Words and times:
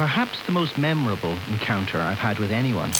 perhaps 0.00 0.40
the 0.46 0.52
most 0.52 0.78
memorable 0.78 1.36
encounter 1.50 1.98
I've 2.00 2.16
had 2.16 2.38
with 2.38 2.50
anyone. 2.50 2.90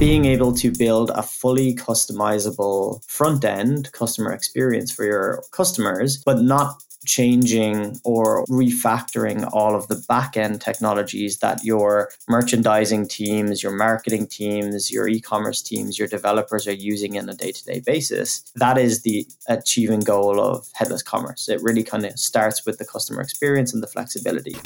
Being 0.00 0.24
able 0.24 0.52
to 0.54 0.72
build 0.72 1.12
a 1.14 1.22
fully 1.22 1.72
customizable 1.72 3.00
front 3.08 3.44
end 3.44 3.92
customer 3.92 4.32
experience 4.32 4.90
for 4.90 5.04
your 5.04 5.44
customers, 5.52 6.16
but 6.16 6.42
not 6.42 6.82
changing 7.06 8.00
or 8.02 8.44
refactoring 8.46 9.48
all 9.52 9.76
of 9.76 9.86
the 9.86 10.04
back 10.08 10.36
end 10.36 10.60
technologies 10.60 11.38
that 11.38 11.64
your 11.64 12.10
merchandising 12.28 13.06
teams, 13.06 13.62
your 13.62 13.76
marketing 13.76 14.26
teams, 14.26 14.90
your 14.90 15.06
e 15.06 15.20
commerce 15.20 15.62
teams, 15.62 15.96
your 15.96 16.08
developers 16.08 16.66
are 16.66 16.72
using 16.72 17.16
on 17.16 17.28
a 17.28 17.34
day 17.34 17.52
to 17.52 17.64
day 17.64 17.78
basis. 17.78 18.42
That 18.56 18.78
is 18.78 19.02
the 19.02 19.28
achieving 19.48 20.00
goal 20.00 20.40
of 20.40 20.66
headless 20.74 21.04
commerce. 21.04 21.48
It 21.48 21.62
really 21.62 21.84
kind 21.84 22.04
of 22.04 22.18
starts 22.18 22.66
with 22.66 22.78
the 22.78 22.84
customer 22.84 23.20
experience 23.20 23.72
and 23.72 23.80
the 23.80 23.86
flexibility. 23.86 24.56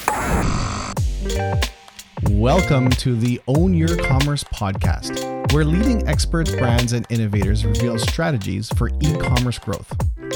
Welcome 2.30 2.88
to 2.90 3.16
the 3.16 3.40
Own 3.48 3.74
Your 3.74 3.96
Commerce 3.96 4.44
podcast, 4.44 5.52
where 5.52 5.64
leading 5.64 6.06
experts, 6.06 6.54
brands, 6.54 6.92
and 6.92 7.04
innovators 7.10 7.64
reveal 7.64 7.98
strategies 7.98 8.68
for 8.74 8.90
e 9.00 9.16
commerce 9.18 9.58
growth. 9.58 9.92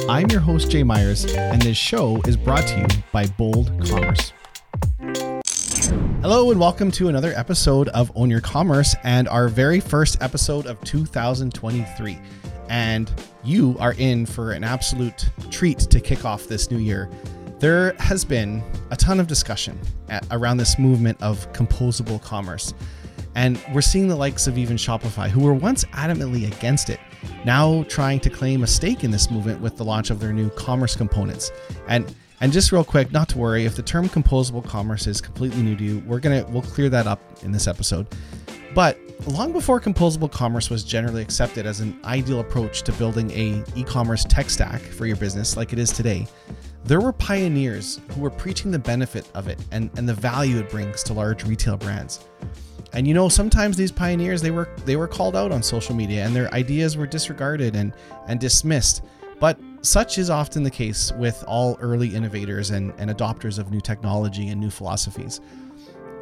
I'm 0.08 0.28
your 0.30 0.40
host, 0.40 0.68
Jay 0.68 0.82
Myers, 0.82 1.32
and 1.36 1.62
this 1.62 1.76
show 1.76 2.20
is 2.26 2.36
brought 2.36 2.66
to 2.66 2.80
you 2.80 2.86
by 3.12 3.28
Bold 3.28 3.70
Commerce. 3.88 4.32
Hello, 6.22 6.50
and 6.50 6.58
welcome 6.58 6.91
to 6.92 7.08
another 7.08 7.34
episode 7.36 7.88
of 7.91 8.10
Own 8.16 8.28
Your 8.28 8.41
Commerce 8.41 8.96
and 9.04 9.28
our 9.28 9.46
very 9.46 9.78
first 9.78 10.20
episode 10.20 10.66
of 10.66 10.80
2023. 10.80 12.18
And 12.68 13.12
you 13.44 13.77
are 13.78 13.94
in 13.96 14.27
for 14.27 14.50
an 14.52 14.64
absolute 14.64 15.30
treat 15.52 15.78
to 15.78 16.00
kick 16.00 16.24
off 16.24 16.48
this 16.48 16.68
new 16.68 16.78
year. 16.78 17.08
There 17.60 17.92
has 17.98 18.24
been 18.24 18.62
a 18.91 18.96
ton 18.96 19.20
of 19.20 19.27
discussion 19.27 19.78
at, 20.09 20.27
around 20.30 20.56
this 20.56 20.78
movement 20.78 21.23
of 21.23 21.52
composable 21.52 22.20
commerce. 22.23 22.72
And 23.34 23.62
we're 23.75 23.83
seeing 23.83 24.08
the 24.08 24.16
likes 24.16 24.47
of 24.47 24.56
even 24.56 24.78
Shopify, 24.78 25.28
who 25.28 25.41
were 25.41 25.53
once 25.53 25.84
adamantly 25.92 26.50
against 26.50 26.88
it, 26.88 26.98
now 27.44 27.83
trying 27.83 28.19
to 28.20 28.31
claim 28.31 28.62
a 28.62 28.66
stake 28.66 29.05
in 29.05 29.11
this 29.11 29.31
movement 29.31 29.61
with 29.61 29.77
the 29.77 29.84
launch 29.84 30.08
of 30.08 30.20
their 30.20 30.33
new 30.33 30.48
commerce 30.50 30.97
components. 30.97 31.53
And 31.86 32.12
and 32.41 32.50
just 32.50 32.72
real 32.72 32.83
quick, 32.83 33.12
not 33.12 33.28
to 33.28 33.38
worry, 33.38 33.66
if 33.66 33.77
the 33.77 33.83
term 33.83 34.08
composable 34.08 34.64
commerce 34.64 35.06
is 35.06 35.20
completely 35.20 35.62
new 35.62 35.77
to 35.77 35.84
you, 35.84 36.03
we're 36.06 36.19
gonna 36.19 36.47
we'll 36.48 36.62
clear 36.62 36.88
that 36.88 37.06
up 37.06 37.20
in 37.42 37.53
this 37.53 37.69
episode. 37.69 38.06
But 38.75 38.98
long 39.27 39.53
before 39.53 39.78
composable 39.83 40.33
commerce 40.33 40.70
was 40.70 40.83
generally 40.83 41.20
accepted 41.20 41.66
as 41.66 41.81
an 41.81 42.00
ideal 42.05 42.41
approach 42.41 42.83
to 42.84 42.92
building 42.92 43.31
a 43.33 43.62
e-commerce 43.77 44.25
tech 44.25 44.48
stack 44.48 44.81
for 44.81 45.05
your 45.05 45.16
business 45.16 45.58
like 45.58 45.75
it 45.75 45.78
is 45.78 45.92
today, 45.92 46.27
there 46.84 47.00
were 47.00 47.12
pioneers 47.12 48.00
who 48.11 48.20
were 48.20 48.31
preaching 48.31 48.70
the 48.70 48.78
benefit 48.78 49.28
of 49.34 49.48
it 49.48 49.59
and, 49.70 49.91
and 49.97 50.09
the 50.09 50.14
value 50.14 50.59
it 50.59 50.70
brings 50.70 51.03
to 51.05 51.12
large 51.12 51.45
retail 51.45 51.77
brands. 51.77 52.25
And 52.92 53.06
you 53.06 53.14
know, 53.14 53.28
sometimes 53.28 53.77
these 53.77 53.92
pioneers 53.92 54.42
they 54.42 54.50
were 54.50 54.69
they 54.84 54.97
were 54.97 55.06
called 55.06 55.37
out 55.37 55.53
on 55.53 55.62
social 55.62 55.95
media 55.95 56.25
and 56.25 56.34
their 56.34 56.53
ideas 56.53 56.97
were 56.97 57.06
disregarded 57.06 57.77
and 57.77 57.92
and 58.27 58.41
dismissed. 58.41 59.03
But 59.39 59.59
such 59.83 60.19
is 60.19 60.28
often 60.28 60.62
the 60.62 60.70
case 60.70 61.12
with 61.12 61.42
all 61.47 61.78
early 61.81 62.14
innovators 62.14 62.70
and, 62.70 62.92
and 62.98 63.11
adopters 63.11 63.59
of 63.59 63.70
new 63.70 63.81
technology 63.81 64.48
and 64.48 64.61
new 64.61 64.70
philosophies. 64.70 65.41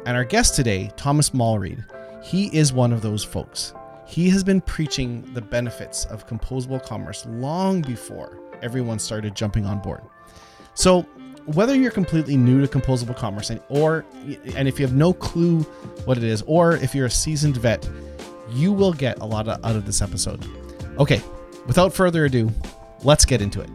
And 0.05 0.15
our 0.15 0.23
guest 0.23 0.55
today, 0.55 0.91
Thomas 0.95 1.31
Mallreed, 1.31 1.83
he 2.23 2.55
is 2.55 2.71
one 2.71 2.93
of 2.93 3.01
those 3.01 3.23
folks. 3.23 3.73
He 4.07 4.29
has 4.29 4.43
been 4.43 4.61
preaching 4.61 5.29
the 5.33 5.41
benefits 5.41 6.05
of 6.05 6.27
composable 6.27 6.83
commerce 6.83 7.25
long 7.27 7.81
before 7.81 8.39
everyone 8.61 8.99
started 8.99 9.35
jumping 9.35 9.65
on 9.65 9.79
board. 9.79 10.01
So, 10.79 11.01
whether 11.43 11.75
you're 11.75 11.91
completely 11.91 12.37
new 12.37 12.65
to 12.65 12.67
composable 12.67 13.13
commerce 13.13 13.49
and 13.49 13.59
or 13.67 14.05
and 14.55 14.65
if 14.65 14.79
you 14.79 14.85
have 14.85 14.95
no 14.95 15.11
clue 15.11 15.63
what 16.05 16.17
it 16.17 16.23
is 16.23 16.41
or 16.43 16.77
if 16.77 16.95
you're 16.95 17.07
a 17.07 17.11
seasoned 17.11 17.57
vet, 17.57 17.89
you 18.51 18.71
will 18.71 18.93
get 18.93 19.19
a 19.19 19.25
lot 19.25 19.49
out 19.49 19.61
of 19.65 19.85
this 19.85 20.01
episode. 20.01 20.41
Okay, 20.97 21.21
without 21.67 21.93
further 21.93 22.23
ado, 22.23 22.49
let's 23.03 23.25
get 23.25 23.41
into 23.41 23.59
it. 23.59 23.69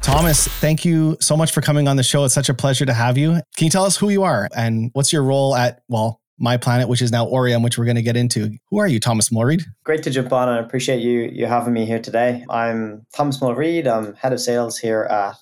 Thomas, 0.00 0.48
thank 0.48 0.82
you 0.82 1.18
so 1.20 1.36
much 1.36 1.52
for 1.52 1.60
coming 1.60 1.88
on 1.88 1.96
the 1.96 2.02
show. 2.02 2.24
It's 2.24 2.32
such 2.32 2.48
a 2.48 2.54
pleasure 2.54 2.86
to 2.86 2.94
have 2.94 3.18
you. 3.18 3.32
Can 3.58 3.66
you 3.66 3.70
tell 3.70 3.84
us 3.84 3.98
who 3.98 4.08
you 4.08 4.22
are 4.22 4.48
and 4.56 4.88
what's 4.94 5.12
your 5.12 5.24
role 5.24 5.54
at, 5.54 5.82
well, 5.88 6.22
my 6.38 6.56
planet, 6.56 6.88
which 6.88 7.02
is 7.02 7.12
now 7.12 7.26
Orium, 7.26 7.62
which 7.62 7.78
we're 7.78 7.84
going 7.84 7.96
to 7.96 8.02
get 8.02 8.16
into. 8.16 8.50
Who 8.68 8.78
are 8.78 8.86
you, 8.86 9.00
Thomas 9.00 9.30
Mulreed? 9.30 9.62
Great 9.84 10.02
to 10.04 10.10
jump 10.10 10.32
on 10.32 10.48
and 10.48 10.64
appreciate 10.64 11.00
you 11.00 11.30
you 11.32 11.46
having 11.46 11.72
me 11.72 11.86
here 11.86 12.00
today. 12.00 12.44
I'm 12.50 13.06
Thomas 13.14 13.40
Mulreed. 13.40 13.86
I'm 13.86 14.14
head 14.14 14.32
of 14.32 14.40
sales 14.40 14.78
here 14.78 15.04
at 15.04 15.36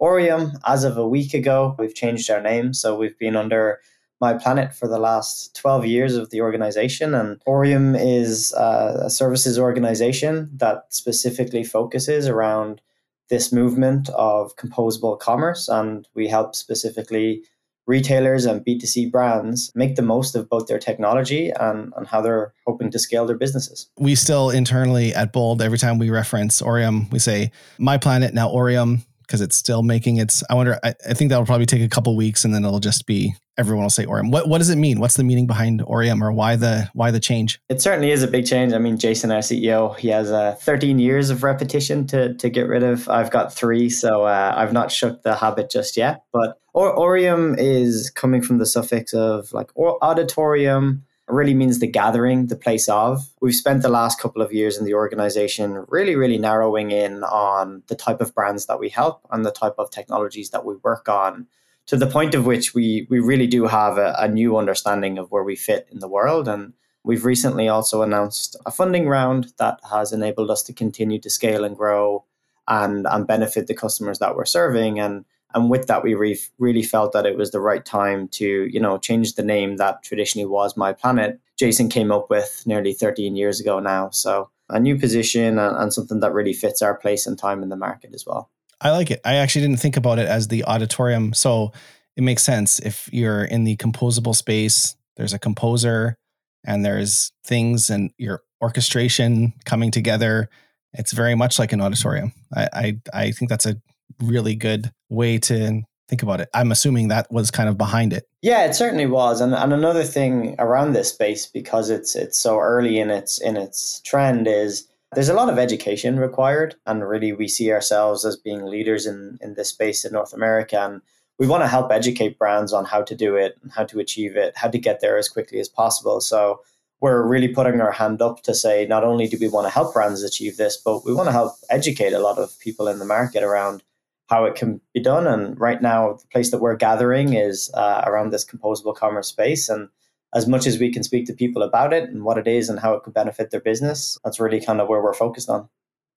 Orium. 0.00 0.58
As 0.66 0.84
of 0.84 0.96
a 0.96 1.08
week 1.08 1.34
ago, 1.34 1.74
we've 1.78 1.94
changed 1.94 2.30
our 2.30 2.40
name. 2.40 2.74
So 2.74 2.96
we've 2.96 3.18
been 3.18 3.36
under 3.36 3.80
My 4.20 4.34
Planet 4.34 4.74
for 4.74 4.88
the 4.88 4.98
last 4.98 5.54
12 5.56 5.86
years 5.86 6.16
of 6.16 6.30
the 6.30 6.40
organization. 6.40 7.14
And 7.14 7.42
Orium 7.46 7.96
is 7.98 8.52
uh, 8.54 9.02
a 9.04 9.10
services 9.10 9.58
organization 9.58 10.50
that 10.56 10.84
specifically 10.90 11.64
focuses 11.64 12.28
around 12.28 12.80
this 13.28 13.52
movement 13.52 14.08
of 14.10 14.54
composable 14.56 15.18
commerce. 15.18 15.68
And 15.68 16.06
we 16.14 16.28
help 16.28 16.54
specifically 16.54 17.42
retailers 17.86 18.44
and 18.44 18.64
B2C 18.64 19.10
brands 19.10 19.70
make 19.74 19.94
the 19.94 20.02
most 20.02 20.34
of 20.34 20.48
both 20.48 20.66
their 20.66 20.78
technology 20.78 21.50
and, 21.50 21.92
and 21.96 22.06
how 22.06 22.20
they're 22.20 22.52
hoping 22.66 22.90
to 22.90 22.98
scale 22.98 23.26
their 23.26 23.36
businesses. 23.36 23.88
We 23.96 24.16
still 24.16 24.50
internally 24.50 25.14
at 25.14 25.32
Bold, 25.32 25.62
every 25.62 25.78
time 25.78 25.98
we 25.98 26.10
reference 26.10 26.60
Orium, 26.60 27.10
we 27.12 27.20
say 27.20 27.52
My 27.78 27.96
Planet, 27.96 28.34
now 28.34 28.48
Orium 28.48 29.04
because 29.26 29.40
it's 29.40 29.56
still 29.56 29.82
making 29.82 30.16
its. 30.16 30.42
I 30.48 30.54
wonder. 30.54 30.78
I, 30.82 30.94
I 31.08 31.14
think 31.14 31.30
that'll 31.30 31.46
probably 31.46 31.66
take 31.66 31.82
a 31.82 31.88
couple 31.88 32.16
weeks, 32.16 32.44
and 32.44 32.54
then 32.54 32.64
it'll 32.64 32.80
just 32.80 33.06
be 33.06 33.34
everyone 33.58 33.84
will 33.84 33.90
say 33.90 34.06
Orium. 34.06 34.30
What 34.30 34.48
what 34.48 34.58
does 34.58 34.70
it 34.70 34.76
mean? 34.76 35.00
What's 35.00 35.16
the 35.16 35.24
meaning 35.24 35.46
behind 35.46 35.80
Orium, 35.80 36.20
or 36.22 36.32
why 36.32 36.56
the 36.56 36.88
why 36.94 37.10
the 37.10 37.20
change? 37.20 37.60
It 37.68 37.80
certainly 37.80 38.10
is 38.10 38.22
a 38.22 38.28
big 38.28 38.46
change. 38.46 38.72
I 38.72 38.78
mean, 38.78 38.98
Jason, 38.98 39.30
our 39.30 39.38
CEO, 39.38 39.96
he 39.96 40.08
has 40.08 40.30
uh, 40.30 40.56
13 40.60 40.98
years 40.98 41.30
of 41.30 41.42
repetition 41.42 42.06
to 42.08 42.34
to 42.34 42.48
get 42.48 42.68
rid 42.68 42.82
of. 42.82 43.08
I've 43.08 43.30
got 43.30 43.52
three, 43.52 43.90
so 43.90 44.24
uh, 44.24 44.54
I've 44.56 44.72
not 44.72 44.92
shook 44.92 45.22
the 45.22 45.34
habit 45.34 45.70
just 45.70 45.96
yet. 45.96 46.22
But 46.32 46.58
Orium 46.74 47.56
is 47.58 48.10
coming 48.10 48.42
from 48.42 48.58
the 48.58 48.66
suffix 48.66 49.14
of 49.14 49.52
like 49.52 49.70
auditorium 49.76 51.05
really 51.28 51.54
means 51.54 51.80
the 51.80 51.86
gathering, 51.86 52.46
the 52.46 52.56
place 52.56 52.88
of. 52.88 53.28
We've 53.40 53.54
spent 53.54 53.82
the 53.82 53.88
last 53.88 54.20
couple 54.20 54.42
of 54.42 54.52
years 54.52 54.78
in 54.78 54.84
the 54.84 54.94
organization 54.94 55.84
really, 55.88 56.14
really 56.14 56.38
narrowing 56.38 56.90
in 56.90 57.24
on 57.24 57.82
the 57.88 57.96
type 57.96 58.20
of 58.20 58.34
brands 58.34 58.66
that 58.66 58.78
we 58.78 58.88
help 58.88 59.26
and 59.30 59.44
the 59.44 59.50
type 59.50 59.74
of 59.78 59.90
technologies 59.90 60.50
that 60.50 60.64
we 60.64 60.76
work 60.76 61.08
on 61.08 61.46
to 61.86 61.96
the 61.96 62.06
point 62.06 62.34
of 62.34 62.46
which 62.46 62.74
we, 62.74 63.06
we 63.10 63.20
really 63.20 63.46
do 63.46 63.66
have 63.66 63.98
a, 63.98 64.14
a 64.18 64.28
new 64.28 64.56
understanding 64.56 65.18
of 65.18 65.30
where 65.30 65.44
we 65.44 65.56
fit 65.56 65.88
in 65.90 66.00
the 66.00 66.08
world. 66.08 66.48
And 66.48 66.72
we've 67.04 67.24
recently 67.24 67.68
also 67.68 68.02
announced 68.02 68.56
a 68.66 68.70
funding 68.70 69.08
round 69.08 69.52
that 69.58 69.80
has 69.90 70.12
enabled 70.12 70.50
us 70.50 70.62
to 70.64 70.72
continue 70.72 71.20
to 71.20 71.30
scale 71.30 71.64
and 71.64 71.76
grow 71.76 72.24
and, 72.68 73.06
and 73.08 73.26
benefit 73.26 73.68
the 73.68 73.74
customers 73.74 74.18
that 74.18 74.34
we're 74.34 74.44
serving. 74.44 74.98
And 74.98 75.24
and 75.56 75.70
with 75.70 75.86
that 75.86 76.04
we 76.04 76.14
re- 76.14 76.38
really 76.58 76.82
felt 76.82 77.12
that 77.12 77.26
it 77.26 77.36
was 77.36 77.50
the 77.50 77.60
right 77.60 77.84
time 77.84 78.28
to 78.28 78.68
you 78.70 78.78
know 78.78 78.98
change 78.98 79.34
the 79.34 79.42
name 79.42 79.78
that 79.78 80.02
traditionally 80.02 80.46
was 80.46 80.76
my 80.76 80.92
planet. 80.92 81.40
Jason 81.58 81.88
came 81.88 82.12
up 82.12 82.28
with 82.28 82.62
nearly 82.66 82.92
13 82.92 83.34
years 83.34 83.58
ago 83.58 83.80
now. 83.80 84.10
So 84.10 84.50
a 84.68 84.78
new 84.78 84.98
position 84.98 85.58
and, 85.58 85.76
and 85.76 85.92
something 85.92 86.20
that 86.20 86.34
really 86.34 86.52
fits 86.52 86.82
our 86.82 86.94
place 86.94 87.26
and 87.26 87.38
time 87.38 87.62
in 87.62 87.70
the 87.70 87.76
market 87.76 88.12
as 88.14 88.26
well. 88.26 88.50
I 88.80 88.90
like 88.90 89.10
it. 89.10 89.20
I 89.24 89.36
actually 89.36 89.62
didn't 89.62 89.80
think 89.80 89.96
about 89.96 90.18
it 90.18 90.28
as 90.28 90.48
the 90.48 90.64
auditorium. 90.64 91.32
So 91.32 91.72
it 92.16 92.22
makes 92.22 92.42
sense. 92.42 92.78
If 92.80 93.08
you're 93.10 93.44
in 93.44 93.64
the 93.64 93.76
composable 93.76 94.36
space 94.36 94.94
there's 95.16 95.32
a 95.32 95.38
composer 95.38 96.18
and 96.66 96.84
there's 96.84 97.32
things 97.44 97.88
and 97.88 98.10
your 98.18 98.42
orchestration 98.60 99.54
coming 99.64 99.90
together 99.90 100.50
it's 100.92 101.12
very 101.12 101.34
much 101.34 101.58
like 101.58 101.72
an 101.72 101.80
auditorium. 101.80 102.32
I 102.54 102.68
i, 102.72 103.00
I 103.14 103.30
think 103.30 103.48
that's 103.48 103.66
a 103.66 103.76
really 104.20 104.54
good 104.54 104.92
way 105.08 105.38
to 105.38 105.82
think 106.08 106.22
about 106.22 106.40
it. 106.40 106.48
I'm 106.54 106.70
assuming 106.70 107.08
that 107.08 107.30
was 107.30 107.50
kind 107.50 107.68
of 107.68 107.76
behind 107.76 108.12
it. 108.12 108.28
Yeah, 108.42 108.64
it 108.64 108.74
certainly 108.74 109.06
was. 109.06 109.40
And 109.40 109.54
and 109.54 109.72
another 109.72 110.04
thing 110.04 110.54
around 110.58 110.92
this 110.92 111.10
space 111.10 111.46
because 111.46 111.90
it's 111.90 112.14
it's 112.14 112.38
so 112.38 112.58
early 112.58 112.98
in 112.98 113.10
its 113.10 113.40
in 113.40 113.56
its 113.56 114.00
trend 114.02 114.46
is 114.46 114.86
there's 115.12 115.28
a 115.28 115.34
lot 115.34 115.48
of 115.48 115.58
education 115.58 116.18
required 116.18 116.74
and 116.86 117.08
really 117.08 117.32
we 117.32 117.48
see 117.48 117.72
ourselves 117.72 118.24
as 118.24 118.36
being 118.36 118.64
leaders 118.64 119.06
in 119.06 119.38
in 119.40 119.54
this 119.54 119.70
space 119.70 120.04
in 120.04 120.12
North 120.12 120.32
America 120.32 120.78
and 120.80 121.00
we 121.38 121.46
want 121.46 121.62
to 121.62 121.68
help 121.68 121.92
educate 121.92 122.38
brands 122.38 122.72
on 122.72 122.84
how 122.84 123.02
to 123.02 123.14
do 123.14 123.36
it 123.36 123.58
and 123.62 123.70
how 123.72 123.84
to 123.84 123.98
achieve 123.98 124.36
it, 124.36 124.56
how 124.56 124.68
to 124.68 124.78
get 124.78 125.00
there 125.00 125.18
as 125.18 125.28
quickly 125.28 125.60
as 125.60 125.68
possible. 125.68 126.20
So 126.20 126.60
we're 127.00 127.26
really 127.26 127.48
putting 127.48 127.80
our 127.80 127.92
hand 127.92 128.22
up 128.22 128.42
to 128.44 128.54
say 128.54 128.86
not 128.86 129.04
only 129.04 129.28
do 129.28 129.36
we 129.38 129.48
want 129.48 129.66
to 129.66 129.70
help 129.70 129.92
brands 129.92 130.22
achieve 130.22 130.56
this, 130.56 130.78
but 130.78 131.04
we 131.04 131.12
want 131.12 131.28
to 131.28 131.32
help 131.32 131.52
educate 131.68 132.14
a 132.14 132.20
lot 132.20 132.38
of 132.38 132.58
people 132.58 132.88
in 132.88 132.98
the 132.98 133.04
market 133.04 133.42
around 133.42 133.82
how 134.28 134.44
it 134.44 134.54
can 134.54 134.80
be 134.92 135.00
done. 135.00 135.26
And 135.26 135.58
right 135.58 135.80
now, 135.80 136.14
the 136.14 136.26
place 136.28 136.50
that 136.50 136.58
we're 136.58 136.76
gathering 136.76 137.34
is 137.34 137.70
uh, 137.74 138.02
around 138.06 138.30
this 138.30 138.44
composable 138.44 138.94
commerce 138.94 139.28
space. 139.28 139.68
And 139.68 139.88
as 140.34 140.46
much 140.46 140.66
as 140.66 140.78
we 140.78 140.92
can 140.92 141.02
speak 141.02 141.26
to 141.26 141.32
people 141.32 141.62
about 141.62 141.92
it 141.92 142.08
and 142.10 142.24
what 142.24 142.38
it 142.38 142.48
is 142.48 142.68
and 142.68 142.78
how 142.78 142.94
it 142.94 143.02
could 143.02 143.14
benefit 143.14 143.50
their 143.50 143.60
business, 143.60 144.18
that's 144.24 144.40
really 144.40 144.60
kind 144.60 144.80
of 144.80 144.88
where 144.88 145.02
we're 145.02 145.14
focused 145.14 145.48
on. 145.48 145.68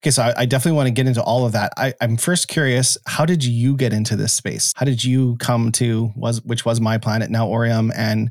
Okay, 0.02 0.10
so 0.10 0.22
I, 0.22 0.34
I, 0.38 0.46
definitely 0.46 0.76
want 0.76 0.86
to 0.86 0.92
get 0.92 1.06
into 1.06 1.22
all 1.22 1.44
of 1.44 1.52
that. 1.52 1.74
I, 1.76 1.92
am 2.00 2.16
first 2.16 2.48
curious, 2.48 2.96
how 3.06 3.26
did 3.26 3.44
you 3.44 3.76
get 3.76 3.92
into 3.92 4.16
this 4.16 4.32
space? 4.32 4.72
How 4.74 4.86
did 4.86 5.04
you 5.04 5.36
come 5.36 5.70
to 5.72 6.10
was 6.16 6.42
which 6.42 6.64
was 6.64 6.80
my 6.80 6.96
planet 6.96 7.30
now 7.30 7.46
Orium, 7.46 7.92
and 7.94 8.30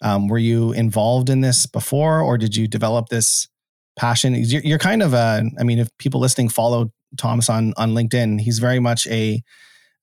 um, 0.00 0.28
were 0.28 0.38
you 0.38 0.72
involved 0.72 1.28
in 1.28 1.42
this 1.42 1.66
before, 1.66 2.22
or 2.22 2.38
did 2.38 2.56
you 2.56 2.66
develop 2.66 3.10
this 3.10 3.46
passion? 3.94 4.34
You're, 4.34 4.62
you're 4.62 4.78
kind 4.78 5.02
of 5.02 5.12
a, 5.12 5.44
I 5.60 5.64
mean, 5.64 5.78
if 5.78 5.88
people 5.98 6.18
listening 6.18 6.48
follow 6.48 6.90
Thomas 7.16 7.48
on 7.48 7.74
on 7.76 7.94
LinkedIn, 7.94 8.40
he's 8.40 8.58
very 8.58 8.80
much 8.80 9.06
a 9.08 9.42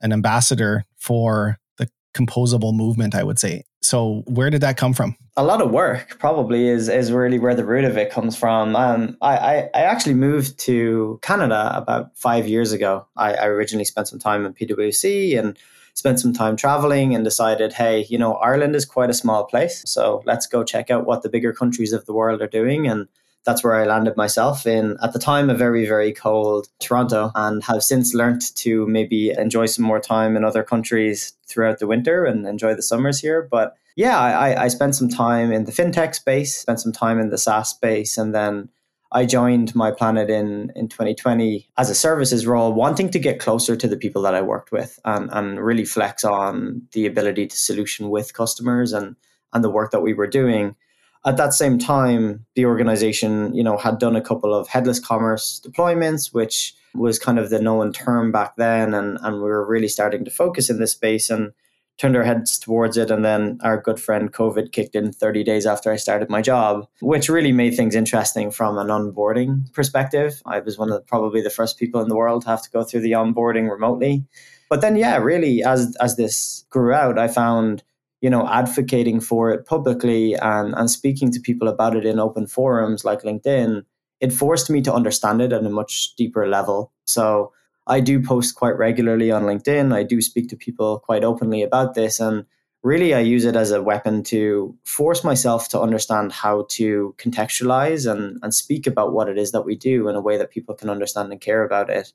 an 0.02 0.14
ambassador 0.14 0.86
for 0.98 1.58
the 1.78 1.90
composable 2.14 2.74
movement. 2.74 3.16
I 3.16 3.24
would 3.24 3.40
say. 3.40 3.64
So, 3.82 4.24
where 4.28 4.50
did 4.50 4.62
that 4.62 4.78
come 4.78 4.94
from? 4.94 5.16
a 5.40 5.44
lot 5.44 5.62
of 5.62 5.72
work 5.72 6.18
probably 6.20 6.68
is 6.68 6.90
is 6.90 7.14
really 7.14 7.40
where 7.40 7.56
the 7.56 7.66
root 7.66 7.86
of 7.86 7.98
it 7.98 8.12
comes 8.12 8.36
from. 8.36 8.76
Um, 8.76 9.16
I, 9.22 9.38
I, 9.38 9.56
I 9.74 9.82
actually 9.84 10.16
moved 10.16 10.60
to 10.68 11.18
Canada 11.22 11.72
about 11.74 12.18
five 12.18 12.46
years 12.46 12.74
ago. 12.74 13.08
I, 13.16 13.36
I 13.36 13.46
originally 13.46 13.86
spent 13.86 14.10
some 14.10 14.20
time 14.20 14.46
in 14.46 14.54
PwC 14.54 15.40
and 15.40 15.58
spent 15.94 16.20
some 16.20 16.34
time 16.34 16.58
traveling 16.58 17.16
and 17.16 17.24
decided, 17.24 17.72
hey, 17.72 18.06
you 18.10 18.18
know, 18.18 18.34
Ireland 18.34 18.76
is 18.76 18.84
quite 18.84 19.10
a 19.10 19.14
small 19.14 19.46
place, 19.46 19.82
so 19.86 20.22
let's 20.26 20.46
go 20.46 20.66
check 20.66 20.92
out 20.92 21.06
what 21.06 21.24
the 21.24 21.30
bigger 21.30 21.54
countries 21.54 21.94
of 21.94 22.06
the 22.06 22.14
world 22.14 22.42
are 22.42 22.48
doing 22.48 22.86
and 22.86 23.08
that's 23.46 23.64
where 23.64 23.76
I 23.76 23.86
landed 23.86 24.18
myself 24.18 24.66
in 24.66 24.98
at 25.02 25.14
the 25.14 25.20
time 25.20 25.50
a 25.50 25.56
very 25.56 25.86
very 25.86 26.14
cold 26.14 26.68
Toronto 26.80 27.32
and 27.36 27.64
have 27.64 27.84
since 27.84 28.14
learnt 28.14 28.56
to 28.56 28.86
maybe 28.88 29.32
enjoy 29.32 29.66
some 29.66 29.86
more 29.86 30.00
time 30.00 30.36
in 30.36 30.44
other 30.44 30.64
countries 30.64 31.34
throughout 31.48 31.80
the 31.80 31.88
winter 31.88 32.26
and 32.26 32.46
enjoy 32.46 32.76
the 32.76 32.82
summers 32.82 33.20
here 33.20 33.48
but 33.50 33.76
yeah, 34.00 34.18
I, 34.18 34.64
I 34.64 34.68
spent 34.70 34.96
some 34.96 35.10
time 35.10 35.52
in 35.52 35.66
the 35.66 35.74
fintech 35.74 36.16
space, 36.16 36.56
spent 36.56 36.80
some 36.80 36.94
time 36.94 37.20
in 37.20 37.32
the 37.32 37.38
SaaS 37.38 37.72
space, 37.72 38.18
and 38.18 38.34
then 38.34 38.70
I 39.12 39.26
joined 39.26 39.76
my 39.76 39.92
planet 39.92 40.30
in 40.30 40.72
in 40.74 40.88
2020 40.88 41.68
as 41.78 41.90
a 41.90 41.96
services 41.96 42.48
role, 42.48 42.72
wanting 42.72 43.10
to 43.10 43.20
get 43.20 43.40
closer 43.42 43.76
to 43.76 43.90
the 43.90 43.98
people 43.98 44.22
that 44.22 44.36
I 44.36 44.42
worked 44.42 44.72
with 44.72 45.02
and, 45.04 45.30
and 45.34 45.60
really 45.60 45.84
flex 45.84 46.24
on 46.24 46.84
the 46.94 47.08
ability 47.08 47.48
to 47.48 47.58
solution 47.58 48.10
with 48.10 48.34
customers 48.34 48.94
and 48.94 49.18
and 49.52 49.66
the 49.66 49.70
work 49.70 49.92
that 49.92 50.02
we 50.02 50.14
were 50.14 50.28
doing. 50.28 50.78
At 51.26 51.38
that 51.38 51.54
same 51.54 51.78
time, 51.78 52.46
the 52.56 52.66
organization, 52.66 53.54
you 53.54 53.64
know, 53.64 53.78
had 53.78 54.00
done 54.00 54.16
a 54.16 54.22
couple 54.22 54.54
of 54.54 54.68
headless 54.68 55.00
commerce 55.00 55.62
deployments, 55.66 56.34
which 56.34 56.74
was 56.96 57.20
kind 57.20 57.38
of 57.38 57.50
the 57.50 57.62
known 57.62 57.92
term 57.92 58.32
back 58.32 58.56
then, 58.56 58.94
and 58.94 59.18
and 59.22 59.36
we 59.36 59.42
were 59.42 59.66
really 59.66 59.90
starting 59.90 60.24
to 60.26 60.32
focus 60.32 60.70
in 60.70 60.80
this 60.80 60.94
space 60.94 61.30
and 61.30 61.52
turned 62.00 62.16
our 62.16 62.24
heads 62.24 62.58
towards 62.58 62.98
it. 62.98 63.12
And 63.12 63.24
then 63.24 63.60
our 63.62 63.80
good 63.80 64.00
friend 64.00 64.32
COVID 64.32 64.72
kicked 64.72 64.96
in 64.96 65.12
30 65.12 65.44
days 65.44 65.66
after 65.66 65.92
I 65.92 65.98
started 65.98 66.30
my 66.30 66.42
job, 66.42 66.88
which 67.02 67.30
really 67.30 67.52
made 67.52 67.76
things 67.76 67.94
interesting 67.94 68.52
from 68.52 68.78
an 68.78 68.88
onboarding 68.88 69.72
perspective. 69.74 70.42
I 70.46 70.60
was 70.60 70.78
one 70.78 70.90
of 70.90 70.96
the, 70.96 71.02
probably 71.02 71.42
the 71.42 71.50
first 71.50 71.78
people 71.78 72.02
in 72.02 72.08
the 72.08 72.16
world 72.16 72.44
to 72.44 72.50
have 72.50 72.64
to 72.64 72.72
go 72.72 72.84
through 72.84 73.02
the 73.02 73.12
onboarding 73.12 73.70
remotely. 73.70 74.26
But 74.70 74.82
then, 74.82 74.96
yeah, 74.96 75.18
really, 75.18 75.64
as 75.64 75.96
as 76.00 76.16
this 76.16 76.64
grew 76.70 76.94
out, 76.94 77.20
I 77.20 77.28
found 77.28 77.84
you 78.22 78.30
know 78.30 78.48
advocating 78.48 79.20
for 79.20 79.52
it 79.52 79.66
publicly 79.66 80.36
and 80.36 80.74
and 80.76 80.90
speaking 80.90 81.32
to 81.32 81.40
people 81.40 81.68
about 81.68 81.96
it 81.96 82.06
in 82.06 82.20
open 82.20 82.48
forums 82.48 83.06
like 83.06 83.24
LinkedIn. 83.24 83.84
It 84.20 84.34
forced 84.34 84.70
me 84.70 84.82
to 84.82 84.94
understand 84.94 85.42
it 85.42 85.54
at 85.54 85.66
a 85.66 85.70
much 85.70 86.16
deeper 86.18 86.48
level. 86.48 86.92
So 87.06 87.54
I 87.90 88.00
do 88.00 88.22
post 88.22 88.56
quite 88.56 88.78
regularly 88.78 89.32
on 89.32 89.44
LinkedIn. 89.44 89.94
I 89.94 90.04
do 90.04 90.22
speak 90.22 90.48
to 90.50 90.56
people 90.56 91.00
quite 91.00 91.24
openly 91.24 91.64
about 91.64 91.96
this. 91.96 92.20
And 92.20 92.46
really, 92.84 93.16
I 93.16 93.20
use 93.20 93.46
it 93.46 93.56
as 93.56 93.72
a 93.72 93.82
weapon 93.82 94.24
to 94.26 94.78
force 94.84 95.24
myself 95.24 95.70
to 95.70 95.82
understand 95.82 96.32
how 96.32 96.68
to 96.70 97.16
contextualize 97.18 98.10
and, 98.10 98.38
and 98.44 98.54
speak 98.54 98.86
about 98.86 99.14
what 99.14 99.28
it 99.28 99.40
is 99.40 99.52
that 99.54 99.66
we 99.66 99.76
do 99.76 100.08
in 100.08 100.16
a 100.16 100.22
way 100.22 100.38
that 100.38 100.52
people 100.52 100.76
can 100.76 100.90
understand 100.90 101.32
and 101.32 101.42
care 101.42 101.64
about 101.64 101.90
it. 101.90 102.14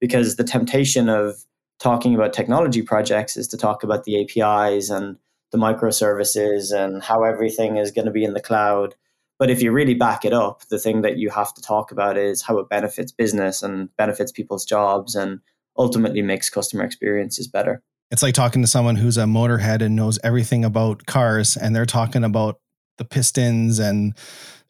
Because 0.00 0.36
the 0.36 0.44
temptation 0.44 1.08
of 1.08 1.44
talking 1.80 2.14
about 2.14 2.32
technology 2.32 2.82
projects 2.82 3.36
is 3.36 3.48
to 3.48 3.56
talk 3.56 3.82
about 3.82 4.04
the 4.04 4.22
APIs 4.22 4.88
and 4.88 5.16
the 5.52 5.58
microservices 5.58 6.72
and 6.72 7.02
how 7.02 7.24
everything 7.24 7.76
is 7.76 7.90
going 7.90 8.06
to 8.06 8.10
be 8.12 8.24
in 8.24 8.34
the 8.34 8.40
cloud. 8.40 8.94
But 9.38 9.50
if 9.50 9.62
you 9.62 9.70
really 9.72 9.94
back 9.94 10.24
it 10.24 10.32
up, 10.32 10.62
the 10.68 10.78
thing 10.78 11.02
that 11.02 11.16
you 11.16 11.30
have 11.30 11.54
to 11.54 11.62
talk 11.62 11.92
about 11.92 12.16
is 12.16 12.42
how 12.42 12.58
it 12.58 12.68
benefits 12.68 13.12
business 13.12 13.62
and 13.62 13.94
benefits 13.96 14.32
people's 14.32 14.64
jobs 14.64 15.14
and 15.14 15.40
ultimately 15.76 16.22
makes 16.22 16.50
customer 16.50 16.84
experiences 16.84 17.46
better. 17.46 17.82
It's 18.10 18.22
like 18.22 18.34
talking 18.34 18.62
to 18.62 18.68
someone 18.68 18.96
who's 18.96 19.16
a 19.16 19.24
motorhead 19.24 19.80
and 19.82 19.94
knows 19.94 20.18
everything 20.24 20.64
about 20.64 21.06
cars 21.06 21.56
and 21.56 21.76
they're 21.76 21.86
talking 21.86 22.24
about 22.24 22.60
the 22.96 23.04
pistons 23.04 23.78
and 23.78 24.16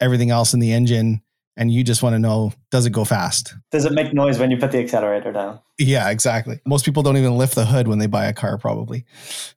everything 0.01 0.31
else 0.31 0.53
in 0.53 0.61
the 0.61 0.73
engine 0.73 1.23
and 1.59 1.73
you 1.73 1.83
just 1.83 2.03
want 2.03 2.15
to 2.15 2.19
know 2.19 2.53
does 2.71 2.87
it 2.87 2.91
go 2.91 3.05
fast? 3.05 3.53
Does 3.73 3.85
it 3.85 3.93
make 3.93 4.15
noise 4.15 4.39
when 4.39 4.51
you 4.51 4.57
put 4.57 4.71
the 4.71 4.79
accelerator 4.79 5.33
down? 5.33 5.59
Yeah, 5.77 6.09
exactly. 6.09 6.61
Most 6.65 6.85
people 6.85 7.03
don't 7.03 7.17
even 7.17 7.37
lift 7.37 7.57
the 7.57 7.67
hood 7.67 7.89
when 7.89 7.99
they 7.99 8.07
buy 8.07 8.27
a 8.27 8.33
car, 8.33 8.57
probably. 8.59 9.05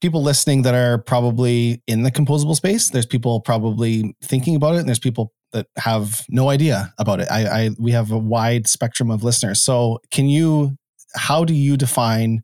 People 0.02 0.24
listening 0.24 0.64
that 0.64 0.74
are 0.74 0.98
probably 0.98 1.82
in 1.88 2.02
the 2.02 2.12
composable 2.12 2.56
space, 2.56 2.90
there's 2.90 3.06
people 3.06 3.40
probably 3.40 4.16
thinking 4.24 4.56
about 4.56 4.76
it, 4.76 4.80
and 4.80 4.88
there's 4.88 5.00
people 5.00 5.32
that 5.54 5.68
have 5.78 6.26
no 6.28 6.50
idea 6.50 6.94
about 6.98 7.22
it. 7.22 7.28
I, 7.32 7.46
I 7.46 7.70
we 7.80 7.92
have 7.92 8.12
a 8.12 8.18
wide 8.18 8.68
spectrum 8.68 9.12
of 9.12 9.24
listeners. 9.24 9.64
So, 9.64 10.00
can 10.10 10.28
you? 10.28 10.78
How 11.16 11.44
do 11.44 11.54
you 11.54 11.76
define 11.76 12.42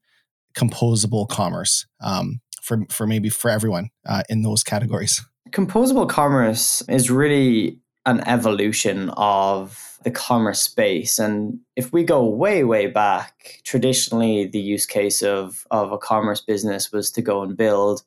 composable 0.55 1.27
commerce 1.27 1.87
um, 2.01 2.41
for 2.61 2.85
for 2.89 3.07
maybe 3.07 3.29
for 3.29 3.49
everyone 3.49 3.89
uh, 4.05 4.23
in 4.29 4.43
those 4.43 4.63
categories? 4.63 5.23
Composable 5.51 6.07
commerce 6.07 6.83
is 6.89 7.09
really 7.09 7.79
an 8.07 8.27
evolution 8.27 9.11
of 9.11 9.99
the 10.03 10.09
commerce 10.09 10.61
space. 10.61 11.19
And 11.19 11.59
if 11.75 11.91
we 11.91 12.03
go 12.03 12.25
way, 12.25 12.63
way 12.63 12.87
back, 12.87 13.61
traditionally 13.65 14.47
the 14.47 14.59
use 14.59 14.85
case 14.85 15.21
of, 15.21 15.67
of 15.69 15.91
a 15.91 15.97
commerce 15.97 16.41
business 16.41 16.91
was 16.91 17.11
to 17.11 17.21
go 17.21 17.43
and 17.43 17.57
build 17.57 18.03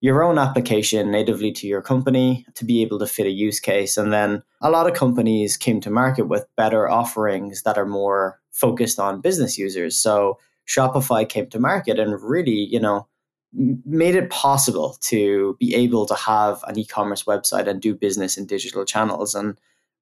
your 0.00 0.22
own 0.22 0.38
application 0.38 1.10
natively 1.10 1.52
to 1.52 1.66
your 1.66 1.82
company 1.82 2.46
to 2.54 2.64
be 2.64 2.82
able 2.82 2.98
to 2.98 3.06
fit 3.06 3.26
a 3.26 3.30
use 3.30 3.60
case. 3.60 3.96
And 3.96 4.12
then 4.12 4.42
a 4.60 4.70
lot 4.70 4.88
of 4.88 4.96
companies 4.96 5.56
came 5.56 5.80
to 5.80 5.90
market 5.90 6.28
with 6.28 6.46
better 6.56 6.88
offerings 6.88 7.62
that 7.62 7.78
are 7.78 7.86
more 7.86 8.40
focused 8.50 8.98
on 8.98 9.20
business 9.20 9.56
users. 9.56 9.96
So 9.96 10.38
Shopify 10.66 11.28
came 11.28 11.46
to 11.48 11.60
market 11.60 11.98
and 11.98 12.20
really, 12.20 12.66
you 12.70 12.80
know, 12.80 13.06
made 13.52 14.14
it 14.14 14.30
possible 14.30 14.96
to 15.00 15.56
be 15.58 15.74
able 15.74 16.06
to 16.06 16.14
have 16.14 16.62
an 16.64 16.78
e-commerce 16.78 17.24
website 17.24 17.66
and 17.66 17.80
do 17.80 17.94
business 17.94 18.36
in 18.36 18.46
digital 18.46 18.84
channels 18.84 19.34
and 19.34 19.58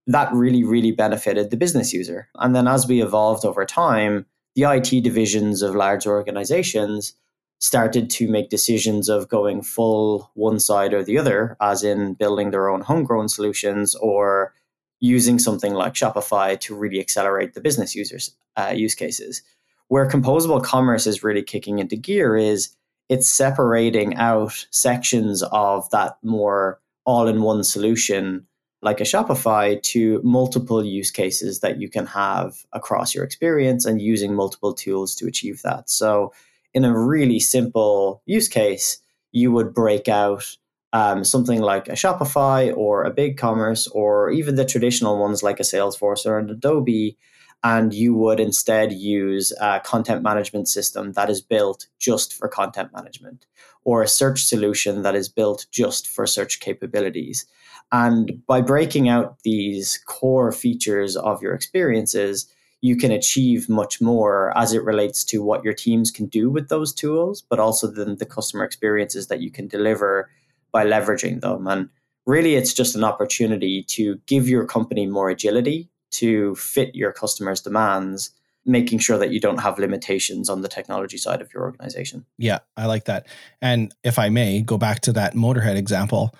that 0.08 0.32
really 0.32 0.64
really 0.64 0.92
benefited 0.92 1.50
the 1.50 1.56
business 1.56 1.92
user. 1.92 2.28
And 2.36 2.54
then 2.54 2.66
as 2.66 2.86
we 2.86 3.02
evolved 3.02 3.44
over 3.44 3.64
time 3.64 4.26
the 4.56 4.64
IT 4.64 5.02
divisions 5.02 5.62
of 5.62 5.74
large 5.74 6.06
organizations 6.06 7.14
started 7.58 8.10
to 8.10 8.28
make 8.28 8.50
decisions 8.50 9.08
of 9.08 9.28
going 9.28 9.62
full 9.62 10.30
one 10.34 10.58
side 10.58 10.92
or 10.92 11.02
the 11.02 11.18
other 11.18 11.56
as 11.60 11.82
in 11.82 12.14
building 12.14 12.50
their 12.50 12.68
own 12.68 12.80
homegrown 12.80 13.28
solutions 13.28 13.94
or 13.96 14.54
using 15.00 15.38
something 15.38 15.74
like 15.74 15.94
Shopify 15.94 16.58
to 16.60 16.74
really 16.74 17.00
accelerate 17.00 17.54
the 17.54 17.60
business 17.60 17.94
users 17.94 18.34
uh, 18.56 18.72
use 18.74 18.94
cases. 18.94 19.42
Where 19.88 20.08
composable 20.08 20.62
commerce 20.62 21.06
is 21.06 21.22
really 21.22 21.42
kicking 21.42 21.78
into 21.78 21.96
gear 21.96 22.36
is 22.36 22.74
it's 23.08 23.28
separating 23.28 24.16
out 24.16 24.66
sections 24.70 25.42
of 25.52 25.88
that 25.90 26.16
more 26.22 26.80
all 27.04 27.28
in 27.28 27.42
one 27.42 27.62
solution 27.62 28.46
like 28.82 29.00
a 29.00 29.04
Shopify 29.04 29.82
to 29.82 30.20
multiple 30.22 30.84
use 30.84 31.10
cases 31.10 31.60
that 31.60 31.80
you 31.80 31.88
can 31.88 32.06
have 32.06 32.64
across 32.72 33.14
your 33.14 33.24
experience 33.24 33.84
and 33.84 34.00
using 34.00 34.34
multiple 34.34 34.74
tools 34.74 35.14
to 35.16 35.26
achieve 35.26 35.62
that. 35.62 35.88
So, 35.88 36.32
in 36.74 36.84
a 36.84 36.96
really 36.96 37.40
simple 37.40 38.22
use 38.26 38.48
case, 38.48 38.98
you 39.32 39.50
would 39.50 39.72
break 39.72 40.08
out 40.08 40.44
um, 40.92 41.24
something 41.24 41.60
like 41.60 41.88
a 41.88 41.92
Shopify 41.92 42.74
or 42.76 43.04
a 43.04 43.12
BigCommerce 43.12 43.88
or 43.92 44.30
even 44.30 44.56
the 44.56 44.64
traditional 44.64 45.18
ones 45.18 45.42
like 45.42 45.58
a 45.58 45.64
Salesforce 45.64 46.26
or 46.26 46.38
an 46.38 46.50
Adobe 46.50 47.16
and 47.62 47.92
you 47.92 48.14
would 48.14 48.38
instead 48.38 48.92
use 48.92 49.52
a 49.60 49.80
content 49.80 50.22
management 50.22 50.68
system 50.68 51.12
that 51.12 51.30
is 51.30 51.40
built 51.40 51.86
just 51.98 52.34
for 52.34 52.48
content 52.48 52.92
management 52.92 53.46
or 53.84 54.02
a 54.02 54.08
search 54.08 54.44
solution 54.44 55.02
that 55.02 55.14
is 55.14 55.28
built 55.28 55.66
just 55.70 56.06
for 56.06 56.26
search 56.26 56.60
capabilities. 56.60 57.46
And 57.92 58.42
by 58.46 58.60
breaking 58.60 59.08
out 59.08 59.38
these 59.42 59.98
core 60.06 60.52
features 60.52 61.16
of 61.16 61.40
your 61.40 61.54
experiences, 61.54 62.52
you 62.80 62.96
can 62.96 63.10
achieve 63.10 63.68
much 63.68 64.00
more 64.00 64.56
as 64.56 64.72
it 64.72 64.84
relates 64.84 65.24
to 65.24 65.42
what 65.42 65.64
your 65.64 65.72
teams 65.72 66.10
can 66.10 66.26
do 66.26 66.50
with 66.50 66.68
those 66.68 66.92
tools, 66.92 67.42
but 67.48 67.58
also 67.58 67.86
then 67.86 68.16
the 68.16 68.26
customer 68.26 68.64
experiences 68.64 69.28
that 69.28 69.40
you 69.40 69.50
can 69.50 69.66
deliver 69.66 70.30
by 70.72 70.84
leveraging 70.84 71.40
them. 71.40 71.66
And 71.66 71.88
really, 72.26 72.54
it's 72.54 72.74
just 72.74 72.96
an 72.96 73.04
opportunity 73.04 73.82
to 73.84 74.20
give 74.26 74.48
your 74.48 74.66
company 74.66 75.06
more 75.06 75.30
agility 75.30 75.88
to 76.18 76.54
fit 76.56 76.94
your 76.94 77.12
customers' 77.12 77.60
demands, 77.60 78.30
making 78.64 78.98
sure 78.98 79.18
that 79.18 79.30
you 79.30 79.40
don't 79.40 79.60
have 79.60 79.78
limitations 79.78 80.48
on 80.48 80.62
the 80.62 80.68
technology 80.68 81.16
side 81.16 81.40
of 81.40 81.52
your 81.54 81.62
organization. 81.62 82.26
Yeah, 82.36 82.58
I 82.76 82.86
like 82.86 83.04
that. 83.04 83.26
And 83.62 83.94
if 84.02 84.18
I 84.18 84.28
may 84.28 84.62
go 84.62 84.76
back 84.76 85.00
to 85.02 85.12
that 85.12 85.34
Motorhead 85.34 85.76
example, 85.76 86.34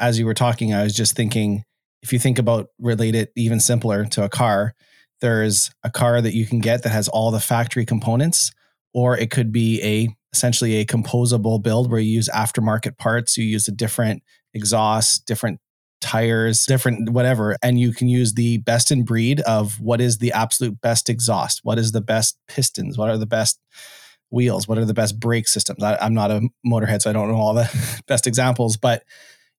as 0.00 0.18
you 0.18 0.26
were 0.26 0.34
talking, 0.34 0.72
I 0.72 0.82
was 0.82 0.94
just 0.94 1.16
thinking 1.16 1.64
if 2.02 2.12
you 2.12 2.18
think 2.18 2.38
about 2.38 2.68
relate 2.78 3.14
it 3.14 3.32
even 3.34 3.60
simpler 3.60 4.04
to 4.04 4.24
a 4.24 4.28
car, 4.28 4.74
there's 5.20 5.70
a 5.82 5.90
car 5.90 6.20
that 6.20 6.34
you 6.34 6.46
can 6.46 6.60
get 6.60 6.82
that 6.82 6.90
has 6.90 7.08
all 7.08 7.30
the 7.30 7.40
factory 7.40 7.86
components, 7.86 8.52
or 8.92 9.16
it 9.16 9.30
could 9.30 9.50
be 9.52 9.82
a 9.82 10.08
essentially 10.32 10.76
a 10.76 10.84
composable 10.84 11.62
build 11.62 11.90
where 11.90 12.00
you 12.00 12.10
use 12.10 12.28
aftermarket 12.28 12.98
parts, 12.98 13.36
you 13.36 13.44
use 13.44 13.68
a 13.68 13.72
different 13.72 14.22
exhaust, 14.52 15.26
different 15.26 15.60
tires, 16.04 16.66
different 16.66 17.08
whatever, 17.08 17.56
and 17.62 17.80
you 17.80 17.92
can 17.92 18.08
use 18.08 18.34
the 18.34 18.58
best 18.58 18.90
in 18.90 19.04
breed 19.04 19.40
of 19.40 19.80
what 19.80 20.00
is 20.02 20.18
the 20.18 20.32
absolute 20.32 20.78
best 20.82 21.08
exhaust, 21.08 21.60
what 21.62 21.78
is 21.78 21.92
the 21.92 22.02
best 22.02 22.38
pistons, 22.46 22.98
what 22.98 23.08
are 23.08 23.16
the 23.16 23.26
best 23.26 23.58
wheels, 24.30 24.68
what 24.68 24.76
are 24.76 24.84
the 24.84 24.92
best 24.92 25.18
brake 25.18 25.48
systems. 25.48 25.82
I, 25.82 25.96
I'm 25.96 26.12
not 26.12 26.30
a 26.30 26.42
motorhead, 26.66 27.00
so 27.00 27.08
I 27.08 27.14
don't 27.14 27.28
know 27.28 27.36
all 27.36 27.54
the 27.54 28.02
best 28.06 28.26
examples, 28.26 28.76
but 28.76 29.02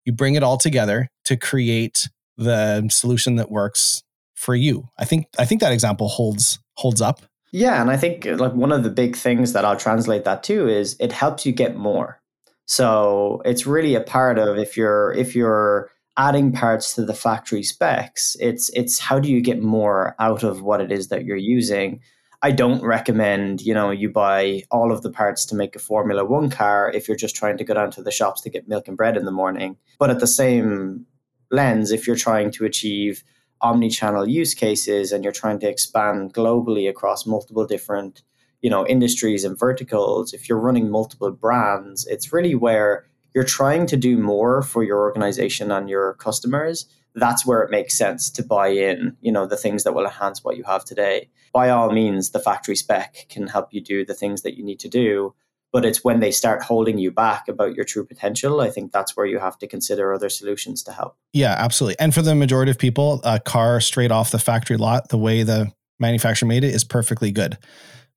you 0.05 0.13
bring 0.13 0.35
it 0.35 0.43
all 0.43 0.57
together 0.57 1.09
to 1.25 1.35
create 1.35 2.07
the 2.37 2.87
solution 2.91 3.37
that 3.37 3.49
works 3.49 4.03
for 4.35 4.53
you. 4.53 4.87
I 4.99 5.05
think 5.05 5.25
I 5.39 5.45
think 5.45 5.61
that 5.61 5.73
example 5.73 6.07
holds 6.07 6.59
holds 6.75 7.01
up. 7.01 7.21
Yeah, 7.51 7.81
and 7.81 7.89
I 7.89 7.97
think 7.97 8.25
like 8.25 8.53
one 8.53 8.71
of 8.71 8.83
the 8.83 8.89
big 8.91 9.15
things 9.15 9.53
that 9.53 9.65
I'll 9.65 9.77
translate 9.77 10.25
that 10.25 10.43
to 10.43 10.67
is 10.67 10.95
it 10.99 11.11
helps 11.11 11.45
you 11.45 11.53
get 11.53 11.75
more. 11.75 12.21
So 12.67 13.41
it's 13.45 13.65
really 13.65 13.95
a 13.95 14.01
part 14.01 14.37
of 14.37 14.57
if 14.57 14.77
you're 14.77 15.11
if 15.13 15.35
you're 15.35 15.89
adding 16.17 16.51
parts 16.51 16.95
to 16.95 17.05
the 17.05 17.13
factory 17.13 17.63
specs, 17.63 18.35
it's 18.39 18.69
it's 18.69 18.99
how 18.99 19.19
do 19.19 19.29
you 19.29 19.41
get 19.41 19.61
more 19.61 20.15
out 20.19 20.43
of 20.43 20.61
what 20.61 20.81
it 20.81 20.91
is 20.91 21.09
that 21.09 21.25
you're 21.25 21.35
using. 21.37 21.99
I 22.41 22.51
don't 22.51 22.83
recommend, 22.83 23.61
you 23.61 23.73
know, 23.73 23.89
you 23.89 24.09
buy 24.09 24.63
all 24.69 24.91
of 24.91 25.01
the 25.01 25.09
parts 25.09 25.45
to 25.47 25.55
make 25.55 25.75
a 25.75 25.79
Formula 25.79 26.23
1 26.23 26.51
car 26.51 26.91
if 26.93 27.07
you're 27.07 27.17
just 27.17 27.35
trying 27.35 27.57
to 27.57 27.63
go 27.63 27.73
down 27.73 27.89
to 27.91 28.03
the 28.03 28.11
shops 28.11 28.41
to 28.41 28.51
get 28.51 28.67
milk 28.67 28.87
and 28.87 28.95
bread 28.95 29.17
in 29.17 29.25
the 29.25 29.31
morning. 29.31 29.77
But 29.97 30.11
at 30.11 30.19
the 30.19 30.27
same 30.27 31.07
lens, 31.49 31.91
if 31.91 32.05
you're 32.05 32.15
trying 32.15 32.51
to 32.51 32.65
achieve 32.65 33.23
omni-channel 33.61 34.27
use 34.27 34.53
cases 34.53 35.11
and 35.11 35.23
you're 35.23 35.33
trying 35.33 35.59
to 35.59 35.69
expand 35.69 36.33
globally 36.33 36.89
across 36.89 37.25
multiple 37.25 37.65
different 37.65 38.21
you 38.61 38.69
know 38.69 38.85
industries 38.87 39.43
and 39.43 39.57
verticals 39.57 40.33
if 40.33 40.49
you're 40.49 40.59
running 40.59 40.89
multiple 40.89 41.31
brands 41.31 42.05
it's 42.07 42.33
really 42.33 42.55
where 42.55 43.05
you're 43.35 43.43
trying 43.43 43.85
to 43.85 43.97
do 43.97 44.17
more 44.17 44.63
for 44.63 44.83
your 44.83 45.01
organization 45.01 45.71
and 45.71 45.89
your 45.89 46.13
customers 46.13 46.87
that's 47.15 47.45
where 47.45 47.61
it 47.61 47.71
makes 47.71 47.97
sense 47.97 48.29
to 48.29 48.43
buy 48.43 48.67
in 48.67 49.15
you 49.21 49.31
know 49.31 49.45
the 49.45 49.57
things 49.57 49.83
that 49.83 49.93
will 49.93 50.05
enhance 50.05 50.43
what 50.43 50.57
you 50.57 50.63
have 50.63 50.83
today. 50.83 51.29
By 51.53 51.69
all 51.69 51.91
means 51.91 52.31
the 52.31 52.39
factory 52.39 52.75
spec 52.75 53.27
can 53.29 53.47
help 53.47 53.73
you 53.73 53.81
do 53.81 54.05
the 54.05 54.13
things 54.13 54.41
that 54.41 54.57
you 54.57 54.63
need 54.63 54.79
to 54.79 54.89
do 54.89 55.33
but 55.73 55.83
it's 55.83 56.05
when 56.05 56.21
they 56.21 56.31
start 56.31 56.63
holding 56.63 56.97
you 56.97 57.11
back 57.11 57.49
about 57.49 57.75
your 57.75 57.83
true 57.83 58.05
potential 58.05 58.61
i 58.61 58.69
think 58.69 58.91
that's 58.91 59.15
where 59.15 59.25
you 59.25 59.39
have 59.39 59.57
to 59.57 59.67
consider 59.67 60.13
other 60.13 60.29
solutions 60.29 60.83
to 60.83 60.91
help. 60.91 61.17
Yeah 61.33 61.55
absolutely. 61.57 61.99
And 61.99 62.13
for 62.13 62.21
the 62.21 62.35
majority 62.35 62.71
of 62.71 62.77
people 62.77 63.21
a 63.23 63.39
car 63.39 63.79
straight 63.81 64.11
off 64.11 64.31
the 64.31 64.39
factory 64.39 64.77
lot 64.77 65.09
the 65.09 65.17
way 65.17 65.43
the 65.43 65.71
manufacturer 65.99 66.47
made 66.47 66.63
it 66.63 66.73
is 66.73 66.83
perfectly 66.83 67.31
good. 67.31 67.57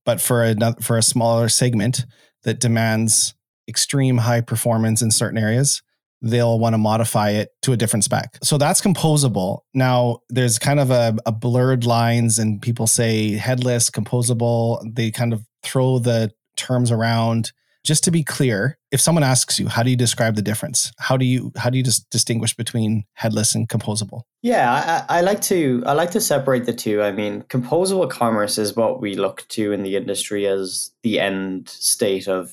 But 0.05 0.21
for 0.21 0.45
a 0.45 0.83
for 0.83 0.97
a 0.97 1.03
smaller 1.03 1.49
segment 1.49 2.05
that 2.45 2.61
demands 2.61 3.35
extreme 3.69 4.19
high 4.19 4.41
performance 4.41 5.03
in 5.03 5.11
certain 5.11 5.39
areas 5.39 5.83
they'll 6.21 6.59
want 6.59 6.75
to 6.75 6.79
modify 6.79 7.31
it 7.31 7.51
to 7.63 7.73
a 7.73 7.77
different 7.77 8.05
spec. 8.05 8.39
So 8.43 8.59
that's 8.59 8.81
composable. 8.81 9.61
Now, 9.75 10.19
there's 10.29 10.59
kind 10.59 10.81
of 10.81 10.91
a, 10.91 11.17
a, 11.27 11.33
blurred 11.33 11.85
lines, 11.85 12.39
and 12.39 12.61
people 12.61 12.87
say 12.87 13.33
headless, 13.33 13.91
composable. 13.91 14.83
They 14.95 15.11
kind 15.11 15.33
of 15.33 15.45
throw 15.63 15.99
the 15.99 16.33
terms 16.57 16.91
around 16.91 17.53
just 17.85 18.05
to 18.05 18.11
be 18.11 18.25
clear 18.25 18.77
if 18.91 19.01
someone 19.01 19.23
asks 19.23 19.59
you 19.59 19.69
how 19.69 19.83
do 19.83 19.91
you 19.91 19.97
describe 19.97 20.35
the 20.35 20.43
difference 20.43 20.93
how 20.99 21.17
do 21.17 21.25
you 21.25 21.53
how 21.57 21.71
do 21.71 21.79
you 21.79 21.85
just 21.85 22.11
distinguish 22.11 22.55
between 22.55 23.05
headless 23.15 23.55
and 23.55 23.69
composable 23.69 24.23
yeah 24.43 25.05
I, 25.09 25.19
I, 25.19 25.21
like 25.21 25.41
to 25.43 25.83
i 25.87 25.93
like 25.93 26.11
to 26.11 26.21
separate 26.21 26.67
the 26.67 26.73
two 26.73 27.01
i 27.03 27.13
mean 27.13 27.43
composable 27.43 28.11
commerce 28.11 28.59
is 28.59 28.75
what 28.75 29.01
we 29.01 29.15
look 29.15 29.47
to 29.51 29.73
in 29.73 29.85
the 29.85 29.97
industry 29.97 30.47
as 30.47 30.91
the 31.03 31.21
end 31.21 31.69
state 31.69 32.27
of 32.27 32.53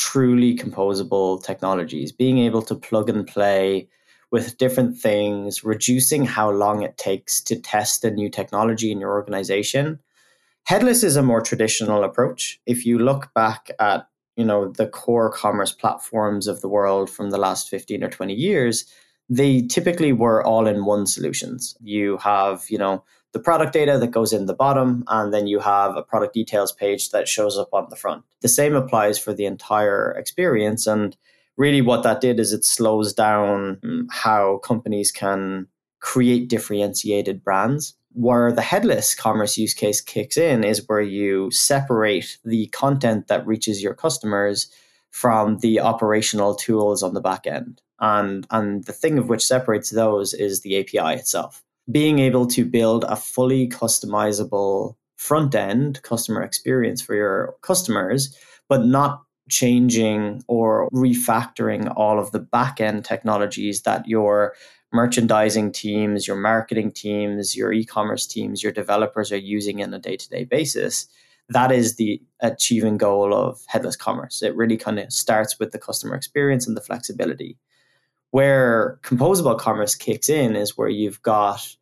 truly 0.00 0.56
composable 0.56 1.42
technologies 1.44 2.10
being 2.10 2.38
able 2.38 2.62
to 2.62 2.74
plug 2.74 3.10
and 3.10 3.26
play 3.26 3.88
with 4.30 4.56
different 4.58 4.96
things 4.96 5.62
reducing 5.62 6.24
how 6.24 6.50
long 6.50 6.82
it 6.82 6.96
takes 6.96 7.40
to 7.40 7.60
test 7.60 8.04
a 8.04 8.10
new 8.10 8.30
technology 8.30 8.90
in 8.90 9.00
your 9.00 9.12
organization 9.12 9.98
Headless 10.64 11.02
is 11.02 11.16
a 11.16 11.22
more 11.22 11.40
traditional 11.40 12.04
approach. 12.04 12.60
If 12.66 12.86
you 12.86 12.98
look 12.98 13.32
back 13.34 13.70
at 13.78 14.06
you 14.36 14.44
know 14.44 14.70
the 14.70 14.86
core 14.86 15.30
commerce 15.30 15.72
platforms 15.72 16.46
of 16.46 16.60
the 16.60 16.68
world 16.68 17.10
from 17.10 17.30
the 17.30 17.38
last 17.38 17.68
15 17.68 18.04
or 18.04 18.08
20 18.08 18.34
years, 18.34 18.84
they 19.28 19.62
typically 19.62 20.12
were 20.12 20.44
all 20.44 20.66
in 20.66 20.84
one 20.84 21.06
solutions. 21.06 21.76
You 21.80 22.18
have, 22.18 22.66
you 22.68 22.78
know, 22.78 23.02
the 23.32 23.40
product 23.40 23.72
data 23.72 23.98
that 23.98 24.10
goes 24.10 24.32
in 24.32 24.46
the 24.46 24.54
bottom, 24.54 25.04
and 25.08 25.32
then 25.32 25.46
you 25.46 25.60
have 25.60 25.96
a 25.96 26.02
product 26.02 26.34
details 26.34 26.72
page 26.72 27.10
that 27.10 27.28
shows 27.28 27.56
up 27.56 27.68
on 27.72 27.86
the 27.88 27.96
front. 27.96 28.24
The 28.40 28.48
same 28.48 28.74
applies 28.74 29.18
for 29.18 29.32
the 29.32 29.44
entire 29.44 30.12
experience. 30.12 30.86
And 30.86 31.16
really, 31.56 31.80
what 31.80 32.02
that 32.02 32.20
did 32.20 32.40
is 32.40 32.52
it 32.52 32.64
slows 32.64 33.12
down 33.12 33.76
mm, 33.76 34.06
how 34.10 34.58
companies 34.58 35.12
can 35.12 35.68
create 36.00 36.48
differentiated 36.48 37.44
brands 37.44 37.94
where 38.12 38.50
the 38.50 38.62
headless 38.62 39.14
commerce 39.14 39.56
use 39.56 39.74
case 39.74 40.00
kicks 40.00 40.36
in 40.36 40.64
is 40.64 40.88
where 40.88 41.00
you 41.00 41.50
separate 41.50 42.38
the 42.44 42.66
content 42.68 43.28
that 43.28 43.46
reaches 43.46 43.82
your 43.82 43.94
customers 43.94 44.68
from 45.10 45.58
the 45.58 45.80
operational 45.80 46.54
tools 46.54 47.02
on 47.02 47.14
the 47.14 47.20
back 47.20 47.46
end. 47.46 47.80
And, 48.00 48.46
and 48.50 48.84
the 48.84 48.92
thing 48.92 49.18
of 49.18 49.28
which 49.28 49.46
separates 49.46 49.90
those 49.90 50.34
is 50.34 50.60
the 50.60 50.80
API 50.80 51.18
itself. 51.18 51.62
Being 51.90 52.18
able 52.18 52.46
to 52.48 52.64
build 52.64 53.04
a 53.04 53.16
fully 53.16 53.68
customizable 53.68 54.96
front 55.16 55.54
end 55.54 56.02
customer 56.02 56.42
experience 56.42 57.02
for 57.02 57.14
your 57.14 57.54
customers, 57.62 58.36
but 58.68 58.84
not 58.84 59.22
changing 59.48 60.42
or 60.46 60.88
refactoring 60.90 61.92
all 61.96 62.18
of 62.18 62.30
the 62.32 62.38
back 62.38 62.80
end 62.80 63.04
technologies 63.04 63.82
that 63.82 64.06
your 64.06 64.54
merchandising 64.92 65.72
teams, 65.72 66.26
your 66.26 66.36
marketing 66.36 66.92
teams, 66.92 67.56
your 67.56 67.72
e-commerce 67.72 68.26
teams, 68.26 68.62
your 68.62 68.72
developers 68.72 69.32
are 69.32 69.36
using 69.36 69.80
in 69.80 69.92
a 69.92 69.98
day-to-day 69.98 70.44
basis. 70.44 71.06
That 71.48 71.72
is 71.72 71.96
the 71.96 72.22
achieving 72.40 72.96
goal 72.96 73.34
of 73.34 73.60
headless 73.66 73.96
commerce. 73.96 74.42
It 74.42 74.54
really 74.54 74.76
kind 74.76 74.98
of 74.98 75.12
starts 75.12 75.58
with 75.58 75.72
the 75.72 75.78
customer 75.78 76.14
experience 76.14 76.66
and 76.66 76.76
the 76.76 76.80
flexibility. 76.80 77.58
Where 78.30 79.00
composable 79.02 79.58
commerce 79.58 79.96
kicks 79.96 80.28
in 80.28 80.54
is 80.54 80.78
where 80.78 80.88
you've 80.88 81.20
got 81.22 81.76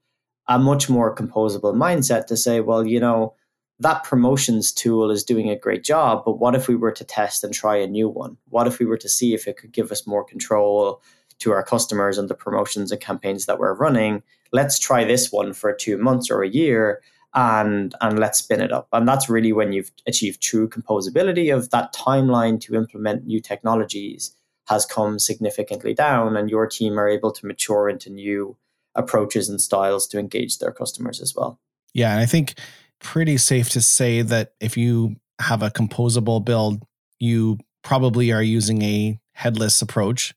a 0.49 0.59
much 0.59 0.89
more 0.89 1.15
composable 1.15 1.75
mindset 1.75 2.27
to 2.27 2.37
say, 2.37 2.61
well, 2.61 2.87
you 2.87 3.01
know, 3.01 3.35
that 3.81 4.03
promotions 4.03 4.73
tool 4.73 5.11
is 5.11 5.23
doing 5.23 5.49
a 5.51 5.59
great 5.59 5.85
job, 5.85 6.23
but 6.25 6.39
what 6.39 6.55
if 6.55 6.67
we 6.67 6.75
were 6.75 6.91
to 6.91 7.05
test 7.05 7.45
and 7.45 7.55
try 7.55 7.77
a 7.77 7.87
new 7.87 8.09
one? 8.09 8.37
What 8.49 8.67
if 8.67 8.79
we 8.79 8.87
were 8.87 8.97
to 8.97 9.09
see 9.09 9.35
if 9.35 9.47
it 9.47 9.57
could 9.57 9.73
give 9.73 9.93
us 9.93 10.07
more 10.07 10.25
control 10.25 11.01
to 11.39 11.53
our 11.53 11.63
customers 11.63 12.19
and 12.19 12.29
the 12.29 12.35
promotions 12.35 12.91
and 12.93 13.01
campaigns 13.01 13.47
that 13.47 13.59
we're 13.59 13.75
running. 13.75 14.23
Let's 14.53 14.79
try 14.79 15.05
this 15.05 15.31
one 15.31 15.53
for 15.53 15.73
two 15.73 15.97
months 15.99 16.31
or 16.31 16.43
a 16.43 16.49
year 16.49 17.01
and 17.35 17.95
and 18.01 18.19
let's 18.19 18.39
spin 18.39 18.61
it 18.61 18.73
up. 18.73 18.89
And 18.93 19.07
that's 19.07 19.29
really 19.29 19.53
when 19.53 19.73
you've 19.73 19.93
achieved 20.07 20.43
true 20.43 20.69
composability 20.69 21.55
of 21.55 21.71
that 21.71 21.95
timeline 21.95 22.61
to 22.63 22.75
implement 22.75 23.27
new 23.27 23.41
technologies 23.41 24.35
has 24.67 24.85
come 24.85 25.19
significantly 25.19 25.95
down 25.95 26.37
and 26.37 26.51
your 26.51 26.67
team 26.67 26.99
are 26.99 27.09
able 27.09 27.33
to 27.33 27.47
mature 27.47 27.89
into 27.89 28.11
new 28.11 28.57
approaches 28.95 29.49
and 29.49 29.61
styles 29.61 30.07
to 30.09 30.19
engage 30.19 30.59
their 30.59 30.73
customers 30.73 31.21
as 31.21 31.35
well. 31.35 31.61
Yeah, 31.95 32.13
and 32.13 32.21
I 32.21 32.27
think 32.27 32.55
pretty 33.01 33.37
safe 33.37 33.71
to 33.71 33.81
say 33.81 34.23
that 34.23 34.53
if 34.61 34.77
you 34.77 35.17
have 35.41 35.63
a 35.63 35.71
composable 35.71 36.45
build, 36.45 36.83
you 37.19 37.59
probably 37.83 38.33
are 38.33 38.43
using 38.43 38.83
a 38.83 39.21
headless 39.33 39.81
approach 39.81 40.35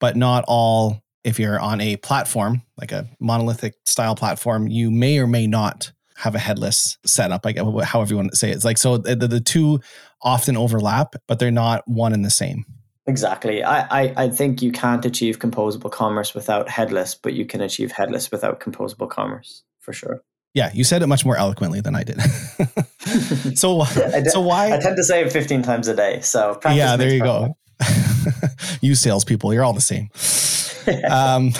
but 0.00 0.16
not 0.16 0.44
all 0.46 1.02
if 1.24 1.38
you're 1.38 1.58
on 1.58 1.80
a 1.80 1.96
platform 1.96 2.62
like 2.76 2.92
a 2.92 3.06
monolithic 3.20 3.74
style 3.84 4.14
platform 4.14 4.68
you 4.68 4.90
may 4.90 5.18
or 5.18 5.26
may 5.26 5.46
not 5.46 5.92
have 6.16 6.34
a 6.34 6.38
headless 6.38 6.96
setup 7.04 7.44
like 7.44 7.58
however 7.84 8.10
you 8.10 8.16
want 8.16 8.30
to 8.30 8.36
say 8.36 8.50
it. 8.50 8.54
it's 8.54 8.64
like 8.64 8.78
so 8.78 8.96
the, 8.96 9.16
the 9.16 9.40
two 9.40 9.80
often 10.22 10.56
overlap 10.56 11.14
but 11.26 11.38
they're 11.38 11.50
not 11.50 11.86
one 11.86 12.12
and 12.12 12.24
the 12.24 12.30
same 12.30 12.64
exactly. 13.08 13.64
I, 13.64 14.02
I 14.02 14.14
i 14.24 14.28
think 14.28 14.62
you 14.62 14.70
can't 14.72 15.04
achieve 15.04 15.38
composable 15.38 15.90
commerce 15.90 16.34
without 16.34 16.68
headless 16.68 17.14
but 17.14 17.32
you 17.32 17.44
can 17.46 17.60
achieve 17.60 17.92
headless 17.92 18.30
without 18.30 18.60
composable 18.60 19.08
commerce 19.08 19.62
for 19.80 19.92
sure. 19.92 20.22
Yeah 20.54 20.70
you 20.74 20.84
said 20.84 21.02
it 21.02 21.06
much 21.06 21.24
more 21.24 21.36
eloquently 21.36 21.80
than 21.80 21.94
i 21.94 22.04
did. 22.04 22.20
So 23.56 23.84
so 24.30 24.40
why 24.40 24.72
i 24.72 24.78
tend 24.78 24.96
to 24.96 25.04
say 25.04 25.22
it 25.22 25.32
15 25.32 25.62
times 25.62 25.88
a 25.88 25.96
day 25.96 26.20
so 26.20 26.60
yeah 26.64 26.96
there 26.96 27.12
you 27.12 27.20
go. 27.20 27.56
you 28.80 28.94
salespeople, 28.94 29.54
you're 29.54 29.64
all 29.64 29.72
the 29.72 29.80
same. 29.80 30.10
um, 31.10 31.52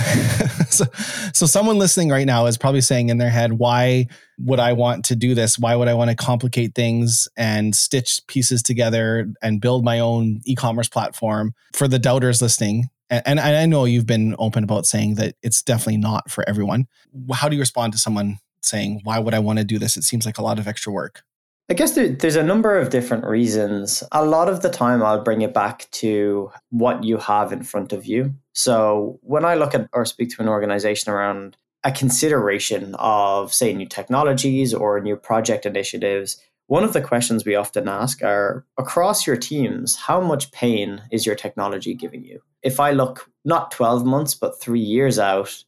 so, 0.71 0.85
so 1.33 1.47
someone 1.47 1.79
listening 1.79 2.11
right 2.11 2.27
now 2.27 2.47
is 2.47 2.59
probably 2.59 2.81
saying 2.81 3.09
in 3.09 3.19
their 3.19 3.31
head, 3.31 3.55
why 3.55 4.07
would 4.39 4.61
I 4.61 4.73
want 4.73 5.05
to 5.07 5.17
do 5.17 5.35
this? 5.35 5.59
Why 5.59 5.75
would 5.75 5.89
I 5.89 5.95
want 5.95 6.11
to 6.11 6.17
complicate 6.17 6.75
things 6.75 7.29
and 7.37 7.75
stitch 7.75 8.21
pieces 8.27 8.63
together 8.63 9.33
and 9.43 9.61
build 9.61 9.85
my 9.85 9.99
own 9.99 10.41
e-commerce 10.45 10.89
platform? 10.89 11.55
For 11.73 11.89
the 11.89 11.99
doubters 11.99 12.43
listening, 12.43 12.91
and, 13.11 13.23
and 13.27 13.41
I 13.41 13.67
know 13.67 13.85
you've 13.85 14.07
been 14.07 14.37
open 14.39 14.65
about 14.65 14.87
saying 14.87 15.15
that 15.15 15.35
it's 15.43 15.63
definitely 15.63 15.97
not 15.97 16.31
for 16.31 16.49
everyone. 16.49 16.87
How 17.33 17.49
do 17.49 17.57
you 17.57 17.63
respond 17.63 17.93
to 17.95 17.99
someone 17.99 18.39
saying, 18.63 19.01
why 19.05 19.19
would 19.19 19.35
I 19.35 19.39
want 19.39 19.59
to 19.59 19.65
do 19.65 19.79
this? 19.79 19.97
It 19.97 20.05
seems 20.05 20.27
like 20.27 20.39
a 20.39 20.43
lot 20.43 20.59
of 20.59 20.69
extra 20.69 20.93
work. 20.93 21.23
I 21.71 21.75
guess 21.75 21.93
there, 21.93 22.09
there's 22.09 22.37
a 22.37 22.43
number 22.43 22.79
of 22.79 22.89
different 22.89 23.25
reasons. 23.25 24.03
A 24.13 24.25
lot 24.25 24.49
of 24.49 24.63
the 24.63 24.71
time, 24.71 25.03
I'll 25.03 25.23
bring 25.23 25.43
it 25.43 25.53
back 25.53 25.87
to 25.93 26.51
what 26.71 27.05
you 27.05 27.19
have 27.19 27.53
in 27.53 27.63
front 27.63 27.93
of 27.93 28.07
you. 28.07 28.35
So 28.59 29.21
when 29.23 29.45
I 29.45 29.55
look 29.55 29.73
at 29.73 29.89
or 29.93 30.05
speak 30.05 30.31
to 30.31 30.43
an 30.43 30.49
organization 30.49 31.13
around 31.13 31.57
a 31.85 31.93
consideration 31.93 32.97
of, 32.99 33.55
say, 33.55 33.73
new 33.73 33.87
technologies 33.87 34.75
or 34.75 35.01
new 35.01 35.15
project 35.15 35.65
initiatives, 35.65 36.43
one 36.67 36.83
of 36.83 36.93
the 36.93 37.01
questions 37.01 37.45
we 37.45 37.55
often 37.55 37.87
ask 37.87 38.21
are 38.21 38.67
across 38.77 39.29
your 39.29 39.37
teams, 39.37 39.95
how 39.95 40.21
much 40.21 40.51
pain 40.51 41.03
is 41.13 41.25
your 41.25 41.37
technology 41.37 41.95
giving 41.95 42.25
you? 42.25 42.41
If 42.65 42.81
I 42.81 42.91
look 42.91 43.31
not 43.45 43.71
12 43.71 44.05
months, 44.05 44.35
but 44.35 44.61
three 44.61 44.81
years 44.81 45.21
out, 45.21 45.63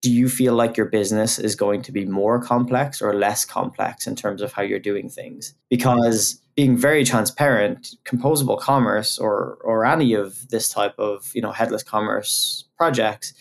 do 0.00 0.12
you 0.12 0.28
feel 0.28 0.54
like 0.54 0.76
your 0.76 0.86
business 0.86 1.40
is 1.40 1.56
going 1.56 1.82
to 1.82 1.90
be 1.90 2.04
more 2.04 2.40
complex 2.40 3.02
or 3.02 3.12
less 3.12 3.44
complex 3.44 4.06
in 4.06 4.14
terms 4.14 4.40
of 4.40 4.52
how 4.52 4.62
you're 4.62 4.78
doing 4.78 5.08
things? 5.08 5.52
Because 5.68 6.40
being 6.56 6.76
very 6.76 7.04
transparent, 7.04 7.94
composable 8.04 8.58
commerce 8.58 9.18
or 9.18 9.58
or 9.62 9.84
any 9.84 10.14
of 10.14 10.48
this 10.48 10.68
type 10.68 10.94
of 10.98 11.30
you 11.34 11.42
know 11.42 11.52
headless 11.52 11.82
commerce 11.82 12.64
projects, 12.78 13.34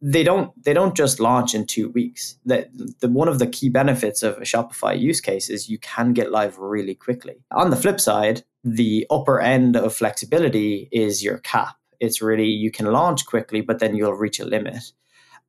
they 0.00 0.22
don't 0.22 0.52
they 0.62 0.74
don't 0.74 0.94
just 0.94 1.18
launch 1.18 1.54
in 1.54 1.66
two 1.66 1.88
weeks. 1.88 2.36
That 2.44 2.68
the 3.00 3.08
one 3.08 3.26
of 3.28 3.38
the 3.38 3.46
key 3.46 3.70
benefits 3.70 4.22
of 4.22 4.36
a 4.36 4.42
Shopify 4.42 4.98
use 4.98 5.20
case 5.20 5.48
is 5.48 5.70
you 5.70 5.78
can 5.78 6.12
get 6.12 6.30
live 6.30 6.58
really 6.58 6.94
quickly. 6.94 7.42
On 7.52 7.70
the 7.70 7.76
flip 7.76 8.00
side, 8.00 8.44
the 8.62 9.06
upper 9.10 9.40
end 9.40 9.74
of 9.74 9.94
flexibility 9.94 10.88
is 10.92 11.24
your 11.24 11.38
cap. 11.38 11.76
It's 12.00 12.22
really 12.22 12.46
you 12.46 12.70
can 12.70 12.86
launch 12.92 13.26
quickly, 13.26 13.62
but 13.62 13.78
then 13.78 13.96
you'll 13.96 14.12
reach 14.12 14.38
a 14.38 14.44
limit. 14.44 14.92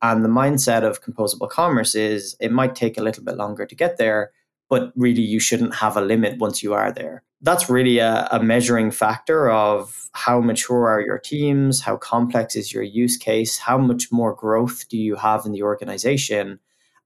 And 0.01 0.23
the 0.23 0.29
mindset 0.29 0.83
of 0.83 1.03
composable 1.03 1.49
commerce 1.49 1.93
is 1.93 2.37
it 2.39 2.53
might 2.53 2.73
take 2.73 2.97
a 2.97 3.03
little 3.03 3.23
bit 3.23 3.35
longer 3.35 3.65
to 3.65 3.75
get 3.75 3.97
there, 3.97 4.31
but 4.69 4.93
really 4.95 5.21
you 5.21 5.39
shouldn't 5.39 5.75
have 5.75 5.97
a 5.97 6.01
limit 6.01 6.37
once 6.37 6.61
you 6.63 6.73
are 6.73 6.91
there. 6.91 7.23
That's 7.41 7.69
really 7.69 7.99
a, 7.99 8.27
a, 8.31 8.43
measuring 8.43 8.91
factor 8.91 9.49
of 9.49 10.09
how 10.13 10.41
mature 10.41 10.89
are 10.89 11.01
your 11.01 11.17
teams, 11.17 11.81
how 11.81 11.95
complex 11.97 12.55
is 12.55 12.73
your 12.73 12.83
use 12.83 13.17
case, 13.17 13.57
how 13.57 13.77
much 13.77 14.11
more 14.11 14.35
growth 14.35 14.87
do 14.89 14.97
you 14.97 15.15
have 15.15 15.45
in 15.45 15.53
the 15.53 15.63
organization, 15.63 16.59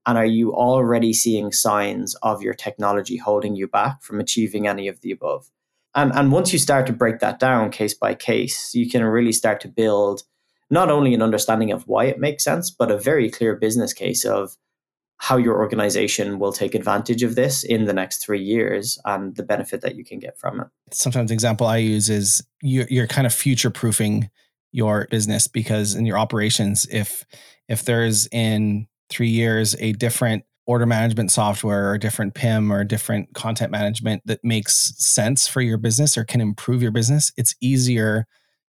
and 0.06 0.18
are 0.18 0.26
you 0.26 0.52
already 0.52 1.12
seeing 1.12 1.52
signs 1.52 2.14
of 2.16 2.42
your 2.42 2.52
technology 2.52 3.16
holding 3.16 3.56
you 3.56 3.66
back 3.66 4.02
from 4.02 4.20
achieving 4.20 4.66
any 4.66 4.88
of 4.88 5.00
the 5.00 5.12
above? 5.12 5.50
And, 5.94 6.12
and 6.12 6.32
once 6.32 6.52
you 6.52 6.58
start 6.58 6.86
to 6.88 6.92
break 6.92 7.20
that 7.20 7.38
down 7.38 7.70
case 7.70 7.94
by 7.94 8.14
case, 8.14 8.74
you 8.74 8.90
can 8.90 9.04
really 9.04 9.32
start 9.32 9.60
to 9.60 9.68
build 9.68 10.24
not 10.70 10.90
only 10.90 11.14
an 11.14 11.22
understanding 11.22 11.70
of 11.70 11.86
why 11.86 12.06
it 12.06 12.18
makes 12.18 12.44
sense, 12.44 12.70
but 12.70 12.90
a 12.90 12.98
very 12.98 13.30
clear 13.30 13.54
business 13.54 13.92
case 13.92 14.24
of 14.24 14.56
how 15.18 15.36
your 15.36 15.56
organization 15.58 16.38
will 16.38 16.52
take 16.52 16.74
advantage 16.74 17.22
of 17.22 17.34
this 17.34 17.64
in 17.64 17.84
the 17.84 17.92
next 17.92 18.18
three 18.18 18.42
years 18.42 18.98
and 19.04 19.36
the 19.36 19.42
benefit 19.42 19.80
that 19.80 19.94
you 19.94 20.04
can 20.04 20.18
get 20.18 20.38
from 20.38 20.60
it. 20.60 20.66
Sometimes 20.90 21.30
the 21.30 21.34
example 21.34 21.66
I 21.66 21.78
use 21.78 22.10
is 22.10 22.42
you're, 22.62 22.86
you're 22.90 23.06
kind 23.06 23.26
of 23.26 23.32
future 23.32 23.70
proofing 23.70 24.28
your 24.72 25.06
business 25.10 25.46
because 25.46 25.94
in 25.94 26.04
your 26.04 26.18
operations, 26.18 26.86
if 26.90 27.24
if 27.68 27.84
there's 27.84 28.26
in 28.32 28.86
three 29.08 29.28
years 29.28 29.76
a 29.78 29.92
different 29.92 30.44
order 30.66 30.86
management 30.86 31.30
software 31.30 31.90
or 31.90 31.94
a 31.94 32.00
different 32.00 32.34
PIM 32.34 32.72
or 32.72 32.80
a 32.80 32.88
different 32.88 33.32
content 33.34 33.70
management 33.70 34.22
that 34.26 34.42
makes 34.42 34.92
sense 34.96 35.46
for 35.46 35.60
your 35.60 35.76
business 35.76 36.16
or 36.16 36.24
can 36.24 36.40
improve 36.40 36.82
your 36.82 36.90
business, 36.90 37.32
it's 37.36 37.54
easier 37.60 38.26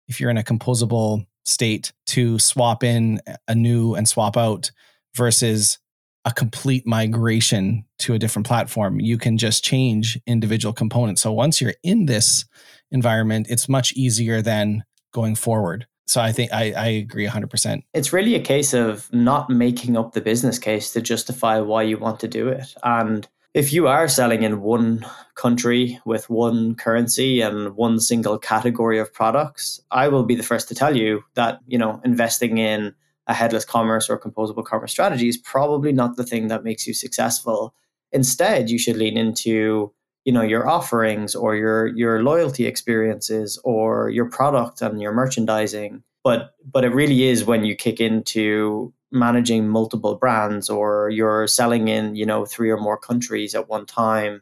if 0.08 0.20
you're 0.20 0.30
in 0.30 0.38
a 0.38 0.44
composable 0.44 1.26
state 1.46 1.94
to 2.08 2.38
swap 2.38 2.84
in 2.84 3.20
a 3.48 3.56
new 3.56 3.96
and 3.96 4.08
swap 4.08 4.36
out 4.36 4.72
versus 5.16 5.80
a 6.26 6.34
complete 6.34 6.86
migration 6.88 7.86
to 8.00 8.16
a 8.16 8.20
different 8.20 8.48
platform. 8.48 9.00
You 9.00 9.18
can 9.18 9.38
just 9.38 9.64
change 9.64 10.20
individual 10.26 10.74
components. 10.74 11.22
So 11.22 11.32
once 11.32 11.62
you're 11.62 11.76
in 11.84 12.08
this 12.08 12.46
environment, 12.92 13.48
it's 13.50 13.70
much 13.70 13.94
easier 13.94 14.42
than 14.42 14.84
going 15.14 15.36
forward. 15.36 15.86
So 16.08 16.22
I 16.22 16.32
think 16.32 16.52
I, 16.52 16.72
I 16.72 16.88
agree 16.88 17.28
100%. 17.28 17.84
It's 17.94 18.12
really 18.12 18.36
a 18.36 18.40
case 18.40 18.74
of 18.74 19.12
not 19.14 19.50
making 19.50 19.98
up 19.98 20.14
the 20.14 20.22
business 20.22 20.60
case 20.60 20.92
to 20.94 21.02
justify 21.02 21.60
why 21.60 21.84
you 21.84 21.98
want 21.98 22.20
to 22.22 22.28
do 22.28 22.48
it. 22.48 22.74
And 22.84 23.28
if 23.54 23.72
you 23.72 23.88
are 23.88 24.08
selling 24.08 24.44
in 24.44 24.62
one 24.62 25.06
country 25.36 26.00
with 26.06 26.30
one 26.30 26.76
currency 26.76 27.42
and 27.42 27.76
one 27.76 28.00
single 28.00 28.38
category 28.38 29.00
of 29.00 29.14
products, 29.14 29.80
I 29.92 30.10
will 30.10 30.24
be 30.24 30.36
the 30.36 30.44
first 30.44 30.68
to 30.70 30.76
tell 30.76 30.96
you 30.96 31.24
that, 31.36 31.60
you 31.66 31.78
know, 31.78 32.02
investing 32.04 32.58
in 32.58 32.94
a 33.28 33.34
headless 33.34 33.66
commerce 33.66 34.10
or 34.10 34.20
composable 34.20 34.64
commerce 34.66 34.92
strategy 34.92 35.28
is 35.28 35.38
probably 35.38 35.92
not 35.92 36.16
the 36.16 36.24
thing 36.24 36.48
that 36.48 36.64
makes 36.64 36.86
you 36.86 36.94
successful. 36.94 37.74
Instead, 38.12 38.70
you 38.70 38.78
should 38.78 38.98
lean 38.98 39.18
into, 39.18 39.92
you 40.26 40.32
know, 40.32 40.42
your 40.42 40.70
offerings 40.70 41.36
or 41.36 41.56
your 41.56 41.88
your 41.88 42.24
loyalty 42.24 42.66
experiences 42.66 43.60
or 43.64 44.10
your 44.10 44.30
product 44.30 44.82
and 44.82 45.02
your 45.02 45.12
merchandising. 45.12 46.04
But 46.24 46.56
but 46.72 46.84
it 46.84 46.94
really 46.94 47.24
is 47.24 47.46
when 47.46 47.66
you 47.66 47.76
kick 47.76 48.00
into 48.00 48.94
managing 49.12 49.68
multiple 49.68 50.16
brands 50.16 50.70
or 50.70 51.10
you're 51.10 51.48
selling 51.48 51.88
in 51.88 52.16
you 52.16 52.26
know 52.26 52.46
three 52.46 52.70
or 52.70 52.78
more 52.78 52.98
countries 52.98 53.56
at 53.56 53.70
one 53.70 53.86
time 53.86 54.42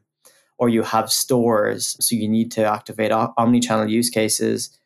or 0.58 0.70
you 0.70 0.82
have 0.82 1.12
stores 1.12 1.96
so 2.00 2.16
you 2.16 2.28
need 2.28 2.52
to 2.52 2.64
activate 2.64 3.12
omni-channel 3.12 3.90
use 3.90 4.10
cases 4.10 4.78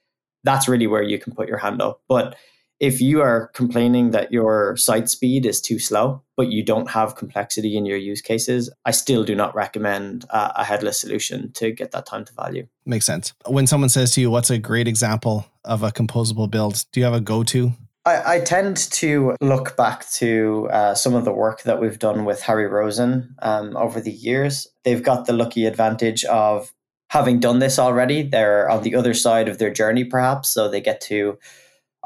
that's 0.44 0.68
really 0.68 0.88
where 0.88 1.04
you 1.04 1.18
can 1.18 1.34
put 1.34 1.48
your 1.48 1.58
hand 1.58 1.82
up 1.82 2.02
but 2.08 2.36
if 2.80 3.02
you 3.02 3.22
are 3.22 3.48
complaining 3.54 4.12
that 4.12 4.32
your 4.32 4.78
site 4.78 5.10
speed 5.10 5.46
is 5.46 5.62
too 5.62 5.80
slow 5.80 6.22
but 6.36 6.52
you 6.52 6.64
don't 6.64 6.92
have 6.92 7.16
complexity 7.16 7.76
in 7.76 7.86
your 7.86 7.98
use 7.98 8.22
cases 8.22 8.70
i 8.86 8.92
still 8.92 9.24
do 9.24 9.36
not 9.36 9.56
recommend 9.56 10.26
a, 10.30 10.62
a 10.62 10.64
headless 10.64 11.00
solution 11.00 11.52
to 11.54 11.72
get 11.72 11.92
that 11.92 12.06
time 12.06 12.26
to 12.26 12.34
value 12.34 12.68
makes 12.86 13.06
sense 13.06 13.34
when 13.48 13.68
someone 13.68 13.90
says 13.90 14.12
to 14.12 14.22
you 14.22 14.30
what's 14.30 14.50
a 14.50 14.58
great 14.58 14.88
example 14.88 15.46
of 15.64 15.84
a 15.84 15.92
composable 15.92 16.50
build 16.50 16.86
do 16.92 17.00
you 17.00 17.06
have 17.06 17.14
a 17.14 17.22
go-to 17.22 17.72
I, 18.06 18.36
I 18.36 18.40
tend 18.40 18.78
to 18.78 19.36
look 19.42 19.76
back 19.76 20.10
to 20.12 20.70
uh, 20.72 20.96
some 20.96 21.14
of 21.14 21.26
the 21.26 21.34
work 21.34 21.64
that 21.64 21.82
we've 21.82 22.00
done 22.00 22.24
with 22.24 22.42
Harry 22.42 22.66
Rosen 22.66 23.36
um, 23.42 23.76
over 23.76 24.00
the 24.00 24.14
years. 24.14 24.66
They've 24.86 25.04
got 25.04 25.26
the 25.26 25.34
lucky 25.34 25.66
advantage 25.66 26.24
of 26.24 26.74
having 27.10 27.42
done 27.42 27.60
this 27.60 27.78
already. 27.78 28.24
They're 28.24 28.70
on 28.70 28.84
the 28.84 28.96
other 28.96 29.14
side 29.14 29.50
of 29.50 29.58
their 29.58 29.74
journey, 29.74 30.06
perhaps, 30.06 30.48
so 30.48 30.70
they 30.70 30.80
get 30.80 31.02
to 31.02 31.38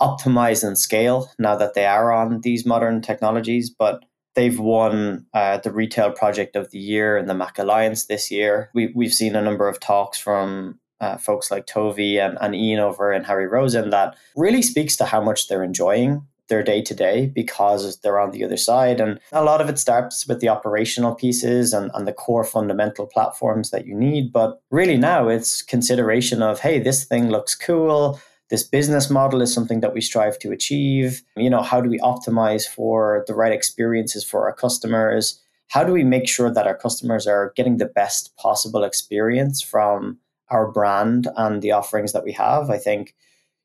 optimize 0.02 0.68
and 0.68 0.78
scale 0.78 1.32
now 1.40 1.56
that 1.56 1.76
they 1.76 1.86
are 1.86 2.12
on 2.12 2.42
these 2.42 2.66
modern 2.66 3.02
technologies. 3.02 3.70
But 3.70 4.04
they've 4.36 4.60
won 4.60 5.26
uh, 5.34 5.58
the 5.58 5.72
retail 5.72 6.12
project 6.12 6.56
of 6.56 6.72
the 6.72 6.80
year 6.80 7.18
in 7.18 7.28
the 7.28 7.36
MACH 7.36 7.60
Alliance 7.60 8.06
this 8.06 8.32
year. 8.32 8.70
We, 8.74 8.92
we've 8.96 9.14
seen 9.14 9.36
a 9.36 9.42
number 9.42 9.68
of 9.68 9.80
talks 9.80 10.18
from 10.18 10.80
uh, 11.00 11.18
folks 11.18 11.52
like 11.52 11.66
Tovi 11.66 12.18
and, 12.24 12.38
and 12.42 12.56
Ian 12.56 12.80
over 12.80 13.12
and 13.12 13.26
Harry 13.26 13.48
Rosen 13.48 13.90
that 13.90 14.16
really 14.36 14.62
speaks 14.62 14.96
to 14.98 15.06
how 15.06 15.22
much 15.22 15.48
they're 15.48 15.64
enjoying 15.64 16.26
their 16.48 16.62
day 16.62 16.82
to 16.82 16.94
day 16.94 17.28
because 17.34 17.98
they're 18.00 18.20
on 18.20 18.32
the 18.32 18.44
other 18.44 18.58
side. 18.58 19.00
And 19.00 19.20
a 19.32 19.44
lot 19.44 19.62
of 19.62 19.70
it 19.70 19.80
starts 19.80 20.28
with 20.28 20.42
the 20.42 20.50
operational 20.50 21.16
pieces 21.16 21.74
and, 21.74 21.90
and 21.94 22.08
the 22.08 22.14
core 22.14 22.44
fundamental 22.44 23.08
platforms 23.08 23.72
that 23.72 23.88
you 23.88 23.96
need. 23.96 24.32
But 24.32 24.62
really 24.70 24.98
now 24.98 25.30
it's 25.30 25.62
consideration 25.62 26.44
of, 26.44 26.60
hey, 26.60 26.78
this 26.78 27.06
thing 27.06 27.30
looks 27.30 27.56
cool. 27.56 28.20
This 28.52 28.64
business 28.64 29.10
model 29.10 29.42
is 29.42 29.52
something 29.52 29.80
that 29.80 29.96
we 29.96 30.02
strive 30.02 30.38
to 30.40 30.52
achieve. 30.52 31.24
You 31.36 31.50
know, 31.50 31.64
how 31.64 31.82
do 31.82 31.90
we 31.90 31.98
optimize 32.00 32.68
for 32.68 33.24
the 33.26 33.34
right 33.34 33.52
experiences 33.52 34.24
for 34.24 34.46
our 34.46 34.54
customers? 34.54 35.42
How 35.70 35.84
do 35.84 35.94
we 35.94 36.04
make 36.04 36.28
sure 36.28 36.54
that 36.54 36.68
our 36.68 36.78
customers 36.78 37.26
are 37.26 37.54
getting 37.56 37.78
the 37.78 37.86
best 37.86 38.36
possible 38.36 38.84
experience 38.84 39.62
from 39.64 40.20
our 40.52 40.70
brand 40.70 41.28
and 41.38 41.62
the 41.62 41.72
offerings 41.72 42.12
that 42.14 42.24
we 42.24 42.34
have. 42.34 42.70
I 42.70 42.78
think, 42.78 43.16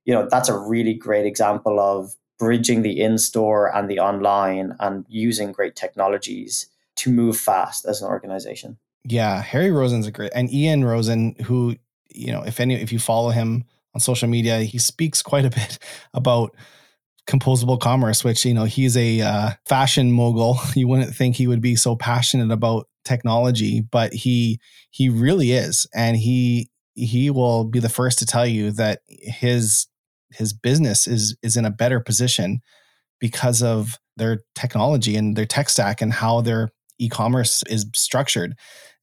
you 0.04 0.14
know, 0.14 0.26
that's 0.30 0.48
a 0.48 0.56
really 0.56 0.94
great 0.94 1.26
example 1.26 1.78
of 1.78 2.14
bridging 2.38 2.82
the 2.82 3.00
in-store 3.00 3.74
and 3.76 3.90
the 3.90 3.98
online 3.98 4.76
and 4.80 5.04
using 5.08 5.52
great 5.52 5.74
technologies 5.74 6.68
to 6.96 7.10
move 7.10 7.36
fast 7.36 7.84
as 7.84 8.00
an 8.00 8.08
organization. 8.08 8.78
Yeah, 9.04 9.42
Harry 9.42 9.70
Rosen's 9.70 10.06
a 10.06 10.10
great 10.10 10.32
and 10.34 10.52
Ian 10.52 10.84
Rosen, 10.84 11.34
who, 11.44 11.76
you 12.08 12.32
know, 12.32 12.42
if 12.42 12.60
any 12.60 12.74
if 12.74 12.92
you 12.92 12.98
follow 12.98 13.30
him 13.30 13.64
on 13.96 14.00
social 14.00 14.28
media, 14.28 14.58
he 14.60 14.78
speaks 14.78 15.22
quite 15.22 15.46
a 15.46 15.50
bit 15.50 15.78
about 16.14 16.54
composable 17.26 17.80
commerce, 17.80 18.22
which, 18.22 18.44
you 18.44 18.52
know, 18.52 18.64
he's 18.64 18.96
a 18.96 19.22
uh, 19.22 19.50
fashion 19.64 20.12
mogul. 20.12 20.58
You 20.74 20.86
wouldn't 20.86 21.14
think 21.14 21.34
he 21.34 21.46
would 21.46 21.62
be 21.62 21.76
so 21.76 21.96
passionate 21.96 22.52
about 22.52 22.88
technology, 23.04 23.80
but 23.80 24.12
he 24.12 24.60
he 24.90 25.08
really 25.08 25.52
is. 25.52 25.86
And 25.94 26.16
he 26.16 26.70
he 26.94 27.30
will 27.30 27.64
be 27.64 27.80
the 27.80 27.88
first 27.88 28.18
to 28.18 28.26
tell 28.26 28.46
you 28.46 28.70
that 28.72 29.00
his 29.08 29.86
his 30.30 30.52
business 30.52 31.06
is 31.06 31.36
is 31.42 31.56
in 31.56 31.64
a 31.64 31.70
better 31.70 32.00
position 32.00 32.60
because 33.18 33.62
of 33.62 33.98
their 34.18 34.40
technology 34.54 35.16
and 35.16 35.36
their 35.36 35.46
tech 35.46 35.70
stack 35.70 36.02
and 36.02 36.12
how 36.12 36.42
their 36.42 36.70
e-commerce 36.98 37.62
is 37.68 37.86
structured. 37.94 38.54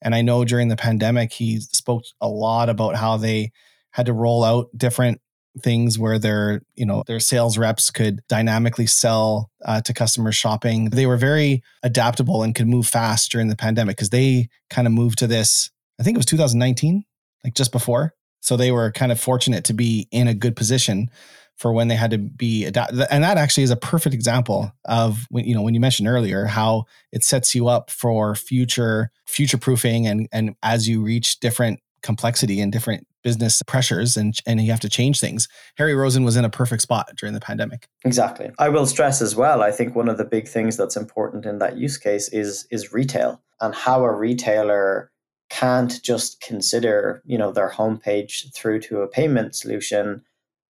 And 0.03 0.13
I 0.13 0.21
know 0.21 0.45
during 0.45 0.67
the 0.67 0.75
pandemic 0.75 1.31
he 1.31 1.59
spoke 1.59 2.03
a 2.21 2.27
lot 2.27 2.69
about 2.69 2.95
how 2.95 3.17
they 3.17 3.51
had 3.93 4.05
to 4.07 4.13
roll 4.13 4.43
out 4.43 4.69
different 4.75 5.21
things 5.61 5.99
where 5.99 6.17
their 6.17 6.61
you 6.75 6.85
know 6.85 7.03
their 7.05 7.19
sales 7.19 7.57
reps 7.57 7.91
could 7.91 8.21
dynamically 8.27 8.87
sell 8.87 9.51
uh, 9.65 9.79
to 9.81 9.93
customers 9.93 10.35
shopping 10.35 10.89
they 10.89 11.05
were 11.05 11.17
very 11.17 11.61
adaptable 11.83 12.41
and 12.41 12.55
could 12.55 12.67
move 12.67 12.87
fast 12.87 13.31
during 13.31 13.49
the 13.49 13.55
pandemic 13.55 13.95
because 13.95 14.09
they 14.09 14.49
kind 14.71 14.87
of 14.87 14.93
moved 14.93 15.19
to 15.19 15.27
this 15.27 15.69
i 15.99 16.03
think 16.03 16.15
it 16.15 16.17
was 16.17 16.25
2019 16.25 17.03
like 17.43 17.53
just 17.53 17.71
before 17.71 18.15
so 18.41 18.57
they 18.57 18.71
were 18.71 18.91
kind 18.91 19.11
of 19.11 19.19
fortunate 19.19 19.63
to 19.65 19.73
be 19.73 20.07
in 20.11 20.27
a 20.27 20.33
good 20.33 20.55
position 20.55 21.09
for 21.55 21.71
when 21.71 21.87
they 21.87 21.95
had 21.95 22.11
to 22.11 22.17
be 22.17 22.65
adapted. 22.65 23.05
And 23.09 23.23
that 23.23 23.37
actually 23.37 23.63
is 23.63 23.71
a 23.71 23.75
perfect 23.75 24.13
example 24.13 24.71
of 24.85 25.25
when 25.29 25.45
you 25.45 25.55
know 25.55 25.61
when 25.61 25.73
you 25.73 25.79
mentioned 25.79 26.07
earlier 26.07 26.45
how 26.45 26.85
it 27.11 27.23
sets 27.23 27.53
you 27.53 27.67
up 27.67 27.89
for 27.89 28.35
future 28.35 29.11
future 29.25 29.57
proofing 29.57 30.07
and 30.07 30.27
and 30.31 30.55
as 30.63 30.87
you 30.87 31.01
reach 31.01 31.39
different 31.39 31.79
complexity 32.01 32.59
and 32.59 32.71
different 32.71 33.07
business 33.23 33.61
pressures 33.63 34.17
and 34.17 34.37
and 34.45 34.61
you 34.61 34.71
have 34.71 34.79
to 34.81 34.89
change 34.89 35.19
things. 35.19 35.47
Harry 35.77 35.95
Rosen 35.95 36.23
was 36.23 36.35
in 36.35 36.45
a 36.45 36.49
perfect 36.49 36.81
spot 36.81 37.09
during 37.17 37.33
the 37.33 37.39
pandemic. 37.39 37.87
Exactly. 38.05 38.51
I 38.59 38.69
will 38.69 38.85
stress 38.85 39.21
as 39.21 39.35
well, 39.35 39.61
I 39.61 39.71
think 39.71 39.95
one 39.95 40.09
of 40.09 40.17
the 40.17 40.25
big 40.25 40.47
things 40.47 40.77
that's 40.77 40.97
important 40.97 41.45
in 41.45 41.59
that 41.59 41.77
use 41.77 41.97
case 41.97 42.27
is 42.29 42.67
is 42.69 42.93
retail 42.93 43.41
and 43.61 43.73
how 43.73 44.03
a 44.03 44.13
retailer 44.13 45.11
can't 45.49 46.01
just 46.01 46.41
consider, 46.41 47.21
you 47.25 47.37
know, 47.37 47.51
their 47.51 47.69
homepage 47.69 48.53
through 48.53 48.79
to 48.81 49.01
a 49.01 49.07
payment 49.07 49.55
solution 49.55 50.23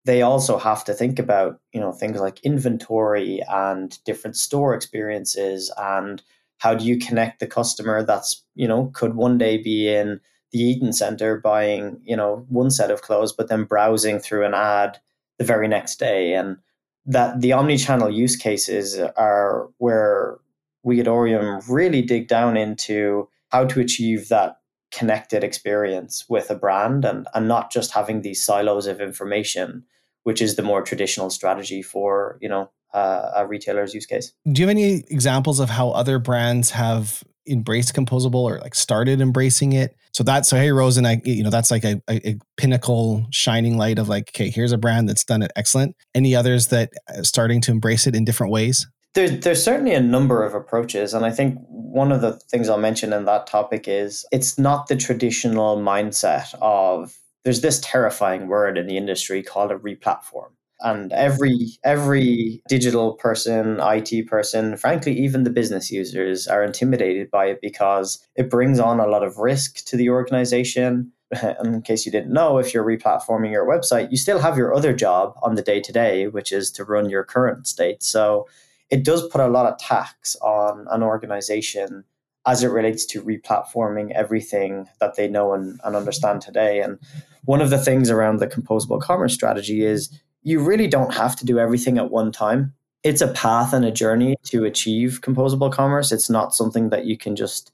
they 0.05 0.21
also 0.21 0.57
have 0.57 0.83
to 0.83 0.93
think 0.93 1.19
about 1.19 1.59
you 1.71 1.79
know 1.79 1.91
things 1.91 2.19
like 2.19 2.39
inventory 2.43 3.41
and 3.49 4.03
different 4.03 4.35
store 4.35 4.73
experiences 4.73 5.71
and 5.77 6.21
how 6.57 6.73
do 6.73 6.85
you 6.85 6.97
connect 6.97 7.39
the 7.39 7.47
customer 7.47 8.03
that's 8.03 8.43
you 8.55 8.67
know 8.67 8.91
could 8.93 9.15
one 9.15 9.37
day 9.37 9.57
be 9.57 9.87
in 9.87 10.19
the 10.53 10.59
Eaton 10.59 10.93
Centre 10.93 11.39
buying 11.39 11.99
you 12.05 12.15
know 12.15 12.45
one 12.47 12.71
set 12.71 12.91
of 12.91 13.01
clothes 13.01 13.33
but 13.33 13.49
then 13.49 13.65
browsing 13.65 14.19
through 14.19 14.45
an 14.45 14.53
ad 14.53 14.99
the 15.37 15.43
very 15.43 15.67
next 15.67 15.99
day. 15.99 16.33
And 16.33 16.57
that 17.05 17.41
the 17.41 17.51
omni-channel 17.51 18.09
use 18.09 18.37
cases 18.37 18.97
are 19.17 19.69
where 19.77 20.37
we 20.83 21.01
at 21.01 21.07
Orium 21.07 21.61
really 21.67 22.01
dig 22.01 22.27
down 22.27 22.55
into 22.55 23.27
how 23.49 23.65
to 23.65 23.81
achieve 23.81 24.29
that 24.29 24.59
connected 24.91 25.43
experience 25.43 26.25
with 26.29 26.49
a 26.49 26.55
brand 26.55 27.03
and, 27.03 27.27
and 27.33 27.47
not 27.47 27.71
just 27.71 27.91
having 27.91 28.21
these 28.21 28.41
silos 28.41 28.87
of 28.87 29.01
information 29.01 29.83
which 30.21 30.41
is 30.41 30.55
the 30.55 30.61
more 30.61 30.81
traditional 30.81 31.29
strategy 31.29 31.81
for 31.81 32.37
you 32.41 32.47
know 32.47 32.69
uh, 32.93 33.31
a 33.35 33.47
retailer's 33.47 33.93
use 33.93 34.05
case. 34.05 34.33
Do 34.51 34.61
you 34.61 34.67
have 34.67 34.75
any 34.75 35.03
examples 35.09 35.59
of 35.59 35.69
how 35.69 35.91
other 35.91 36.19
brands 36.19 36.71
have 36.71 37.23
embraced 37.47 37.93
composable 37.93 38.43
or 38.43 38.59
like 38.59 38.75
started 38.75 39.21
embracing 39.21 39.73
it? 39.73 39.95
So 40.13 40.23
that's 40.23 40.47
so 40.47 40.57
Harry 40.57 40.71
Rosen, 40.71 41.05
I 41.05 41.21
you 41.25 41.43
know 41.43 41.49
that's 41.49 41.71
like 41.71 41.83
a, 41.83 42.01
a, 42.07 42.29
a 42.29 42.37
pinnacle 42.57 43.25
shining 43.31 43.77
light 43.77 43.97
of 43.97 44.09
like 44.09 44.29
okay, 44.29 44.49
here's 44.49 44.71
a 44.71 44.77
brand 44.77 45.09
that's 45.09 45.23
done 45.23 45.41
it 45.41 45.51
excellent. 45.55 45.95
Any 46.13 46.35
others 46.35 46.67
that 46.67 46.91
are 47.09 47.23
starting 47.23 47.61
to 47.61 47.71
embrace 47.71 48.05
it 48.05 48.15
in 48.15 48.25
different 48.25 48.51
ways? 48.51 48.87
There's, 49.15 49.41
there's 49.41 49.63
certainly 49.63 49.93
a 49.93 50.01
number 50.01 50.43
of 50.43 50.55
approaches. 50.55 51.13
And 51.13 51.23
I 51.23 51.29
think 51.29 51.59
one 51.67 52.11
of 52.11 52.21
the 52.21 52.33
things 52.33 52.67
I'll 52.67 52.79
mention 52.79 53.13
in 53.13 53.25
that 53.25 53.45
topic 53.45 53.87
is 53.87 54.25
it's 54.31 54.57
not 54.57 54.87
the 54.87 54.95
traditional 54.95 55.77
mindset 55.77 56.55
of 56.61 57.15
there's 57.43 57.61
this 57.61 57.79
terrifying 57.83 58.47
word 58.47 58.77
in 58.77 58.87
the 58.87 58.97
industry 58.97 59.43
called 59.43 59.71
a 59.71 59.77
replatform 59.77 60.51
and 60.83 61.11
every 61.13 61.69
every 61.83 62.61
digital 62.67 63.13
person 63.13 63.79
it 63.81 64.27
person 64.27 64.77
frankly 64.77 65.17
even 65.17 65.43
the 65.43 65.49
business 65.49 65.89
users 65.89 66.47
are 66.47 66.63
intimidated 66.63 67.31
by 67.31 67.45
it 67.45 67.59
because 67.61 68.23
it 68.35 68.49
brings 68.49 68.79
on 68.79 68.99
a 68.99 69.07
lot 69.07 69.23
of 69.23 69.37
risk 69.37 69.83
to 69.85 69.97
the 69.97 70.09
organization. 70.09 71.11
In 71.63 71.81
case 71.81 72.05
you 72.05 72.11
didn't 72.11 72.31
know 72.31 72.59
if 72.59 72.73
you're 72.73 72.85
replatforming 72.85 73.51
your 73.51 73.65
website 73.65 74.11
you 74.11 74.17
still 74.17 74.39
have 74.39 74.57
your 74.57 74.73
other 74.73 74.93
job 74.93 75.33
on 75.41 75.55
the 75.55 75.63
day 75.63 75.79
to 75.81 75.91
day 75.91 76.27
which 76.27 76.51
is 76.51 76.69
to 76.71 76.83
run 76.83 77.09
your 77.09 77.23
current 77.23 77.65
state. 77.65 78.03
So 78.03 78.47
it 78.91 79.03
does 79.03 79.27
put 79.29 79.41
a 79.41 79.47
lot 79.47 79.65
of 79.65 79.79
tax 79.79 80.35
on 80.41 80.85
an 80.91 81.01
organization 81.01 82.03
as 82.45 82.63
it 82.63 82.67
relates 82.67 83.05
to 83.05 83.21
replatforming 83.21 84.11
everything 84.11 84.85
that 84.99 85.15
they 85.15 85.27
know 85.27 85.53
and, 85.53 85.79
and 85.83 85.95
understand 85.95 86.41
today. 86.41 86.81
And 86.81 86.99
one 87.45 87.61
of 87.61 87.69
the 87.69 87.77
things 87.77 88.09
around 88.09 88.37
the 88.37 88.47
composable 88.47 89.01
commerce 89.01 89.33
strategy 89.33 89.85
is 89.85 90.09
you 90.43 90.59
really 90.59 90.87
don't 90.87 91.13
have 91.13 91.35
to 91.37 91.45
do 91.45 91.59
everything 91.59 91.97
at 91.97 92.11
one 92.11 92.31
time. 92.31 92.73
It's 93.03 93.21
a 93.21 93.31
path 93.33 93.73
and 93.73 93.83
a 93.83 93.91
journey 93.91 94.35
to 94.45 94.65
achieve 94.65 95.21
composable 95.21 95.71
commerce. 95.71 96.11
It's 96.11 96.29
not 96.29 96.55
something 96.55 96.89
that 96.89 97.05
you 97.05 97.17
can 97.17 97.35
just, 97.35 97.71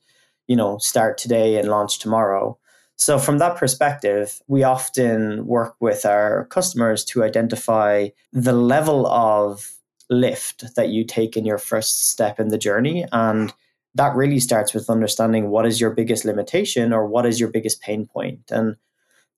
you 0.48 0.56
know, 0.56 0.78
start 0.78 1.18
today 1.18 1.58
and 1.58 1.70
launch 1.70 2.00
tomorrow. 2.00 2.58
So 2.96 3.18
from 3.18 3.38
that 3.38 3.56
perspective, 3.56 4.42
we 4.48 4.64
often 4.64 5.46
work 5.46 5.76
with 5.80 6.06
our 6.06 6.46
customers 6.46 7.06
to 7.06 7.24
identify 7.24 8.10
the 8.34 8.54
level 8.54 9.08
of 9.08 9.72
lift 10.10 10.76
that 10.76 10.90
you 10.90 11.06
take 11.06 11.38
in 11.38 11.46
your 11.46 11.60
first 11.60 12.10
step 12.10 12.40
in 12.40 12.50
the 12.50 12.58
journey 12.58 13.06
and 13.12 13.54
that 13.96 14.16
really 14.16 14.40
starts 14.40 14.74
with 14.74 14.90
understanding 14.90 15.50
what 15.50 15.66
is 15.66 15.80
your 15.80 15.92
biggest 15.92 16.26
limitation 16.26 16.94
or 16.94 17.06
what 17.06 17.26
is 17.26 17.40
your 17.40 17.50
biggest 17.50 17.82
pain 17.82 18.06
point 18.06 18.40
and 18.50 18.76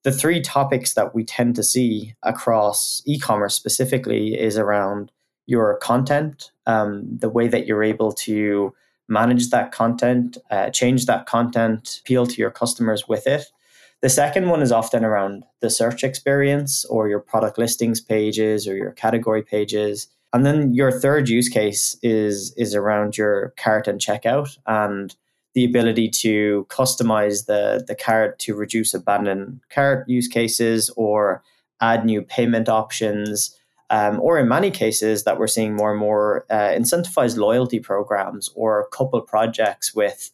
the 0.03 0.11
three 0.11 0.41
topics 0.41 0.93
that 0.93 1.13
we 1.13 1.23
tend 1.23 1.55
to 1.55 1.63
see 1.63 2.15
across 2.23 3.01
e-commerce 3.05 3.55
specifically 3.55 4.39
is 4.39 4.57
around 4.57 5.11
your 5.45 5.77
content, 5.77 6.51
um, 6.65 7.03
the 7.17 7.29
way 7.29 7.47
that 7.47 7.67
you're 7.67 7.83
able 7.83 8.11
to 8.11 8.73
manage 9.07 9.49
that 9.49 9.71
content, 9.71 10.37
uh, 10.49 10.69
change 10.69 11.05
that 11.05 11.25
content, 11.25 11.99
appeal 12.01 12.25
to 12.25 12.37
your 12.37 12.51
customers 12.51 13.07
with 13.07 13.27
it. 13.27 13.45
The 14.01 14.09
second 14.09 14.49
one 14.49 14.61
is 14.61 14.71
often 14.71 15.05
around 15.05 15.43
the 15.59 15.69
search 15.69 16.03
experience 16.03 16.85
or 16.85 17.07
your 17.07 17.19
product 17.19 17.57
listings 17.57 18.01
pages 18.01 18.67
or 18.67 18.75
your 18.75 18.91
category 18.91 19.43
pages. 19.43 20.07
And 20.33 20.45
then 20.45 20.73
your 20.73 20.91
third 20.91 21.29
use 21.29 21.49
case 21.49 21.97
is 22.01 22.53
is 22.57 22.73
around 22.73 23.17
your 23.17 23.53
cart 23.57 23.87
and 23.87 23.99
checkout 23.99 24.57
and 24.65 25.15
the 25.53 25.65
ability 25.65 26.09
to 26.09 26.65
customize 26.69 27.45
the, 27.45 27.83
the 27.87 27.95
cart 27.95 28.39
to 28.39 28.55
reduce 28.55 28.93
abandoned 28.93 29.59
cart 29.69 30.07
use 30.07 30.27
cases 30.27 30.89
or 30.95 31.43
add 31.81 32.05
new 32.05 32.21
payment 32.21 32.69
options. 32.69 33.57
Um, 33.89 34.21
or 34.21 34.39
in 34.39 34.47
many 34.47 34.71
cases 34.71 35.25
that 35.25 35.37
we're 35.37 35.47
seeing 35.47 35.75
more 35.75 35.91
and 35.91 35.99
more 35.99 36.45
uh, 36.49 36.69
incentivized 36.69 37.35
loyalty 37.35 37.79
programs 37.79 38.49
or 38.55 38.87
couple 38.87 39.19
projects 39.19 39.93
with 39.93 40.31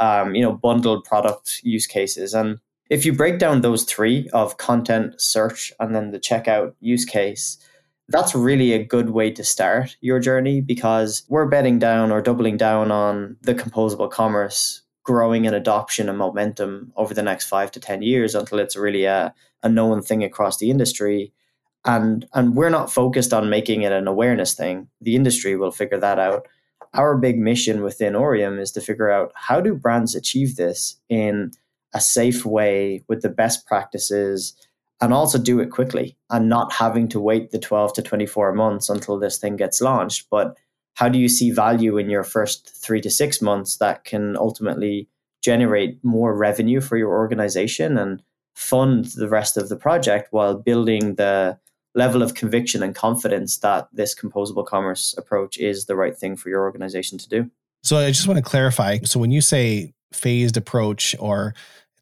um, 0.00 0.34
you 0.34 0.42
know 0.42 0.52
bundled 0.52 1.04
product 1.04 1.60
use 1.62 1.86
cases 1.86 2.34
and 2.34 2.58
if 2.90 3.04
you 3.04 3.12
break 3.12 3.38
down 3.38 3.60
those 3.60 3.84
three 3.84 4.28
of 4.32 4.58
content 4.58 5.20
search 5.20 5.72
and 5.80 5.94
then 5.94 6.10
the 6.10 6.20
checkout 6.20 6.74
use 6.80 7.04
case 7.04 7.58
that's 8.08 8.34
really 8.34 8.72
a 8.72 8.84
good 8.84 9.10
way 9.10 9.30
to 9.32 9.42
start 9.42 9.96
your 10.00 10.20
journey 10.20 10.60
because 10.60 11.24
we're 11.28 11.46
betting 11.46 11.78
down 11.78 12.12
or 12.12 12.22
doubling 12.22 12.56
down 12.56 12.90
on 12.90 13.36
the 13.42 13.54
composable 13.54 14.10
commerce 14.10 14.82
growing 15.02 15.44
in 15.44 15.54
adoption 15.54 16.08
and 16.08 16.18
momentum 16.18 16.92
over 16.96 17.14
the 17.14 17.22
next 17.22 17.46
five 17.46 17.70
to 17.70 17.80
10 17.80 18.02
years 18.02 18.34
until 18.34 18.58
it's 18.58 18.76
really 18.76 19.04
a, 19.04 19.32
a 19.62 19.68
known 19.68 20.02
thing 20.02 20.24
across 20.24 20.58
the 20.58 20.70
industry. 20.70 21.32
And, 21.84 22.26
and 22.34 22.56
we're 22.56 22.70
not 22.70 22.92
focused 22.92 23.32
on 23.32 23.48
making 23.48 23.82
it 23.82 23.92
an 23.92 24.08
awareness 24.08 24.54
thing. 24.54 24.88
The 25.00 25.14
industry 25.14 25.56
will 25.56 25.70
figure 25.70 25.98
that 25.98 26.18
out. 26.18 26.46
Our 26.92 27.16
big 27.16 27.38
mission 27.38 27.82
within 27.82 28.14
Orium 28.14 28.60
is 28.60 28.72
to 28.72 28.80
figure 28.80 29.10
out 29.10 29.32
how 29.36 29.60
do 29.60 29.74
brands 29.74 30.16
achieve 30.16 30.56
this 30.56 30.96
in 31.08 31.52
a 31.94 32.00
safe 32.00 32.44
way 32.44 33.04
with 33.08 33.22
the 33.22 33.28
best 33.28 33.66
practices 33.66 34.54
and 35.00 35.12
also 35.12 35.38
do 35.38 35.60
it 35.60 35.70
quickly 35.70 36.16
and 36.30 36.48
not 36.48 36.72
having 36.72 37.08
to 37.08 37.20
wait 37.20 37.50
the 37.50 37.58
12 37.58 37.92
to 37.94 38.02
24 38.02 38.52
months 38.54 38.88
until 38.88 39.18
this 39.18 39.38
thing 39.38 39.56
gets 39.56 39.80
launched. 39.80 40.26
But 40.30 40.56
how 40.94 41.08
do 41.08 41.18
you 41.18 41.28
see 41.28 41.50
value 41.50 41.98
in 41.98 42.08
your 42.08 42.24
first 42.24 42.74
three 42.74 43.00
to 43.02 43.10
six 43.10 43.42
months 43.42 43.76
that 43.76 44.04
can 44.04 44.36
ultimately 44.36 45.08
generate 45.42 46.02
more 46.02 46.34
revenue 46.34 46.80
for 46.80 46.96
your 46.96 47.10
organization 47.10 47.98
and 47.98 48.22
fund 48.54 49.04
the 49.16 49.28
rest 49.28 49.58
of 49.58 49.68
the 49.68 49.76
project 49.76 50.28
while 50.32 50.54
building 50.54 51.16
the 51.16 51.58
level 51.94 52.22
of 52.22 52.34
conviction 52.34 52.82
and 52.82 52.94
confidence 52.94 53.58
that 53.58 53.88
this 53.92 54.14
composable 54.14 54.64
commerce 54.64 55.14
approach 55.18 55.58
is 55.58 55.86
the 55.86 55.96
right 55.96 56.16
thing 56.16 56.36
for 56.36 56.48
your 56.48 56.62
organization 56.62 57.18
to 57.18 57.28
do? 57.28 57.50
So 57.82 57.98
I 57.98 58.08
just 58.08 58.26
want 58.26 58.38
to 58.38 58.42
clarify. 58.42 58.98
So 59.04 59.20
when 59.20 59.30
you 59.30 59.40
say 59.40 59.94
phased 60.12 60.56
approach 60.56 61.14
or 61.18 61.54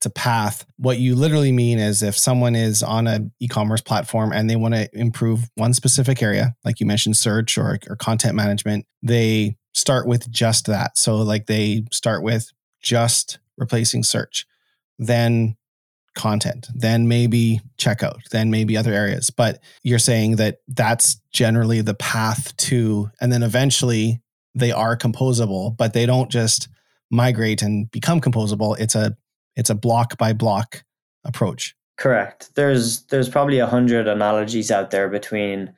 a 0.06 0.10
path. 0.10 0.66
What 0.76 0.98
you 0.98 1.14
literally 1.14 1.52
mean 1.52 1.78
is 1.78 2.02
if 2.02 2.16
someone 2.16 2.54
is 2.54 2.82
on 2.82 3.06
an 3.06 3.32
e-commerce 3.40 3.80
platform 3.80 4.32
and 4.32 4.48
they 4.48 4.56
want 4.56 4.74
to 4.74 4.88
improve 4.92 5.50
one 5.54 5.74
specific 5.74 6.22
area, 6.22 6.54
like 6.64 6.80
you 6.80 6.86
mentioned, 6.86 7.16
search 7.16 7.58
or, 7.58 7.78
or 7.88 7.96
content 7.96 8.34
management, 8.34 8.86
they 9.02 9.56
start 9.72 10.06
with 10.06 10.30
just 10.30 10.66
that. 10.66 10.96
So 10.96 11.16
like 11.16 11.46
they 11.46 11.84
start 11.92 12.22
with 12.22 12.50
just 12.80 13.38
replacing 13.56 14.02
search, 14.02 14.46
then 14.98 15.56
content, 16.14 16.68
then 16.74 17.08
maybe 17.08 17.60
checkout, 17.76 18.22
then 18.30 18.50
maybe 18.50 18.76
other 18.76 18.92
areas. 18.92 19.30
But 19.30 19.60
you're 19.82 19.98
saying 19.98 20.36
that 20.36 20.58
that's 20.68 21.20
generally 21.32 21.80
the 21.80 21.94
path 21.94 22.56
to, 22.58 23.10
and 23.20 23.32
then 23.32 23.42
eventually 23.42 24.20
they 24.54 24.70
are 24.70 24.96
composable, 24.96 25.76
but 25.76 25.92
they 25.92 26.06
don't 26.06 26.30
just 26.30 26.68
migrate 27.10 27.62
and 27.62 27.90
become 27.90 28.20
composable. 28.20 28.78
It's 28.78 28.94
a 28.94 29.16
it's 29.56 29.70
a 29.70 29.74
block 29.74 30.18
by 30.18 30.32
block 30.32 30.84
approach. 31.24 31.74
Correct. 31.96 32.50
There's 32.54 33.02
there's 33.04 33.28
probably 33.28 33.58
a 33.58 33.66
hundred 33.66 34.08
analogies 34.08 34.70
out 34.70 34.90
there 34.90 35.08
between 35.08 35.72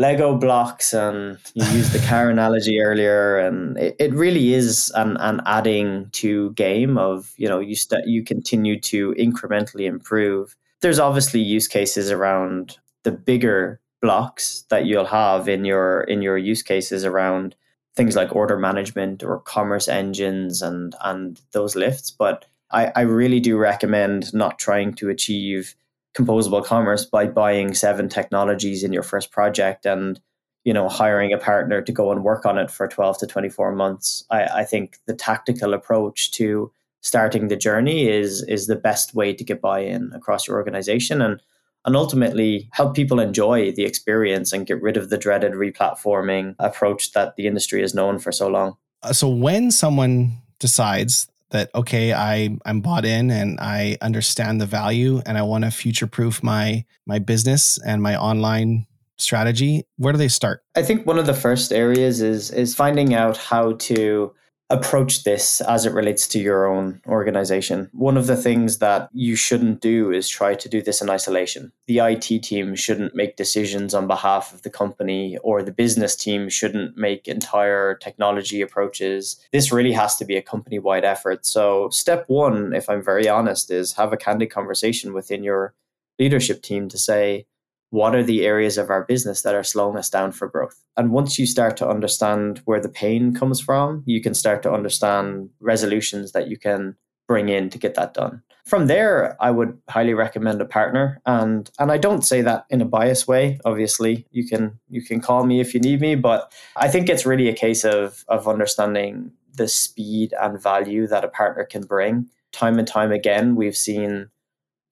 Lego 0.00 0.34
blocks 0.38 0.94
and 0.94 1.36
you 1.54 1.64
used 1.72 1.92
the 1.92 2.06
car 2.06 2.30
analogy 2.30 2.80
earlier 2.80 3.38
and 3.38 3.76
it, 3.76 3.96
it 3.98 4.14
really 4.14 4.54
is 4.54 4.90
an, 4.94 5.18
an 5.18 5.42
adding 5.44 6.08
to 6.12 6.52
game 6.52 6.96
of 6.96 7.34
you 7.36 7.46
know 7.46 7.60
you 7.60 7.76
st- 7.76 8.06
you 8.06 8.24
continue 8.24 8.80
to 8.80 9.12
incrementally 9.18 9.84
improve 9.84 10.56
there's 10.80 10.98
obviously 10.98 11.40
use 11.40 11.68
cases 11.68 12.10
around 12.10 12.78
the 13.02 13.12
bigger 13.12 13.78
blocks 14.00 14.64
that 14.70 14.86
you'll 14.86 15.04
have 15.04 15.48
in 15.48 15.66
your 15.66 16.00
in 16.02 16.22
your 16.22 16.38
use 16.38 16.62
cases 16.62 17.04
around 17.04 17.54
things 17.94 18.16
like 18.16 18.34
order 18.34 18.56
management 18.56 19.22
or 19.22 19.40
commerce 19.40 19.86
engines 19.86 20.62
and 20.62 20.94
and 21.02 21.42
those 21.52 21.76
lifts 21.76 22.10
but 22.10 22.46
I, 22.72 22.92
I 22.94 23.00
really 23.02 23.40
do 23.40 23.56
recommend 23.56 24.32
not 24.32 24.58
trying 24.58 24.94
to 24.94 25.08
achieve 25.08 25.74
composable 26.14 26.64
commerce 26.64 27.04
by 27.04 27.26
buying 27.26 27.74
seven 27.74 28.08
technologies 28.08 28.82
in 28.82 28.92
your 28.92 29.02
first 29.02 29.30
project 29.30 29.86
and 29.86 30.20
you 30.64 30.72
know 30.74 30.88
hiring 30.88 31.32
a 31.32 31.38
partner 31.38 31.80
to 31.80 31.92
go 31.92 32.10
and 32.12 32.24
work 32.24 32.44
on 32.44 32.58
it 32.58 32.70
for 32.70 32.88
12 32.88 33.18
to 33.18 33.26
24 33.26 33.72
months. 33.72 34.24
I, 34.30 34.44
I 34.44 34.64
think 34.64 34.98
the 35.06 35.14
tactical 35.14 35.74
approach 35.74 36.30
to 36.32 36.70
starting 37.00 37.48
the 37.48 37.56
journey 37.56 38.08
is 38.08 38.42
is 38.42 38.66
the 38.66 38.76
best 38.76 39.14
way 39.14 39.32
to 39.32 39.44
get 39.44 39.60
buy-in 39.60 40.12
across 40.14 40.46
your 40.46 40.56
organization 40.56 41.22
and 41.22 41.40
and 41.86 41.96
ultimately 41.96 42.68
help 42.72 42.94
people 42.94 43.20
enjoy 43.20 43.72
the 43.72 43.84
experience 43.84 44.52
and 44.52 44.66
get 44.66 44.82
rid 44.82 44.96
of 44.96 45.08
the 45.08 45.16
dreaded 45.16 45.52
replatforming 45.52 46.54
approach 46.58 47.12
that 47.12 47.36
the 47.36 47.46
industry 47.46 47.82
is 47.82 47.94
known 47.94 48.18
for 48.18 48.32
so 48.32 48.48
long. 48.48 48.76
Uh, 49.02 49.14
so 49.14 49.30
when 49.30 49.70
someone 49.70 50.36
decides 50.58 51.26
that 51.50 51.70
okay 51.74 52.12
i 52.12 52.56
i'm 52.64 52.80
bought 52.80 53.04
in 53.04 53.30
and 53.30 53.58
i 53.60 53.96
understand 54.00 54.60
the 54.60 54.66
value 54.66 55.20
and 55.26 55.36
i 55.36 55.42
want 55.42 55.64
to 55.64 55.70
future 55.70 56.06
proof 56.06 56.42
my 56.42 56.84
my 57.06 57.18
business 57.18 57.78
and 57.84 58.02
my 58.02 58.16
online 58.16 58.86
strategy 59.20 59.84
where 59.96 60.12
do 60.12 60.18
they 60.18 60.28
start? 60.28 60.64
I 60.74 60.82
think 60.82 61.06
one 61.06 61.18
of 61.18 61.26
the 61.26 61.34
first 61.34 61.72
areas 61.72 62.22
is 62.22 62.50
is 62.50 62.74
finding 62.74 63.14
out 63.14 63.36
how 63.36 63.72
to 63.72 64.32
approach 64.70 65.24
this 65.24 65.60
as 65.62 65.84
it 65.84 65.92
relates 65.92 66.28
to 66.28 66.38
your 66.38 66.66
own 66.66 67.00
organization. 67.06 67.90
One 67.92 68.16
of 68.16 68.28
the 68.28 68.36
things 68.36 68.78
that 68.78 69.08
you 69.12 69.34
shouldn't 69.34 69.80
do 69.80 70.12
is 70.12 70.28
try 70.28 70.54
to 70.54 70.68
do 70.68 70.80
this 70.80 71.02
in 71.02 71.10
isolation. 71.10 71.72
The 71.88 71.98
IT 71.98 72.42
team 72.44 72.76
shouldn't 72.76 73.14
make 73.14 73.36
decisions 73.36 73.94
on 73.94 74.06
behalf 74.06 74.54
of 74.54 74.62
the 74.62 74.70
company, 74.70 75.36
or 75.38 75.62
the 75.62 75.72
business 75.72 76.14
team 76.14 76.48
shouldn't 76.48 76.96
make 76.96 77.26
entire 77.26 77.96
technology 77.96 78.62
approaches. 78.62 79.44
This 79.52 79.72
really 79.72 79.92
has 79.92 80.16
to 80.16 80.24
be 80.24 80.36
a 80.36 80.42
company 80.42 80.78
wide 80.78 81.04
effort. 81.04 81.44
So, 81.44 81.90
step 81.90 82.24
one, 82.28 82.72
if 82.72 82.88
I'm 82.88 83.02
very 83.02 83.28
honest, 83.28 83.70
is 83.70 83.94
have 83.94 84.12
a 84.12 84.16
candid 84.16 84.50
conversation 84.50 85.12
within 85.12 85.42
your 85.42 85.74
leadership 86.18 86.62
team 86.62 86.88
to 86.88 86.98
say, 86.98 87.46
what 87.90 88.14
are 88.14 88.22
the 88.22 88.46
areas 88.46 88.78
of 88.78 88.88
our 88.88 89.04
business 89.04 89.42
that 89.42 89.54
are 89.54 89.64
slowing 89.64 89.96
us 89.96 90.08
down 90.08 90.32
for 90.32 90.48
growth? 90.48 90.82
And 90.96 91.10
once 91.10 91.38
you 91.38 91.46
start 91.46 91.76
to 91.78 91.88
understand 91.88 92.62
where 92.64 92.80
the 92.80 92.88
pain 92.88 93.34
comes 93.34 93.60
from, 93.60 94.02
you 94.06 94.20
can 94.20 94.34
start 94.34 94.62
to 94.62 94.72
understand 94.72 95.50
resolutions 95.60 96.32
that 96.32 96.48
you 96.48 96.56
can 96.56 96.96
bring 97.26 97.48
in 97.48 97.70
to 97.70 97.78
get 97.78 97.94
that 97.94 98.14
done. 98.14 98.42
From 98.64 98.86
there, 98.86 99.36
I 99.40 99.50
would 99.50 99.76
highly 99.88 100.14
recommend 100.14 100.60
a 100.60 100.64
partner. 100.64 101.20
And 101.26 101.70
and 101.78 101.90
I 101.90 101.98
don't 101.98 102.22
say 102.22 102.42
that 102.42 102.66
in 102.70 102.80
a 102.80 102.84
biased 102.84 103.26
way. 103.26 103.58
Obviously, 103.64 104.26
you 104.30 104.46
can 104.46 104.78
you 104.88 105.02
can 105.02 105.20
call 105.20 105.44
me 105.44 105.60
if 105.60 105.74
you 105.74 105.80
need 105.80 106.00
me, 106.00 106.14
but 106.14 106.52
I 106.76 106.88
think 106.88 107.08
it's 107.08 107.26
really 107.26 107.48
a 107.48 107.52
case 107.52 107.84
of 107.84 108.24
of 108.28 108.46
understanding 108.46 109.32
the 109.54 109.66
speed 109.66 110.32
and 110.40 110.62
value 110.62 111.06
that 111.08 111.24
a 111.24 111.28
partner 111.28 111.64
can 111.64 111.82
bring. 111.82 112.26
Time 112.52 112.78
and 112.78 112.86
time 112.86 113.12
again, 113.12 113.56
we've 113.56 113.76
seen 113.76 114.30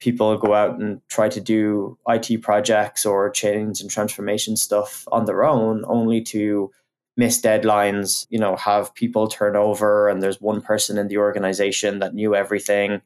people 0.01 0.37
go 0.37 0.55
out 0.55 0.79
and 0.79 1.01
try 1.09 1.29
to 1.29 1.41
do 1.41 1.99
IT 2.09 2.43
projects 2.43 3.05
or 3.05 3.31
change 3.31 3.81
and 3.81 3.91
transformation 3.91 4.57
stuff 4.57 5.07
on 5.11 5.25
their 5.25 5.45
own, 5.45 5.85
only 5.87 6.21
to 6.23 6.71
miss 7.17 7.41
deadlines, 7.41 8.27
you 8.31 8.39
know, 8.39 8.55
have 8.57 8.95
people 8.95 9.27
turn 9.27 9.57
over 9.57 10.09
and 10.09 10.23
there's 10.23 10.41
one 10.41 10.61
person 10.61 10.97
in 10.99 11.09
the 11.09 11.19
organization 11.19 11.99
that 11.99 12.15
knew 12.15 12.35
everything. 12.35 13.03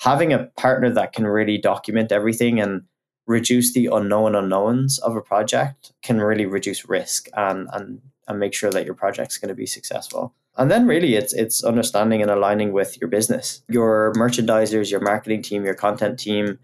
Having 0.00 0.32
a 0.34 0.44
partner 0.58 0.90
that 0.90 1.12
can 1.12 1.26
really 1.26 1.56
document 1.56 2.12
everything 2.12 2.60
and 2.60 2.82
reduce 3.26 3.72
the 3.72 3.86
unknown 3.86 4.34
unknowns 4.34 4.98
of 4.98 5.16
a 5.16 5.22
project 5.22 5.92
can 6.02 6.20
really 6.20 6.44
reduce 6.44 6.86
risk 6.86 7.28
and 7.34 7.68
and, 7.72 8.02
and 8.28 8.38
make 8.38 8.52
sure 8.52 8.70
that 8.70 8.84
your 8.84 8.94
project's 8.94 9.38
going 9.38 9.48
to 9.48 9.54
be 9.54 9.66
successful. 9.66 10.34
And 10.56 10.70
then 10.70 10.86
really 10.86 11.14
it's 11.14 11.32
it's 11.32 11.64
understanding 11.64 12.22
and 12.22 12.30
aligning 12.30 12.72
with 12.72 13.00
your 13.00 13.08
business. 13.08 13.62
Your 13.68 14.12
merchandisers, 14.16 14.90
your 14.90 15.00
marketing 15.00 15.42
team, 15.42 15.64
your 15.64 15.74
content 15.74 16.18
team, 16.18 16.58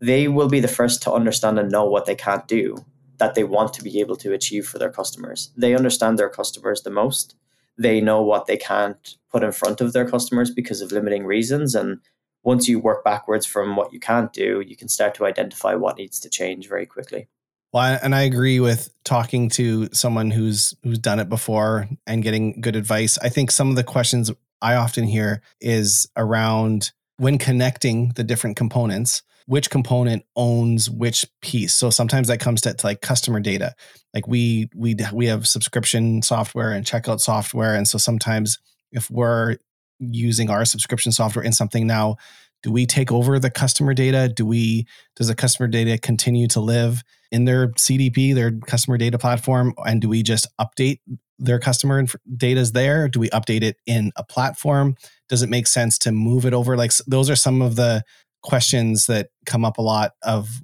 they 0.00 0.28
will 0.28 0.48
be 0.48 0.60
the 0.60 0.68
first 0.68 1.02
to 1.02 1.12
understand 1.12 1.58
and 1.58 1.70
know 1.70 1.84
what 1.84 2.06
they 2.06 2.14
can't 2.14 2.46
do 2.46 2.84
that 3.18 3.34
they 3.34 3.44
want 3.44 3.72
to 3.74 3.84
be 3.84 4.00
able 4.00 4.16
to 4.16 4.32
achieve 4.32 4.66
for 4.66 4.78
their 4.78 4.90
customers. 4.90 5.50
They 5.56 5.74
understand 5.74 6.18
their 6.18 6.28
customers 6.28 6.82
the 6.82 6.90
most. 6.90 7.36
They 7.78 8.00
know 8.00 8.22
what 8.22 8.46
they 8.46 8.56
can't 8.56 9.16
put 9.30 9.42
in 9.42 9.52
front 9.52 9.80
of 9.80 9.92
their 9.92 10.08
customers 10.08 10.50
because 10.50 10.80
of 10.80 10.92
limiting 10.92 11.24
reasons 11.24 11.74
and 11.74 12.00
once 12.42 12.68
you 12.68 12.78
work 12.78 13.04
backwards 13.04 13.46
from 13.46 13.76
what 13.76 13.92
you 13.92 14.00
can't 14.00 14.32
do, 14.32 14.62
you 14.66 14.76
can 14.76 14.88
start 14.88 15.14
to 15.14 15.26
identify 15.26 15.74
what 15.74 15.96
needs 15.96 16.18
to 16.20 16.28
change 16.28 16.68
very 16.68 16.86
quickly. 16.86 17.28
Well, 17.72 17.98
and 18.02 18.14
I 18.14 18.22
agree 18.22 18.60
with 18.60 18.92
talking 19.04 19.48
to 19.50 19.88
someone 19.92 20.30
who's 20.30 20.74
who's 20.82 20.98
done 20.98 21.18
it 21.18 21.28
before 21.28 21.88
and 22.06 22.22
getting 22.22 22.60
good 22.60 22.76
advice. 22.76 23.18
I 23.18 23.30
think 23.30 23.50
some 23.50 23.70
of 23.70 23.76
the 23.76 23.84
questions 23.84 24.30
I 24.60 24.74
often 24.74 25.04
hear 25.04 25.42
is 25.60 26.06
around 26.16 26.92
when 27.16 27.38
connecting 27.38 28.10
the 28.10 28.24
different 28.24 28.56
components, 28.56 29.22
which 29.46 29.70
component 29.70 30.24
owns 30.36 30.90
which 30.90 31.26
piece. 31.40 31.74
So 31.74 31.88
sometimes 31.88 32.28
that 32.28 32.40
comes 32.40 32.60
to, 32.62 32.74
to 32.74 32.86
like 32.86 33.00
customer 33.00 33.40
data. 33.40 33.74
Like 34.12 34.28
we 34.28 34.68
we 34.74 34.94
we 35.12 35.26
have 35.26 35.48
subscription 35.48 36.20
software 36.20 36.72
and 36.72 36.84
checkout 36.84 37.20
software, 37.20 37.74
and 37.74 37.88
so 37.88 37.96
sometimes 37.96 38.58
if 38.92 39.10
we're 39.10 39.56
using 39.98 40.50
our 40.50 40.64
subscription 40.64 41.12
software 41.12 41.44
in 41.44 41.52
something 41.52 41.86
now, 41.86 42.16
do 42.62 42.70
we 42.70 42.86
take 42.86 43.10
over 43.10 43.38
the 43.38 43.50
customer 43.50 43.94
data? 43.94 44.28
Do 44.28 44.46
we 44.46 44.86
does 45.16 45.28
the 45.28 45.34
customer 45.34 45.68
data 45.68 45.98
continue 45.98 46.46
to 46.48 46.60
live? 46.60 47.02
in 47.32 47.46
their 47.46 47.68
CDP, 47.68 48.34
their 48.34 48.52
customer 48.52 48.98
data 48.98 49.18
platform? 49.18 49.74
And 49.84 50.00
do 50.00 50.08
we 50.08 50.22
just 50.22 50.46
update 50.60 51.00
their 51.38 51.58
customer 51.58 52.04
data 52.36 52.60
is 52.60 52.72
there? 52.72 53.08
Do 53.08 53.18
we 53.18 53.30
update 53.30 53.62
it 53.62 53.78
in 53.86 54.12
a 54.14 54.22
platform? 54.22 54.94
Does 55.28 55.42
it 55.42 55.48
make 55.48 55.66
sense 55.66 55.98
to 56.00 56.12
move 56.12 56.44
it 56.44 56.52
over? 56.52 56.76
Like 56.76 56.92
those 57.06 57.30
are 57.30 57.36
some 57.36 57.62
of 57.62 57.74
the 57.74 58.04
questions 58.42 59.06
that 59.06 59.30
come 59.46 59.64
up 59.64 59.78
a 59.78 59.82
lot 59.82 60.12
of 60.22 60.62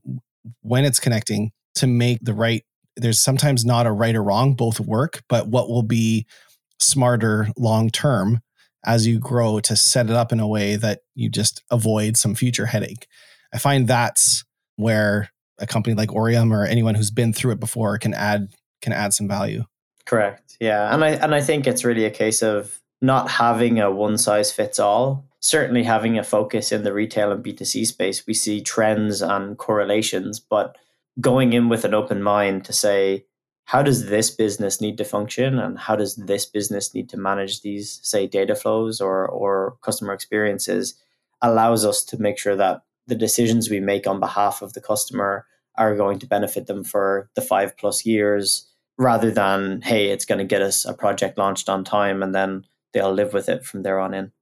when 0.60 0.84
it's 0.84 1.00
connecting 1.00 1.50
to 1.76 1.86
make 1.86 2.18
the 2.22 2.34
right. 2.34 2.64
There's 2.96 3.22
sometimes 3.22 3.64
not 3.64 3.86
a 3.86 3.92
right 3.92 4.14
or 4.14 4.22
wrong, 4.22 4.54
both 4.54 4.78
work, 4.78 5.22
but 5.28 5.48
what 5.48 5.68
will 5.68 5.82
be 5.82 6.26
smarter 6.78 7.48
long 7.56 7.90
term 7.90 8.40
as 8.84 9.06
you 9.06 9.18
grow 9.18 9.60
to 9.60 9.76
set 9.76 10.06
it 10.06 10.12
up 10.12 10.32
in 10.32 10.40
a 10.40 10.46
way 10.46 10.76
that 10.76 11.00
you 11.14 11.28
just 11.28 11.62
avoid 11.70 12.16
some 12.16 12.34
future 12.34 12.66
headache. 12.66 13.06
I 13.52 13.58
find 13.58 13.88
that's 13.88 14.44
where 14.76 15.30
a 15.58 15.66
company 15.66 15.94
like 15.94 16.10
Orium 16.10 16.52
or 16.52 16.64
anyone 16.64 16.94
who's 16.94 17.10
been 17.10 17.32
through 17.32 17.52
it 17.52 17.60
before 17.60 17.98
can 17.98 18.14
add 18.14 18.50
can 18.80 18.92
add 18.92 19.12
some 19.12 19.28
value. 19.28 19.64
Correct. 20.06 20.56
Yeah, 20.60 20.92
and 20.94 21.04
I 21.04 21.10
and 21.10 21.34
I 21.34 21.40
think 21.40 21.66
it's 21.66 21.84
really 21.84 22.04
a 22.04 22.10
case 22.10 22.42
of 22.42 22.80
not 23.00 23.30
having 23.30 23.80
a 23.80 23.90
one 23.90 24.18
size 24.18 24.52
fits 24.52 24.78
all. 24.78 25.24
Certainly 25.40 25.84
having 25.84 26.18
a 26.18 26.24
focus 26.24 26.72
in 26.72 26.82
the 26.82 26.92
retail 26.92 27.30
and 27.30 27.44
B2C 27.44 27.86
space, 27.86 28.26
we 28.26 28.34
see 28.34 28.60
trends 28.60 29.22
and 29.22 29.56
correlations, 29.56 30.40
but 30.40 30.76
going 31.20 31.52
in 31.52 31.68
with 31.68 31.84
an 31.84 31.94
open 31.94 32.22
mind 32.22 32.64
to 32.64 32.72
say, 32.72 33.24
how 33.68 33.82
does 33.82 34.06
this 34.06 34.30
business 34.30 34.80
need 34.80 34.96
to 34.96 35.04
function? 35.04 35.58
And 35.58 35.78
how 35.78 35.94
does 35.94 36.16
this 36.16 36.46
business 36.46 36.94
need 36.94 37.10
to 37.10 37.18
manage 37.18 37.60
these, 37.60 38.00
say, 38.02 38.26
data 38.26 38.54
flows 38.54 38.98
or 38.98 39.28
or 39.28 39.76
customer 39.82 40.14
experiences 40.14 40.94
allows 41.42 41.84
us 41.84 42.02
to 42.04 42.18
make 42.18 42.38
sure 42.38 42.56
that 42.56 42.80
the 43.08 43.14
decisions 43.14 43.68
we 43.68 43.78
make 43.78 44.06
on 44.06 44.20
behalf 44.20 44.62
of 44.62 44.72
the 44.72 44.80
customer 44.80 45.44
are 45.76 45.94
going 45.94 46.18
to 46.20 46.26
benefit 46.26 46.66
them 46.66 46.82
for 46.82 47.28
the 47.34 47.42
five 47.42 47.76
plus 47.76 48.06
years 48.06 48.66
rather 48.96 49.30
than 49.30 49.82
hey 49.82 50.08
it's 50.08 50.24
going 50.24 50.38
to 50.38 50.44
get 50.44 50.62
us 50.62 50.86
a 50.86 50.94
project 50.94 51.36
launched 51.36 51.68
on 51.68 51.84
time 51.84 52.22
and 52.22 52.34
then 52.34 52.64
they'll 52.94 53.12
live 53.12 53.34
with 53.34 53.50
it 53.50 53.66
from 53.66 53.82
there 53.82 54.00
on 54.00 54.14
in. 54.14 54.32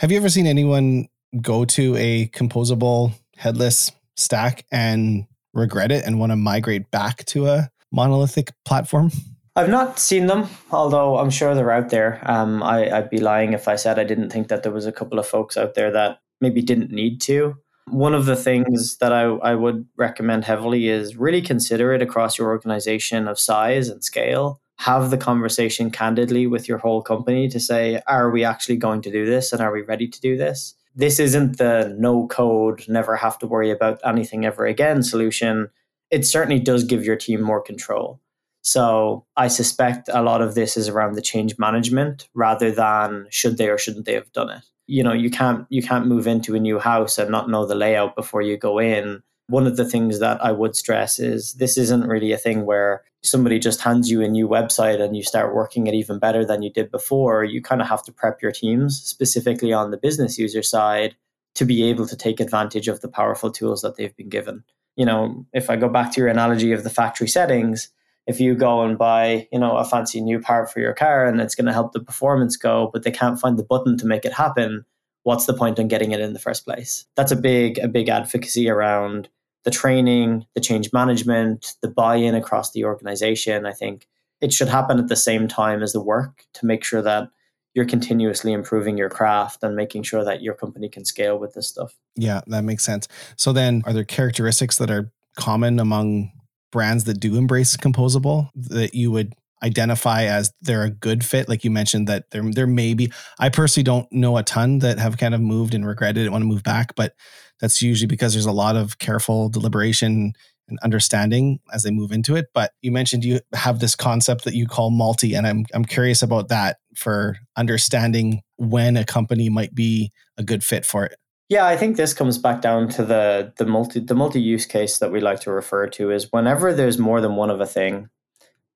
Have 0.00 0.12
you 0.12 0.18
ever 0.18 0.28
seen 0.28 0.46
anyone 0.46 1.08
go 1.40 1.64
to 1.64 1.96
a 1.96 2.26
composable 2.28 3.12
headless 3.34 3.90
stack 4.14 4.66
and 4.70 5.26
regret 5.54 5.90
it 5.90 6.04
and 6.04 6.20
want 6.20 6.32
to 6.32 6.36
migrate 6.36 6.90
back 6.90 7.24
to 7.24 7.46
a 7.46 7.70
monolithic 7.94 8.52
platform 8.64 9.10
I've 9.56 9.68
not 9.68 10.00
seen 10.00 10.26
them, 10.26 10.48
although 10.72 11.16
I'm 11.18 11.30
sure 11.30 11.54
they're 11.54 11.70
out 11.70 11.90
there. 11.90 12.20
Um, 12.24 12.60
I, 12.60 12.90
I'd 12.90 13.08
be 13.08 13.20
lying 13.20 13.52
if 13.52 13.68
I 13.68 13.76
said 13.76 14.00
I 14.00 14.04
didn't 14.04 14.30
think 14.30 14.48
that 14.48 14.64
there 14.64 14.72
was 14.72 14.84
a 14.84 14.90
couple 14.90 15.16
of 15.16 15.28
folks 15.28 15.56
out 15.56 15.74
there 15.74 15.92
that 15.92 16.18
maybe 16.40 16.60
didn't 16.60 16.90
need 16.90 17.20
to. 17.20 17.54
One 17.86 18.14
of 18.14 18.26
the 18.26 18.34
things 18.34 18.96
that 18.96 19.12
I, 19.12 19.22
I 19.22 19.54
would 19.54 19.86
recommend 19.96 20.44
heavily 20.44 20.88
is 20.88 21.16
really 21.16 21.40
consider 21.40 21.92
it 21.92 22.02
across 22.02 22.36
your 22.36 22.48
organization 22.48 23.28
of 23.28 23.38
size 23.38 23.88
and 23.88 24.02
scale. 24.02 24.60
Have 24.78 25.12
the 25.12 25.18
conversation 25.18 25.88
candidly 25.88 26.48
with 26.48 26.66
your 26.66 26.78
whole 26.78 27.00
company 27.00 27.46
to 27.48 27.60
say, 27.60 28.02
are 28.08 28.32
we 28.32 28.42
actually 28.42 28.76
going 28.76 29.02
to 29.02 29.12
do 29.12 29.24
this 29.24 29.52
and 29.52 29.62
are 29.62 29.72
we 29.72 29.82
ready 29.82 30.08
to 30.08 30.20
do 30.20 30.36
this? 30.36 30.74
this 30.94 31.18
isn't 31.18 31.58
the 31.58 31.94
no 31.98 32.26
code, 32.28 32.84
never 32.88 33.16
have 33.16 33.38
to 33.40 33.46
worry 33.46 33.70
about 33.70 34.00
anything 34.04 34.44
ever 34.44 34.66
again 34.66 35.02
solution. 35.02 35.68
It 36.14 36.24
certainly 36.24 36.60
does 36.60 36.84
give 36.84 37.04
your 37.04 37.16
team 37.16 37.42
more 37.42 37.60
control. 37.60 38.20
So 38.62 39.26
I 39.36 39.48
suspect 39.48 40.08
a 40.12 40.22
lot 40.22 40.42
of 40.42 40.54
this 40.54 40.76
is 40.76 40.88
around 40.88 41.14
the 41.14 41.20
change 41.20 41.58
management 41.58 42.28
rather 42.34 42.70
than 42.70 43.26
should 43.30 43.58
they 43.58 43.68
or 43.68 43.78
shouldn't 43.78 44.06
they 44.06 44.14
have 44.14 44.32
done 44.32 44.48
it. 44.50 44.62
You 44.86 45.02
know, 45.02 45.12
you 45.12 45.28
can't 45.28 45.66
you 45.70 45.82
can't 45.82 46.06
move 46.06 46.28
into 46.28 46.54
a 46.54 46.60
new 46.60 46.78
house 46.78 47.18
and 47.18 47.32
not 47.32 47.50
know 47.50 47.66
the 47.66 47.74
layout 47.74 48.14
before 48.14 48.42
you 48.42 48.56
go 48.56 48.78
in. 48.78 49.24
One 49.48 49.66
of 49.66 49.76
the 49.76 49.84
things 49.84 50.20
that 50.20 50.42
I 50.42 50.52
would 50.52 50.76
stress 50.76 51.18
is 51.18 51.54
this 51.54 51.76
isn't 51.76 52.06
really 52.06 52.30
a 52.30 52.38
thing 52.38 52.64
where 52.64 53.02
somebody 53.24 53.58
just 53.58 53.80
hands 53.80 54.08
you 54.08 54.22
a 54.22 54.28
new 54.28 54.46
website 54.46 55.00
and 55.00 55.16
you 55.16 55.24
start 55.24 55.52
working 55.52 55.88
it 55.88 55.94
even 55.94 56.20
better 56.20 56.44
than 56.44 56.62
you 56.62 56.70
did 56.70 56.92
before. 56.92 57.42
You 57.42 57.60
kind 57.60 57.82
of 57.82 57.88
have 57.88 58.04
to 58.04 58.12
prep 58.12 58.40
your 58.40 58.52
teams 58.52 59.02
specifically 59.02 59.72
on 59.72 59.90
the 59.90 59.96
business 59.96 60.38
user 60.38 60.62
side 60.62 61.16
to 61.54 61.64
be 61.64 61.84
able 61.84 62.06
to 62.06 62.16
take 62.16 62.40
advantage 62.40 62.88
of 62.88 63.00
the 63.00 63.08
powerful 63.08 63.50
tools 63.50 63.82
that 63.82 63.96
they've 63.96 64.16
been 64.16 64.28
given. 64.28 64.64
You 64.96 65.06
know, 65.06 65.46
if 65.52 65.70
I 65.70 65.76
go 65.76 65.88
back 65.88 66.12
to 66.12 66.20
your 66.20 66.28
analogy 66.28 66.72
of 66.72 66.84
the 66.84 66.90
factory 66.90 67.28
settings, 67.28 67.88
if 68.26 68.40
you 68.40 68.54
go 68.54 68.82
and 68.82 68.96
buy, 68.96 69.48
you 69.52 69.58
know, 69.58 69.76
a 69.76 69.84
fancy 69.84 70.20
new 70.20 70.40
part 70.40 70.70
for 70.70 70.80
your 70.80 70.94
car 70.94 71.26
and 71.26 71.40
it's 71.40 71.54
going 71.54 71.66
to 71.66 71.72
help 71.72 71.92
the 71.92 72.00
performance 72.00 72.56
go, 72.56 72.90
but 72.92 73.02
they 73.02 73.10
can't 73.10 73.40
find 73.40 73.58
the 73.58 73.64
button 73.64 73.98
to 73.98 74.06
make 74.06 74.24
it 74.24 74.32
happen, 74.32 74.84
what's 75.24 75.46
the 75.46 75.54
point 75.54 75.78
in 75.78 75.88
getting 75.88 76.12
it 76.12 76.20
in 76.20 76.32
the 76.32 76.38
first 76.38 76.64
place? 76.64 77.06
That's 77.16 77.32
a 77.32 77.36
big, 77.36 77.78
a 77.78 77.88
big 77.88 78.08
advocacy 78.08 78.68
around 78.68 79.28
the 79.64 79.70
training, 79.70 80.46
the 80.54 80.60
change 80.60 80.92
management, 80.92 81.74
the 81.80 81.88
buy-in 81.88 82.34
across 82.34 82.70
the 82.72 82.84
organization. 82.84 83.66
I 83.66 83.72
think 83.72 84.06
it 84.40 84.52
should 84.52 84.68
happen 84.68 84.98
at 84.98 85.08
the 85.08 85.16
same 85.16 85.48
time 85.48 85.82
as 85.82 85.92
the 85.92 86.02
work 86.02 86.44
to 86.54 86.66
make 86.66 86.84
sure 86.84 87.02
that 87.02 87.28
you're 87.74 87.84
continuously 87.84 88.52
improving 88.52 88.96
your 88.96 89.10
craft 89.10 89.62
and 89.62 89.74
making 89.76 90.04
sure 90.04 90.24
that 90.24 90.42
your 90.42 90.54
company 90.54 90.88
can 90.88 91.04
scale 91.04 91.38
with 91.38 91.54
this 91.54 91.68
stuff. 91.68 91.94
Yeah, 92.16 92.40
that 92.46 92.62
makes 92.62 92.84
sense. 92.84 93.08
So 93.36 93.52
then 93.52 93.82
are 93.84 93.92
there 93.92 94.04
characteristics 94.04 94.78
that 94.78 94.90
are 94.90 95.10
common 95.36 95.80
among 95.80 96.30
brands 96.70 97.04
that 97.04 97.20
do 97.20 97.36
embrace 97.36 97.76
composable 97.76 98.50
that 98.54 98.94
you 98.94 99.10
would 99.10 99.32
identify 99.62 100.24
as 100.24 100.52
they're 100.60 100.82
a 100.82 100.90
good 100.90 101.24
fit 101.24 101.48
like 101.48 101.64
you 101.64 101.70
mentioned 101.70 102.06
that 102.06 102.30
there 102.30 102.42
there 102.52 102.66
may 102.66 102.92
be 102.92 103.10
I 103.38 103.48
personally 103.48 103.84
don't 103.84 104.10
know 104.12 104.36
a 104.36 104.42
ton 104.42 104.80
that 104.80 104.98
have 104.98 105.16
kind 105.16 105.34
of 105.34 105.40
moved 105.40 105.74
and 105.74 105.86
regretted 105.86 106.26
it 106.26 106.30
want 106.30 106.42
to 106.42 106.46
move 106.46 106.62
back 106.62 106.94
but 106.94 107.14
that's 107.60 107.80
usually 107.80 108.08
because 108.08 108.34
there's 108.34 108.44
a 108.44 108.52
lot 108.52 108.76
of 108.76 108.98
careful 108.98 109.48
deliberation 109.48 110.34
and 110.68 110.78
understanding 110.82 111.60
as 111.72 111.82
they 111.82 111.90
move 111.90 112.12
into 112.12 112.36
it 112.36 112.46
but 112.52 112.72
you 112.82 112.90
mentioned 112.92 113.24
you 113.24 113.40
have 113.54 113.78
this 113.78 113.94
concept 113.94 114.44
that 114.44 114.54
you 114.54 114.66
call 114.66 114.90
multi 114.90 115.34
and 115.34 115.46
I'm 115.46 115.64
I'm 115.72 115.84
curious 115.84 116.22
about 116.22 116.48
that 116.48 116.78
for 116.98 117.36
understanding 117.56 118.42
when 118.56 118.96
a 118.96 119.04
company 119.04 119.48
might 119.48 119.74
be 119.74 120.10
a 120.36 120.42
good 120.42 120.62
fit 120.62 120.84
for 120.84 121.04
it 121.04 121.16
yeah, 121.50 121.66
I 121.66 121.76
think 121.76 121.96
this 121.96 122.14
comes 122.14 122.38
back 122.38 122.62
down 122.62 122.88
to 122.90 123.04
the 123.04 123.52
the 123.58 123.66
multi 123.66 124.00
the 124.00 124.14
multi 124.14 124.40
use 124.40 124.64
case 124.64 124.98
that 124.98 125.12
we 125.12 125.20
like 125.20 125.40
to 125.40 125.52
refer 125.52 125.86
to 125.88 126.10
is 126.10 126.32
whenever 126.32 126.72
there's 126.72 126.98
more 126.98 127.20
than 127.20 127.36
one 127.36 127.50
of 127.50 127.60
a 127.60 127.66
thing, 127.66 128.08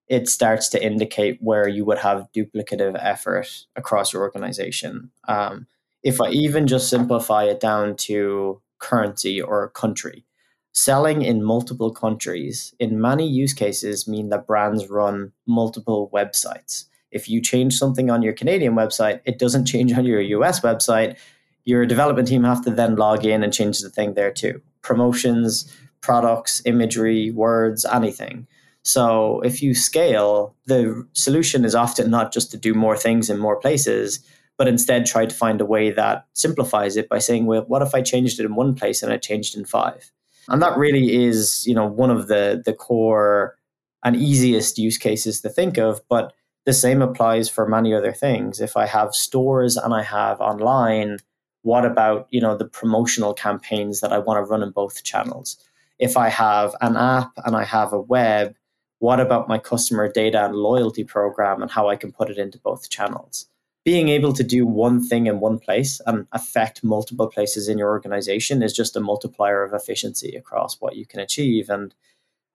it 0.07 0.29
starts 0.29 0.69
to 0.71 0.85
indicate 0.85 1.39
where 1.41 1.67
you 1.67 1.85
would 1.87 1.99
have 1.99 2.29
duplicative 2.37 2.97
effort 3.01 3.49
across 3.75 4.13
your 4.13 4.23
organization. 4.23 5.11
Um, 5.27 5.67
if 6.03 6.21
I 6.21 6.29
even 6.29 6.67
just 6.67 6.91
simplify 6.91 7.45
it 7.45 7.59
down 7.59 7.97
to 7.97 8.61
currency 8.79 9.41
or 9.41 9.71
country, 9.71 10.27
selling 10.73 11.23
in 11.23 11.43
multiple 11.43 11.93
countries 11.93 12.75
in 12.79 13.01
many 13.01 13.27
use 13.27 13.55
cases 13.55 14.07
mean 14.07 14.29
that 14.29 14.47
brands 14.47 14.89
run 14.89 15.33
multiple 15.47 16.11
websites. 16.15 16.85
If 17.11 17.29
you 17.29 17.41
change 17.41 17.75
something 17.75 18.11
on 18.11 18.23
your 18.23 18.33
Canadian 18.33 18.75
website, 18.75 19.21
it 19.25 19.39
doesn't 19.39 19.67
change 19.67 19.93
on 19.93 20.05
your 20.05 20.21
US 20.21 20.61
website 20.61 21.17
your 21.69 21.85
development 21.85 22.27
team 22.27 22.45
have 22.45 22.65
to 22.65 22.71
then 22.71 22.97
log 22.97 23.27
in 23.27 23.45
and 23.45 23.53
change 23.53 23.81
the 23.81 23.91
thing 23.91 24.15
there 24.15 24.33
too. 24.33 24.59
Promotions, 24.81 25.71
products, 26.01 26.63
imagery, 26.65 27.31
words, 27.31 27.85
anything. 27.85 28.47
So 28.85 29.43
if 29.43 29.63
you 29.63 29.75
scale, 29.75 30.57
the 30.65 31.07
solution 31.13 31.67
is 31.67 31.75
often 31.75 32.11
not 32.11 32.33
just 32.33 32.51
to 32.53 32.57
do 32.57 32.73
more 32.73 32.97
things 32.97 33.29
in 33.29 33.39
more 33.39 33.61
places, 33.61 34.25
but 34.57 34.67
instead 34.67 35.05
try 35.05 35.27
to 35.27 35.35
find 35.35 35.61
a 35.61 35.67
way 35.67 35.91
that 35.91 36.27
simplifies 36.33 36.97
it 36.97 37.07
by 37.11 37.19
saying, 37.19 37.45
well, 37.45 37.67
what 37.69 37.83
if 37.83 37.95
I 37.95 38.01
changed 38.01 38.41
it 38.41 38.47
in 38.47 38.55
one 38.55 38.75
place 38.75 39.03
and 39.03 39.13
I 39.13 39.19
changed 39.19 39.55
in 39.55 39.67
five? 39.67 40.11
And 40.49 40.63
that 40.63 40.79
really 40.79 41.23
is, 41.23 41.67
you 41.67 41.75
know, 41.75 41.87
one 41.87 42.11
of 42.11 42.29
the 42.29 42.63
the 42.65 42.73
core 42.73 43.59
and 44.03 44.17
easiest 44.17 44.79
use 44.79 44.97
cases 44.97 45.43
to 45.43 45.51
think 45.51 45.77
of. 45.77 46.01
But 46.09 46.33
the 46.69 46.73
same 46.73 47.03
applies 47.03 47.49
for 47.49 47.67
many 47.67 47.95
other 47.95 48.13
things. 48.13 48.61
If 48.61 48.77
I 48.77 48.87
have 48.87 49.15
stores 49.15 49.77
and 49.77 49.93
I 49.93 50.03
have 50.03 50.41
online, 50.41 51.19
what 51.63 51.85
about 51.85 52.27
you 52.31 52.41
know 52.41 52.57
the 52.57 52.65
promotional 52.65 53.35
campaigns 53.35 54.01
that 54.01 54.13
i 54.13 54.19
want 54.19 54.39
to 54.39 54.51
run 54.51 54.63
in 54.63 54.71
both 54.71 55.03
channels 55.05 55.59
if 55.99 56.17
i 56.17 56.29
have 56.29 56.75
an 56.81 56.97
app 56.97 57.33
and 57.45 57.57
i 57.57 57.65
have 57.65 57.93
a 57.93 58.01
web 58.01 58.55
what 59.01 59.21
about 59.21 59.49
my 59.49 59.59
customer 59.59 60.11
data 60.11 60.45
and 60.45 60.55
loyalty 60.55 61.05
program 61.05 61.61
and 61.61 61.71
how 61.71 61.89
i 61.89 61.97
can 61.97 62.13
put 62.13 62.31
it 62.31 62.39
into 62.39 62.59
both 62.59 62.89
channels 62.89 63.47
being 63.85 64.09
able 64.09 64.33
to 64.33 64.43
do 64.43 64.67
one 64.67 65.03
thing 65.03 65.27
in 65.27 65.41
one 65.41 65.59
place 65.59 66.01
and 66.07 66.27
affect 66.33 66.85
multiple 66.85 67.29
places 67.29 67.69
in 67.69 67.79
your 67.79 67.91
organization 67.91 68.63
is 68.63 68.73
just 68.73 68.97
a 68.97 69.01
multiplier 69.01 69.63
of 69.63 69.73
efficiency 69.73 70.35
across 70.37 70.81
what 70.81 70.97
you 70.97 71.05
can 71.07 71.21
achieve 71.21 71.69
and 71.69 71.95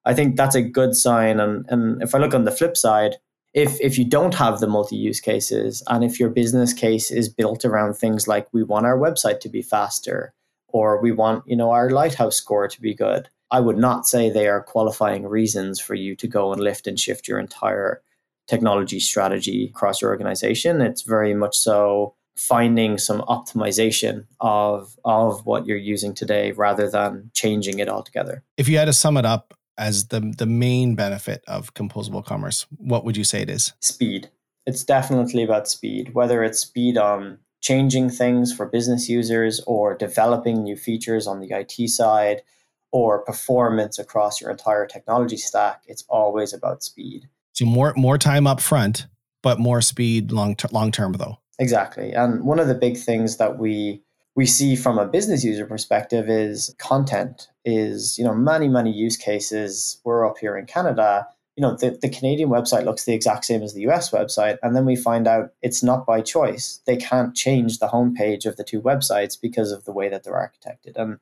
i 0.06 0.14
think 0.14 0.36
that's 0.36 0.56
a 0.56 0.62
good 0.62 0.96
sign 0.96 1.40
and, 1.40 1.66
and 1.70 2.02
if 2.02 2.16
i 2.16 2.18
look 2.18 2.34
on 2.34 2.46
the 2.46 2.52
flip 2.52 2.78
side 2.78 3.18
if 3.54 3.80
if 3.80 3.98
you 3.98 4.06
don't 4.06 4.36
have 4.36 4.60
the 4.60 4.68
multi-use 4.68 5.20
cases 5.20 5.84
and 5.88 6.04
if 6.04 6.20
your 6.20 6.30
business 6.30 6.74
case 6.74 7.12
is 7.12 7.30
built 7.30 7.66
around 7.66 7.94
things 7.94 8.28
like 8.28 8.48
we 8.52 8.64
want 8.64 8.86
our 8.86 8.98
website 8.98 9.40
to 9.40 9.50
be 9.50 9.62
faster 9.62 10.34
or 10.68 11.02
we 11.02 11.12
want 11.12 11.44
you 11.48 11.56
know 11.56 11.72
our 11.72 11.90
lighthouse 11.90 12.36
score 12.36 12.68
to 12.68 12.82
be 12.82 12.94
good 12.94 13.30
i 13.52 13.60
would 13.60 13.78
not 13.78 14.08
say 14.08 14.30
they 14.30 14.48
are 14.48 14.62
qualifying 14.62 15.28
reasons 15.28 15.80
for 15.80 15.96
you 15.96 16.16
to 16.16 16.28
go 16.28 16.52
and 16.52 16.62
lift 16.62 16.88
and 16.88 17.00
shift 17.00 17.28
your 17.28 17.40
entire 17.40 18.02
technology 18.48 19.00
strategy 19.00 19.72
across 19.74 20.02
your 20.02 20.12
organization. 20.12 20.82
It's 20.82 21.04
very 21.04 21.34
much 21.34 21.58
so 21.58 22.16
finding 22.36 22.98
some 22.98 23.22
optimization 23.22 24.26
of 24.40 24.96
of 25.06 25.46
what 25.46 25.68
you're 25.68 25.78
using 25.78 26.14
today 26.14 26.52
rather 26.52 26.90
than 26.90 27.30
changing 27.34 27.80
it 27.80 27.88
altogether. 27.88 28.44
If 28.58 28.68
you 28.68 28.78
had 28.78 28.86
to 28.86 28.94
sum 28.94 29.18
it 29.18 29.26
up 29.26 29.54
as 29.78 30.08
the 30.08 30.34
the 30.38 30.46
main 30.46 30.96
benefit 30.96 31.44
of 31.48 31.74
composable 31.74 32.24
commerce, 32.24 32.66
what 32.78 33.06
would 33.06 33.18
you 33.18 33.24
say 33.24 33.42
it 33.42 33.50
is? 33.50 33.74
Speed. 33.82 34.30
It's 34.66 34.84
definitely 34.84 35.44
about 35.44 35.68
speed, 35.68 36.14
whether 36.14 36.44
it's 36.44 36.60
speed 36.60 36.98
on 36.98 37.40
changing 37.62 38.10
things 38.10 38.54
for 38.54 38.66
business 38.66 39.10
users 39.10 39.62
or 39.66 39.96
developing 39.96 40.64
new 40.64 40.76
features 40.76 41.28
on 41.28 41.40
the 41.40 41.52
IT 41.52 41.90
side 41.90 42.44
or 42.92 43.24
performance 43.24 43.98
across 43.98 44.40
your 44.40 44.52
entire 44.52 44.86
technology 44.86 45.38
stack, 45.38 45.82
it's 45.88 46.04
always 46.08 46.54
about 46.54 46.84
speed. 46.84 47.28
So 47.54 47.66
more 47.66 47.94
more 47.96 48.18
time 48.18 48.48
up 48.48 48.62
front, 48.62 49.08
but 49.42 49.60
more 49.60 49.82
speed 49.82 50.32
long 50.32 50.56
ter- 50.56 50.70
long 50.72 50.92
term 50.92 51.14
though. 51.14 51.40
Exactly. 51.60 52.14
And 52.14 52.44
one 52.44 52.60
of 52.60 52.68
the 52.68 52.76
big 52.76 52.98
things 52.98 53.38
that 53.38 53.58
we 53.58 54.02
we 54.36 54.46
see 54.46 54.76
from 54.76 54.98
a 54.98 55.08
business 55.08 55.44
user 55.44 55.66
perspective 55.66 56.30
is 56.30 56.76
content 56.80 57.50
is 57.66 58.18
you 58.18 58.24
know 58.24 58.34
many 58.34 58.68
many 58.68 58.92
use 58.92 59.18
cases. 59.18 60.00
We're 60.04 60.28
up 60.28 60.38
here 60.38 60.58
in 60.58 60.66
canada. 60.66 61.28
You 61.56 61.62
know 61.62 61.76
the, 61.76 61.98
the 62.02 62.10
canadian 62.10 62.50
website 62.50 62.86
looks 62.86 63.06
the 63.06 63.14
exact 63.14 63.46
same 63.46 63.62
as 63.62 63.74
the 63.74 63.84
us 63.84 64.10
website 64.10 64.58
and 64.64 64.76
then 64.76 64.86
we 64.86 64.96
find 64.96 65.28
out 65.28 65.52
it's 65.62 65.84
not 65.84 66.06
by 66.06 66.22
choice. 66.22 66.82
They 66.88 66.98
can't 66.98 67.36
change 67.36 67.80
the 67.80 67.88
homepage 67.88 68.46
of 68.46 68.58
the 68.58 68.64
two 68.64 68.82
websites 68.82 69.40
because 69.40 69.72
of 69.72 69.86
the 69.86 69.92
way 69.92 70.10
that 70.10 70.24
they're 70.24 70.34
architected. 70.34 70.96
And 70.96 71.20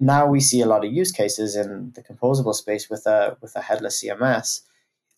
now 0.00 0.26
we 0.26 0.40
see 0.40 0.60
a 0.60 0.66
lot 0.66 0.84
of 0.84 0.92
use 0.92 1.12
cases 1.12 1.56
in 1.56 1.92
the 1.94 2.02
composable 2.02 2.54
space 2.54 2.90
with 2.90 3.06
a 3.06 3.36
with 3.40 3.54
a 3.56 3.60
headless 3.60 4.02
cms 4.02 4.62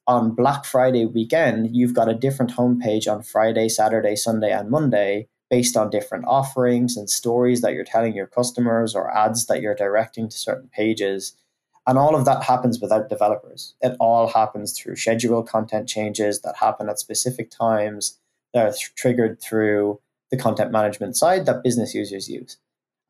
on 0.07 0.35
black 0.35 0.64
friday 0.64 1.05
weekend 1.05 1.74
you've 1.74 1.94
got 1.94 2.09
a 2.09 2.14
different 2.14 2.52
homepage 2.52 3.11
on 3.11 3.22
friday 3.22 3.68
saturday 3.68 4.14
sunday 4.14 4.52
and 4.52 4.70
monday 4.70 5.26
based 5.50 5.76
on 5.76 5.90
different 5.90 6.24
offerings 6.26 6.96
and 6.96 7.09
stories 7.09 7.61
that 7.61 7.72
you're 7.72 7.85
telling 7.85 8.14
your 8.14 8.26
customers 8.26 8.94
or 8.94 9.14
ads 9.16 9.46
that 9.46 9.61
you're 9.61 9.74
directing 9.74 10.28
to 10.28 10.37
certain 10.37 10.68
pages. 10.72 11.37
And 11.87 11.98
all 11.98 12.16
of 12.16 12.24
that 12.24 12.42
happens 12.42 12.80
without 12.80 13.09
developers. 13.09 13.74
It 13.80 13.96
all 14.00 14.26
happens 14.26 14.72
through 14.72 14.96
schedule 14.96 15.44
content 15.44 15.88
changes 15.88 16.40
that 16.40 16.56
happen 16.56 16.88
at 16.88 16.98
specific 16.98 17.50
times 17.50 18.18
that 18.54 18.66
are 18.66 18.72
th- 18.72 18.92
triggered 18.96 19.40
through 19.40 20.00
the 20.30 20.37
content 20.37 20.72
management 20.72 21.16
side 21.16 21.46
that 21.46 21.62
business 21.62 21.94
users 21.94 22.29
use. 22.29 22.56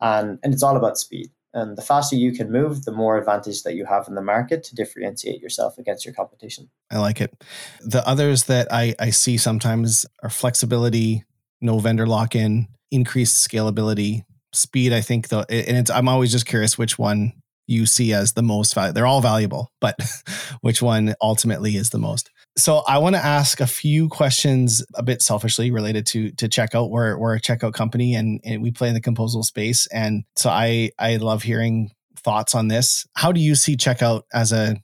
And, 0.01 0.39
and 0.43 0.53
it's 0.53 0.63
all 0.63 0.77
about 0.77 0.99
speed. 0.99 1.31
And 1.55 1.79
the 1.79 1.83
faster 1.83 2.17
you 2.17 2.33
can 2.33 2.53
move, 2.53 2.85
the 2.85 2.93
more 2.93 3.17
advantage 3.17 3.63
that 3.63 3.75
you 3.75 3.87
have 3.87 4.09
in 4.09 4.15
the 4.15 4.21
market 4.21 4.63
to 4.65 4.75
differentiate 4.75 5.41
yourself 5.41 5.79
against 5.79 6.05
your 6.05 6.13
competition. 6.13 6.69
I 6.91 6.99
like 6.99 7.19
it. 7.19 7.33
The 7.81 8.07
others 8.07 8.45
that 8.45 8.69
I, 8.71 8.95
I 8.99 9.09
see 9.09 9.39
sometimes 9.39 10.05
are 10.23 10.29
flexibility, 10.29 11.25
no 11.61 11.79
vendor 11.79 12.07
lock 12.07 12.35
in, 12.35 12.69
increased 12.91 13.49
scalability, 13.49 14.23
speed. 14.53 14.93
I 14.93 15.01
think 15.01 15.29
though, 15.29 15.45
and 15.49 15.77
it's 15.77 15.91
I'm 15.91 16.09
always 16.09 16.33
just 16.33 16.47
curious 16.47 16.79
which 16.79 16.99
one 16.99 17.33
you 17.67 17.87
see 17.87 18.13
as 18.13 18.33
the 18.33 18.43
most 18.43 18.75
valuable. 18.75 18.95
They're 18.95 19.07
all 19.07 19.21
valuable, 19.21 19.73
but 19.81 19.99
which 20.61 20.81
one 20.81 21.15
ultimately 21.21 21.77
is 21.77 21.91
the 21.91 21.99
most? 21.99 22.31
So 22.57 22.83
I 22.89 22.99
want 22.99 23.17
to 23.17 23.25
ask 23.25 23.61
a 23.61 23.67
few 23.67 24.09
questions 24.09 24.85
a 24.95 25.03
bit 25.03 25.21
selfishly 25.21 25.71
related 25.71 26.07
to 26.07 26.31
to 26.33 26.49
checkout. 26.49 26.91
We're 26.91 27.19
we're 27.19 27.35
a 27.35 27.41
checkout 27.41 27.75
company 27.75 28.15
and, 28.15 28.41
and 28.45 28.63
we 28.63 28.71
play 28.71 28.89
in 28.89 28.95
the 28.95 29.01
composable 29.01 29.45
space. 29.45 29.87
And 29.89 30.25
so 30.37 30.51
I 30.51 30.91
I 30.99 31.17
love 31.17 31.43
hearing 31.43 31.91
thoughts 32.17 32.55
on 32.55 32.69
this. 32.69 33.07
How 33.15 33.33
do 33.33 33.41
you 33.41 33.55
see 33.55 33.77
checkout 33.77 34.23
as 34.33 34.53
a 34.53 34.77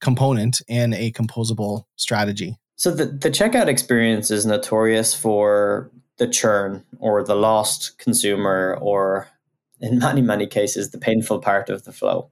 component 0.00 0.62
in 0.68 0.94
a 0.94 1.12
composable 1.12 1.84
strategy? 1.96 2.56
So 2.76 2.90
the, 2.90 3.06
the 3.06 3.30
checkout 3.30 3.68
experience 3.68 4.30
is 4.30 4.44
notorious 4.44 5.14
for 5.14 5.92
the 6.22 6.28
churn 6.28 6.84
or 7.00 7.24
the 7.24 7.34
lost 7.34 7.98
consumer 7.98 8.78
or 8.80 9.26
in 9.80 9.98
many, 9.98 10.22
many 10.22 10.46
cases, 10.46 10.90
the 10.90 10.98
painful 10.98 11.40
part 11.40 11.68
of 11.68 11.82
the 11.82 11.92
flow. 11.92 12.30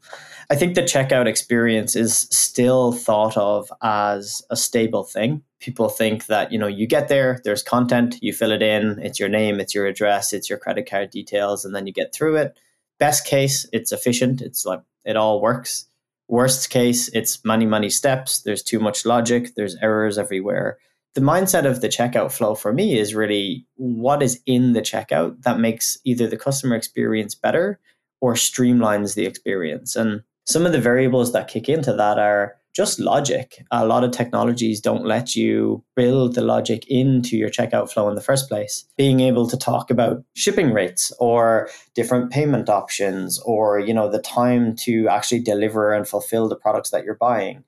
I 0.49 0.55
think 0.55 0.77
the 0.77 0.83
checkout 0.83 1.27
experience 1.27 1.97
is 1.97 2.29
still 2.31 2.93
thought 2.93 3.37
of 3.37 3.73
as 3.83 4.43
a 4.49 4.57
stable 4.57 5.03
thing. 5.03 5.43
People 5.59 5.89
think 5.89 6.27
that, 6.27 6.53
you 6.53 6.59
know, 6.59 6.69
you 6.69 6.87
get 6.87 7.09
there, 7.09 7.41
there's 7.43 7.65
content, 7.65 8.17
you 8.23 8.33
fill 8.33 8.53
it 8.53 8.63
in, 8.63 9.01
it's 9.01 9.19
your 9.19 9.29
name, 9.29 9.59
it's 9.59 9.75
your 9.75 9.87
address, 9.87 10.33
it's 10.33 10.49
your 10.49 10.59
credit 10.61 10.89
card 10.89 11.11
details, 11.11 11.65
and 11.65 11.75
then 11.75 11.89
you 11.89 11.93
get 11.93 12.15
through 12.15 12.37
it. 12.37 12.57
Best 13.01 13.27
case, 13.27 13.67
it's 13.73 13.91
efficient, 13.91 14.41
it's 14.41 14.65
like 14.65 14.83
it 15.05 15.17
all 15.17 15.41
works. 15.41 15.87
Worst 16.29 16.71
case, 16.71 17.09
it's 17.09 17.45
many, 17.45 17.67
many 17.67 17.91
steps, 17.91 18.43
there's 18.43 18.63
too 18.63 18.79
much 18.79 19.05
logic, 19.05 19.57
there's 19.57 19.75
errors 19.83 20.17
everywhere 20.17 20.79
the 21.15 21.21
mindset 21.21 21.67
of 21.67 21.81
the 21.81 21.89
checkout 21.89 22.33
flow 22.33 22.55
for 22.55 22.73
me 22.73 22.99
is 22.99 23.15
really 23.15 23.67
what 23.77 24.23
is 24.23 24.41
in 24.47 24.73
the 24.73 24.81
checkout 24.81 25.43
that 25.43 25.59
makes 25.59 25.99
either 26.05 26.27
the 26.27 26.37
customer 26.37 26.77
experience 26.77 27.35
better 27.35 27.81
or 28.21 28.35
streamlines 28.35 29.15
the 29.15 29.27
experience. 29.27 29.97
And 29.97 30.23
some 30.47 30.67
of 30.67 30.73
the 30.73 30.81
variables 30.81 31.33
that 31.33 31.49
kick 31.49 31.69
into 31.69 31.93
that 31.95 32.19
are 32.19 32.57
just 32.73 33.01
logic. 33.01 33.65
A 33.73 33.85
lot 33.85 34.05
of 34.05 34.13
technologies 34.13 34.81
don't 34.81 35.05
let 35.05 35.35
you 35.35 35.83
build 35.97 36.35
the 36.35 36.41
logic 36.41 36.87
into 36.87 37.37
your 37.37 37.51
checkout 37.51 37.91
flow 37.91 38.09
in 38.09 38.15
the 38.15 38.21
first 38.21 38.49
place. 38.49 38.85
Being 38.97 39.21
able 39.21 39.49
to 39.49 39.57
talk 39.57 39.91
about 39.91 40.23
shipping 40.35 40.73
rates 40.73 41.13
or 41.19 41.69
different 41.95 42.31
payment 42.31 42.69
options 42.69 43.41
or, 43.41 43.81
you 43.81 43.93
know, 43.93 44.09
the 44.09 44.21
time 44.21 44.77
to 44.77 45.09
actually 45.09 45.41
deliver 45.41 45.93
and 45.93 46.07
fulfill 46.07 46.49
the 46.49 46.57
products 46.57 46.91
that 46.91 47.05
you're 47.05 47.15
buying. 47.17 47.65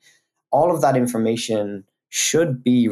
All 0.52 0.72
of 0.72 0.82
that 0.82 0.96
information 0.96 1.84
should 2.10 2.62
be 2.62 2.88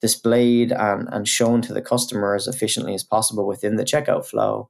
displayed 0.00 0.72
and, 0.72 1.08
and 1.12 1.28
shown 1.28 1.62
to 1.62 1.74
the 1.74 1.82
customer 1.82 2.34
as 2.34 2.46
efficiently 2.46 2.94
as 2.94 3.04
possible 3.04 3.46
within 3.46 3.76
the 3.76 3.84
checkout 3.84 4.24
flow. 4.24 4.68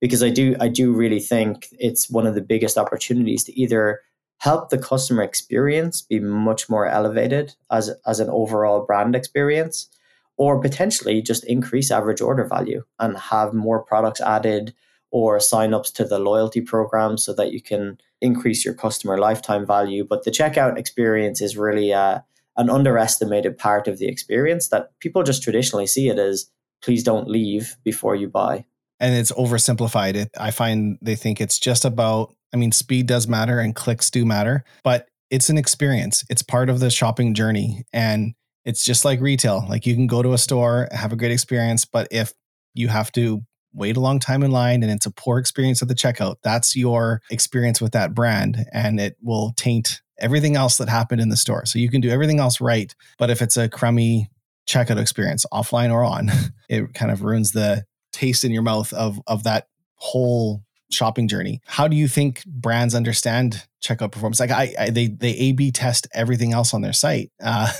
Because 0.00 0.22
i 0.22 0.28
do 0.28 0.54
i 0.60 0.68
do 0.68 0.92
really 0.92 1.20
think 1.20 1.68
it's 1.72 2.10
one 2.10 2.26
of 2.26 2.34
the 2.34 2.42
biggest 2.42 2.76
opportunities 2.76 3.44
to 3.44 3.58
either 3.58 4.00
help 4.38 4.68
the 4.68 4.76
customer 4.76 5.22
experience 5.22 6.02
be 6.02 6.20
much 6.20 6.68
more 6.68 6.86
elevated 6.86 7.54
as 7.70 7.90
as 8.06 8.20
an 8.20 8.28
overall 8.28 8.84
brand 8.84 9.16
experience 9.16 9.88
or 10.36 10.60
potentially 10.60 11.22
just 11.22 11.44
increase 11.44 11.90
average 11.90 12.20
order 12.20 12.44
value 12.44 12.82
and 12.98 13.16
have 13.16 13.54
more 13.54 13.82
products 13.82 14.20
added 14.20 14.74
or 15.10 15.40
sign-ups 15.40 15.90
to 15.90 16.04
the 16.04 16.18
loyalty 16.18 16.60
program 16.60 17.16
so 17.16 17.32
that 17.32 17.52
you 17.52 17.62
can 17.62 17.98
increase 18.20 18.64
your 18.64 18.74
customer 18.74 19.18
lifetime 19.18 19.66
value. 19.66 20.04
But 20.04 20.24
the 20.24 20.30
checkout 20.30 20.76
experience 20.76 21.40
is 21.40 21.56
really 21.56 21.90
a 21.90 22.24
an 22.56 22.70
underestimated 22.70 23.58
part 23.58 23.86
of 23.86 23.98
the 23.98 24.08
experience 24.08 24.68
that 24.68 24.90
people 25.00 25.22
just 25.22 25.42
traditionally 25.42 25.86
see 25.86 26.08
it 26.08 26.18
as 26.18 26.50
please 26.82 27.02
don't 27.02 27.28
leave 27.28 27.76
before 27.84 28.14
you 28.14 28.28
buy. 28.28 28.64
And 28.98 29.14
it's 29.14 29.32
oversimplified. 29.32 30.14
It 30.14 30.30
I 30.38 30.50
find 30.50 30.98
they 31.02 31.16
think 31.16 31.40
it's 31.40 31.58
just 31.58 31.84
about 31.84 32.34
I 32.54 32.56
mean 32.56 32.72
speed 32.72 33.06
does 33.06 33.28
matter 33.28 33.58
and 33.58 33.74
clicks 33.74 34.10
do 34.10 34.24
matter, 34.24 34.64
but 34.82 35.08
it's 35.30 35.50
an 35.50 35.58
experience. 35.58 36.24
It's 36.30 36.42
part 36.42 36.70
of 36.70 36.80
the 36.80 36.90
shopping 36.90 37.34
journey 37.34 37.84
and 37.92 38.34
it's 38.64 38.84
just 38.84 39.04
like 39.04 39.20
retail. 39.20 39.64
Like 39.68 39.86
you 39.86 39.94
can 39.94 40.06
go 40.06 40.22
to 40.22 40.32
a 40.32 40.38
store, 40.38 40.88
have 40.92 41.12
a 41.12 41.16
great 41.16 41.32
experience, 41.32 41.84
but 41.84 42.08
if 42.10 42.32
you 42.74 42.88
have 42.88 43.12
to 43.12 43.42
wait 43.72 43.96
a 43.96 44.00
long 44.00 44.18
time 44.18 44.42
in 44.42 44.50
line 44.50 44.82
and 44.82 44.90
it's 44.90 45.06
a 45.06 45.10
poor 45.10 45.38
experience 45.38 45.82
at 45.82 45.88
the 45.88 45.94
checkout, 45.94 46.36
that's 46.42 46.74
your 46.74 47.20
experience 47.30 47.80
with 47.80 47.92
that 47.92 48.14
brand 48.14 48.64
and 48.72 48.98
it 48.98 49.16
will 49.22 49.52
taint 49.56 50.00
everything 50.18 50.56
else 50.56 50.76
that 50.78 50.88
happened 50.88 51.20
in 51.20 51.28
the 51.28 51.36
store. 51.36 51.66
So 51.66 51.78
you 51.78 51.90
can 51.90 52.00
do 52.00 52.10
everything 52.10 52.40
else 52.40 52.60
right, 52.60 52.94
but 53.18 53.30
if 53.30 53.42
it's 53.42 53.56
a 53.56 53.68
crummy 53.68 54.30
checkout 54.66 55.00
experience, 55.00 55.46
offline 55.52 55.92
or 55.92 56.04
on, 56.04 56.30
it 56.68 56.94
kind 56.94 57.10
of 57.10 57.22
ruins 57.22 57.52
the 57.52 57.84
taste 58.12 58.44
in 58.44 58.52
your 58.52 58.62
mouth 58.62 58.92
of 58.92 59.20
of 59.26 59.44
that 59.44 59.68
whole 59.96 60.62
shopping 60.90 61.28
journey. 61.28 61.60
How 61.66 61.88
do 61.88 61.96
you 61.96 62.08
think 62.08 62.44
brands 62.46 62.94
understand 62.94 63.66
checkout 63.82 64.12
performance? 64.12 64.40
Like 64.40 64.50
I, 64.50 64.74
I 64.78 64.90
they 64.90 65.08
they 65.08 65.32
A 65.32 65.52
B 65.52 65.70
test 65.70 66.06
everything 66.14 66.52
else 66.52 66.74
on 66.74 66.82
their 66.82 66.92
site, 66.92 67.30
uh, 67.42 67.72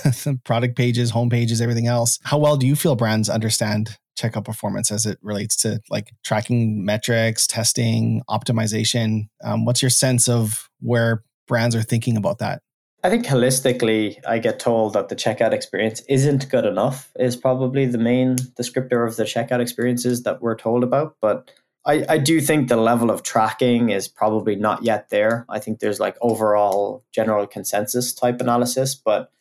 product 0.43 0.75
pages, 0.75 1.11
home 1.11 1.29
pages, 1.29 1.61
everything 1.61 1.87
else. 1.87 2.19
How 2.23 2.37
well 2.37 2.57
do 2.57 2.67
you 2.67 2.75
feel 2.75 2.95
brands 2.95 3.29
understand 3.29 3.97
checkout 4.19 4.45
performance 4.45 4.91
as 4.91 5.05
it 5.05 5.19
relates 5.21 5.55
to 5.57 5.79
like 5.89 6.11
tracking 6.23 6.83
metrics, 6.83 7.47
testing, 7.47 8.21
optimization? 8.29 9.29
Um, 9.43 9.65
what's 9.65 9.81
your 9.81 9.91
sense 9.91 10.27
of 10.27 10.69
where 10.79 11.23
brands 11.47 11.75
are 11.75 11.81
thinking 11.81 12.17
about 12.17 12.39
that? 12.39 12.61
I 13.03 13.09
think 13.09 13.25
holistically, 13.25 14.19
I 14.27 14.39
get 14.39 14.59
told 14.59 14.93
that 14.93 15.09
the 15.09 15.15
checkout 15.15 15.53
experience 15.53 16.01
isn't 16.09 16.49
good 16.49 16.65
enough, 16.65 17.11
is 17.17 17.35
probably 17.35 17.85
the 17.85 17.97
main 17.97 18.35
descriptor 18.35 19.07
of 19.07 19.15
the 19.15 19.23
checkout 19.23 19.59
experiences 19.59 20.23
that 20.23 20.41
we're 20.41 20.55
told 20.55 20.83
about. 20.83 21.15
But 21.21 21.51
I, 21.85 22.05
I 22.09 22.17
do 22.17 22.41
think 22.41 22.67
the 22.67 22.75
level 22.75 23.09
of 23.11 23.23
tracking 23.23 23.91
is 23.91 24.07
probably 24.07 24.55
not 24.55 24.83
yet 24.83 25.09
there. 25.09 25.45
I 25.47 25.59
think 25.59 25.79
there's 25.79 25.99
like 25.99 26.17
overall 26.21 27.05
general 27.13 27.47
consensus 27.47 28.13
type 28.13 28.41
analysis, 28.41 28.95
but 28.95 29.31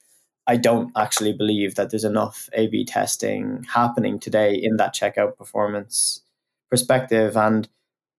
I 0.46 0.56
don't 0.56 0.92
actually 0.94 1.32
believe 1.32 1.74
that 1.74 1.90
there's 1.90 2.04
enough 2.04 2.48
A 2.52 2.68
B 2.68 2.84
testing 2.84 3.66
happening 3.72 4.20
today 4.20 4.54
in 4.54 4.76
that 4.76 4.94
checkout 4.94 5.36
performance 5.36 6.22
perspective. 6.70 7.36
And 7.36 7.68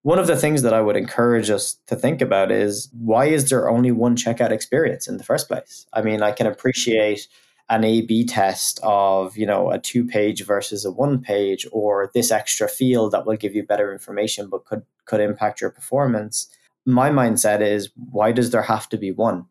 one 0.07 0.19
of 0.19 0.27
the 0.27 0.37
things 0.37 0.61
that 0.61 0.73
I 0.73 0.79
would 0.79 0.95
encourage 0.95 1.49
us 1.49 1.73
to 1.87 1.95
think 1.97 2.21
about 2.21 2.49
is 2.49 2.89
why 2.93 3.25
is 3.25 3.49
there 3.49 3.69
only 3.69 3.91
one 3.91 4.15
checkout 4.15 4.51
experience 4.51 5.05
in 5.05 5.17
the 5.17 5.23
first 5.25 5.49
place? 5.49 5.85
I 5.91 6.01
mean, 6.01 6.21
I 6.21 6.31
can 6.31 6.47
appreciate 6.47 7.27
an 7.67 7.83
A 7.83 8.03
B 8.03 8.23
test 8.25 8.79
of, 8.83 9.35
you 9.35 9.45
know, 9.45 9.69
a 9.69 9.79
two 9.79 10.05
page 10.05 10.45
versus 10.45 10.85
a 10.85 10.91
one 10.93 11.19
page 11.19 11.67
or 11.73 12.09
this 12.13 12.31
extra 12.31 12.69
field 12.69 13.11
that 13.11 13.25
will 13.25 13.35
give 13.35 13.53
you 13.53 13.63
better 13.63 13.91
information 13.91 14.47
but 14.49 14.63
could 14.63 14.83
could 15.03 15.19
impact 15.19 15.59
your 15.59 15.71
performance. 15.71 16.47
My 16.85 17.09
mindset 17.09 17.59
is 17.59 17.89
why 18.09 18.31
does 18.31 18.51
there 18.51 18.61
have 18.61 18.87
to 18.87 18.97
be 18.97 19.11
one? 19.11 19.43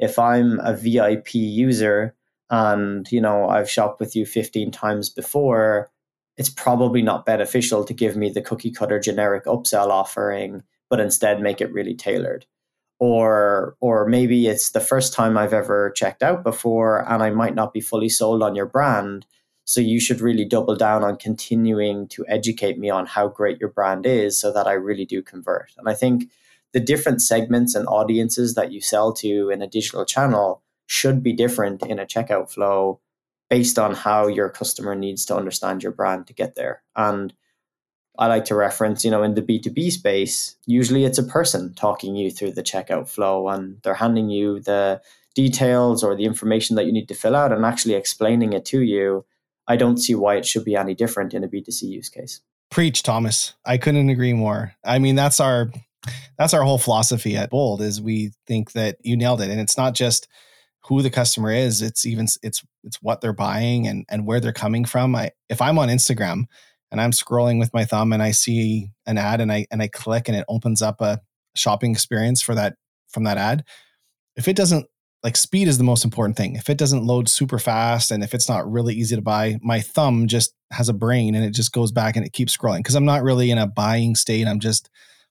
If 0.00 0.18
I'm 0.18 0.58
a 0.64 0.74
VIP 0.74 1.34
user 1.34 2.16
and, 2.50 3.06
you 3.12 3.20
know, 3.20 3.48
I've 3.48 3.70
shopped 3.70 4.00
with 4.00 4.16
you 4.16 4.26
15 4.26 4.72
times 4.72 5.10
before, 5.10 5.91
it's 6.36 6.48
probably 6.48 7.02
not 7.02 7.26
beneficial 7.26 7.84
to 7.84 7.94
give 7.94 8.16
me 8.16 8.30
the 8.30 8.42
cookie 8.42 8.70
cutter 8.70 8.98
generic 8.98 9.44
upsell 9.44 9.88
offering, 9.88 10.62
but 10.88 11.00
instead 11.00 11.40
make 11.40 11.60
it 11.60 11.72
really 11.72 11.94
tailored. 11.94 12.46
Or, 12.98 13.76
or 13.80 14.06
maybe 14.06 14.46
it's 14.46 14.70
the 14.70 14.80
first 14.80 15.12
time 15.12 15.36
I've 15.36 15.52
ever 15.52 15.90
checked 15.90 16.22
out 16.22 16.44
before 16.44 17.08
and 17.10 17.22
I 17.22 17.30
might 17.30 17.54
not 17.54 17.72
be 17.72 17.80
fully 17.80 18.08
sold 18.08 18.42
on 18.42 18.54
your 18.54 18.66
brand. 18.66 19.26
So 19.64 19.80
you 19.80 20.00
should 20.00 20.20
really 20.20 20.44
double 20.44 20.76
down 20.76 21.02
on 21.02 21.16
continuing 21.16 22.08
to 22.08 22.24
educate 22.28 22.78
me 22.78 22.90
on 22.90 23.06
how 23.06 23.28
great 23.28 23.58
your 23.58 23.70
brand 23.70 24.06
is 24.06 24.40
so 24.40 24.52
that 24.52 24.66
I 24.66 24.72
really 24.72 25.04
do 25.04 25.20
convert. 25.20 25.72
And 25.76 25.88
I 25.88 25.94
think 25.94 26.30
the 26.72 26.80
different 26.80 27.22
segments 27.22 27.74
and 27.74 27.86
audiences 27.88 28.54
that 28.54 28.72
you 28.72 28.80
sell 28.80 29.12
to 29.14 29.50
in 29.50 29.62
a 29.62 29.68
digital 29.68 30.04
channel 30.04 30.62
should 30.86 31.22
be 31.22 31.32
different 31.32 31.84
in 31.86 31.98
a 31.98 32.06
checkout 32.06 32.50
flow 32.50 33.00
based 33.52 33.78
on 33.78 33.94
how 33.94 34.28
your 34.28 34.48
customer 34.48 34.94
needs 34.94 35.26
to 35.26 35.36
understand 35.36 35.82
your 35.82 35.92
brand 35.92 36.26
to 36.26 36.32
get 36.32 36.54
there. 36.54 36.82
And 36.96 37.34
I 38.18 38.26
like 38.26 38.46
to 38.46 38.54
reference, 38.54 39.04
you 39.04 39.10
know, 39.10 39.22
in 39.22 39.34
the 39.34 39.42
B2B 39.42 39.92
space, 39.92 40.56
usually 40.64 41.04
it's 41.04 41.18
a 41.18 41.22
person 41.22 41.74
talking 41.74 42.16
you 42.16 42.30
through 42.30 42.52
the 42.52 42.62
checkout 42.62 43.10
flow 43.10 43.50
and 43.50 43.76
they're 43.82 43.92
handing 43.92 44.30
you 44.30 44.60
the 44.60 45.02
details 45.34 46.02
or 46.02 46.16
the 46.16 46.24
information 46.24 46.76
that 46.76 46.86
you 46.86 46.92
need 46.92 47.08
to 47.08 47.14
fill 47.14 47.36
out 47.36 47.52
and 47.52 47.66
actually 47.66 47.92
explaining 47.92 48.54
it 48.54 48.64
to 48.64 48.80
you. 48.80 49.22
I 49.68 49.76
don't 49.76 49.98
see 49.98 50.14
why 50.14 50.36
it 50.36 50.46
should 50.46 50.64
be 50.64 50.74
any 50.74 50.94
different 50.94 51.34
in 51.34 51.44
a 51.44 51.48
B2C 51.48 51.82
use 51.82 52.08
case. 52.08 52.40
Preach, 52.70 53.02
Thomas. 53.02 53.52
I 53.66 53.76
couldn't 53.76 54.08
agree 54.08 54.32
more. 54.32 54.72
I 54.82 54.98
mean, 54.98 55.14
that's 55.14 55.40
our 55.40 55.70
that's 56.38 56.54
our 56.54 56.62
whole 56.62 56.78
philosophy 56.78 57.36
at 57.36 57.50
Bold 57.50 57.82
is 57.82 58.00
we 58.00 58.32
think 58.46 58.72
that 58.72 58.96
you 59.02 59.14
nailed 59.14 59.42
it. 59.42 59.50
And 59.50 59.60
it's 59.60 59.76
not 59.76 59.92
just 59.94 60.26
who 60.84 61.02
the 61.02 61.10
customer 61.10 61.52
is 61.52 61.80
it's 61.82 62.04
even 62.04 62.26
it's 62.42 62.62
it's 62.82 62.98
what 63.02 63.20
they're 63.20 63.32
buying 63.32 63.86
and 63.86 64.04
and 64.08 64.26
where 64.26 64.40
they're 64.40 64.52
coming 64.52 64.84
from. 64.84 65.14
I 65.14 65.30
if 65.48 65.60
i'm 65.62 65.78
on 65.78 65.88
instagram 65.88 66.44
and 66.90 67.00
i'm 67.00 67.12
scrolling 67.12 67.58
with 67.58 67.72
my 67.72 67.84
thumb 67.84 68.12
and 68.12 68.22
i 68.22 68.32
see 68.32 68.90
an 69.06 69.18
ad 69.18 69.40
and 69.40 69.52
i 69.52 69.66
and 69.70 69.82
i 69.82 69.88
click 69.88 70.28
and 70.28 70.36
it 70.36 70.44
opens 70.48 70.82
up 70.82 71.00
a 71.00 71.20
shopping 71.54 71.92
experience 71.92 72.42
for 72.42 72.54
that 72.54 72.76
from 73.08 73.24
that 73.24 73.38
ad 73.38 73.64
if 74.36 74.48
it 74.48 74.56
doesn't 74.56 74.86
like 75.22 75.36
speed 75.36 75.68
is 75.68 75.78
the 75.78 75.84
most 75.84 76.04
important 76.04 76.36
thing. 76.36 76.56
If 76.56 76.68
it 76.68 76.78
doesn't 76.78 77.04
load 77.04 77.28
super 77.28 77.58
fast 77.58 78.10
and 78.10 78.24
if 78.24 78.34
it's 78.34 78.48
not 78.48 78.70
really 78.70 78.94
easy 78.94 79.14
to 79.14 79.22
buy 79.22 79.58
my 79.62 79.80
thumb 79.80 80.26
just 80.26 80.54
has 80.72 80.88
a 80.88 80.94
brain 80.94 81.34
and 81.34 81.44
it 81.44 81.52
just 81.52 81.72
goes 81.72 81.92
back 81.92 82.16
and 82.16 82.26
it 82.26 82.32
keeps 82.32 82.56
scrolling 82.56 82.78
because 82.78 82.94
i'm 82.94 83.04
not 83.04 83.22
really 83.22 83.50
in 83.50 83.58
a 83.58 83.66
buying 83.66 84.14
state 84.14 84.46
i'm 84.46 84.60
just 84.60 84.90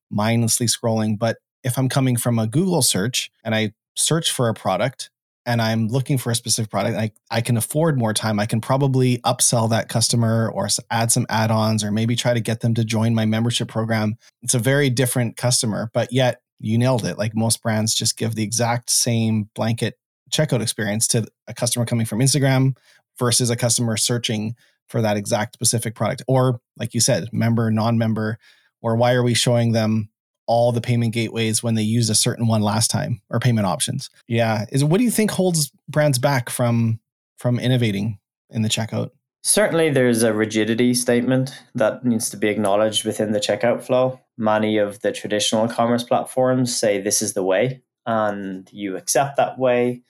mindlessly 0.09 0.67
scrolling. 0.67 1.17
But 1.17 1.37
if 1.63 1.77
i'm 1.77 1.89
coming 1.89 2.15
from 2.15 2.39
a 2.39 2.47
google 2.47 2.81
search 2.81 3.31
and 3.43 3.53
i 3.53 3.73
search 3.95 4.31
for 4.31 4.47
a 4.49 4.53
product 4.53 5.09
and 5.45 5.61
I'm 5.61 5.87
looking 5.87 6.17
for 6.17 6.31
a 6.31 6.35
specific 6.35 6.69
product, 6.69 6.97
I, 6.97 7.11
I 7.29 7.41
can 7.41 7.57
afford 7.57 7.97
more 7.97 8.13
time. 8.13 8.39
I 8.39 8.45
can 8.45 8.61
probably 8.61 9.17
upsell 9.19 9.69
that 9.71 9.89
customer 9.89 10.51
or 10.53 10.67
add 10.91 11.11
some 11.11 11.25
add 11.29 11.51
ons 11.51 11.83
or 11.83 11.91
maybe 11.91 12.15
try 12.15 12.33
to 12.33 12.39
get 12.39 12.61
them 12.61 12.73
to 12.75 12.83
join 12.83 13.15
my 13.15 13.25
membership 13.25 13.67
program. 13.67 14.15
It's 14.43 14.53
a 14.53 14.59
very 14.59 14.89
different 14.89 15.37
customer, 15.37 15.89
but 15.93 16.11
yet 16.11 16.41
you 16.59 16.77
nailed 16.77 17.05
it. 17.05 17.17
Like 17.17 17.35
most 17.35 17.61
brands 17.63 17.95
just 17.95 18.17
give 18.17 18.35
the 18.35 18.43
exact 18.43 18.91
same 18.91 19.49
blanket 19.55 19.97
checkout 20.31 20.61
experience 20.61 21.07
to 21.09 21.27
a 21.47 21.53
customer 21.53 21.85
coming 21.85 22.05
from 22.05 22.19
Instagram 22.19 22.77
versus 23.17 23.49
a 23.49 23.55
customer 23.55 23.97
searching 23.97 24.55
for 24.87 25.01
that 25.01 25.17
exact 25.17 25.53
specific 25.53 25.95
product. 25.95 26.21
Or, 26.27 26.59
like 26.77 26.93
you 26.93 26.99
said, 26.99 27.29
member, 27.31 27.71
non 27.71 27.97
member, 27.97 28.37
or 28.81 28.95
why 28.95 29.13
are 29.13 29.23
we 29.23 29.33
showing 29.33 29.71
them 29.71 30.09
all 30.47 30.71
the 30.71 30.81
payment 30.81 31.13
gateways 31.13 31.63
when 31.63 31.75
they 31.75 31.81
used 31.81 32.09
a 32.09 32.15
certain 32.15 32.47
one 32.47 32.61
last 32.61 32.89
time 32.89 33.21
or 33.29 33.39
payment 33.39 33.67
options. 33.67 34.09
Yeah, 34.27 34.65
is 34.71 34.83
what 34.83 34.97
do 34.97 35.03
you 35.03 35.11
think 35.11 35.31
holds 35.31 35.71
brands 35.87 36.19
back 36.19 36.49
from 36.49 36.99
from 37.37 37.59
innovating 37.59 38.19
in 38.49 38.61
the 38.61 38.69
checkout? 38.69 39.11
Certainly, 39.43 39.91
there's 39.91 40.21
a 40.21 40.33
rigidity 40.33 40.93
statement 40.93 41.59
that 41.73 42.05
needs 42.05 42.29
to 42.29 42.37
be 42.37 42.47
acknowledged 42.47 43.05
within 43.05 43.31
the 43.31 43.39
checkout 43.39 43.81
flow. 43.81 44.19
Many 44.37 44.77
of 44.77 45.01
the 45.01 45.11
traditional 45.11 45.67
commerce 45.67 46.03
platforms 46.03 46.77
say 46.77 47.01
this 47.01 47.21
is 47.21 47.33
the 47.33 47.43
way, 47.43 47.81
and 48.05 48.69
you 48.71 48.97
accept 48.97 49.37
that 49.37 49.57
way. 49.57 50.01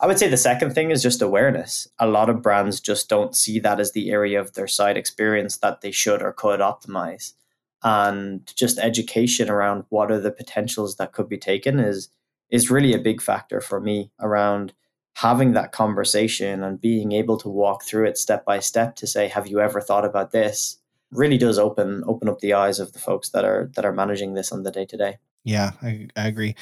I 0.00 0.06
would 0.06 0.18
say 0.18 0.28
the 0.28 0.36
second 0.36 0.74
thing 0.74 0.90
is 0.90 1.02
just 1.02 1.20
awareness. 1.20 1.86
A 1.98 2.06
lot 2.06 2.30
of 2.30 2.42
brands 2.42 2.80
just 2.80 3.08
don't 3.08 3.36
see 3.36 3.60
that 3.60 3.78
as 3.78 3.92
the 3.92 4.10
area 4.10 4.40
of 4.40 4.54
their 4.54 4.66
site 4.66 4.96
experience 4.96 5.58
that 5.58 5.82
they 5.82 5.90
should 5.90 6.22
or 6.22 6.32
could 6.32 6.60
optimize 6.60 7.34
and 7.82 8.52
just 8.56 8.78
education 8.78 9.48
around 9.48 9.84
what 9.88 10.10
are 10.10 10.20
the 10.20 10.30
potentials 10.30 10.96
that 10.96 11.12
could 11.12 11.28
be 11.28 11.38
taken 11.38 11.78
is 11.80 12.10
is 12.50 12.70
really 12.70 12.92
a 12.92 12.98
big 12.98 13.22
factor 13.22 13.60
for 13.60 13.80
me 13.80 14.10
around 14.20 14.72
having 15.16 15.52
that 15.52 15.72
conversation 15.72 16.62
and 16.62 16.80
being 16.80 17.12
able 17.12 17.36
to 17.36 17.48
walk 17.48 17.84
through 17.84 18.06
it 18.06 18.18
step 18.18 18.44
by 18.44 18.58
step 18.58 18.96
to 18.96 19.06
say 19.06 19.28
have 19.28 19.46
you 19.46 19.60
ever 19.60 19.80
thought 19.80 20.04
about 20.04 20.32
this? 20.32 20.80
really 21.12 21.38
does 21.38 21.58
open 21.58 22.02
open 22.06 22.28
up 22.28 22.38
the 22.40 22.52
eyes 22.52 22.78
of 22.78 22.92
the 22.92 22.98
folks 22.98 23.30
that 23.30 23.44
are 23.44 23.70
that 23.74 23.84
are 23.84 23.92
managing 23.92 24.34
this 24.34 24.52
on 24.52 24.62
the 24.62 24.70
day 24.70 24.84
to 24.84 24.96
day 24.96 25.18
yeah 25.44 25.72
I, 25.82 26.08
I 26.16 26.28
agree. 26.28 26.54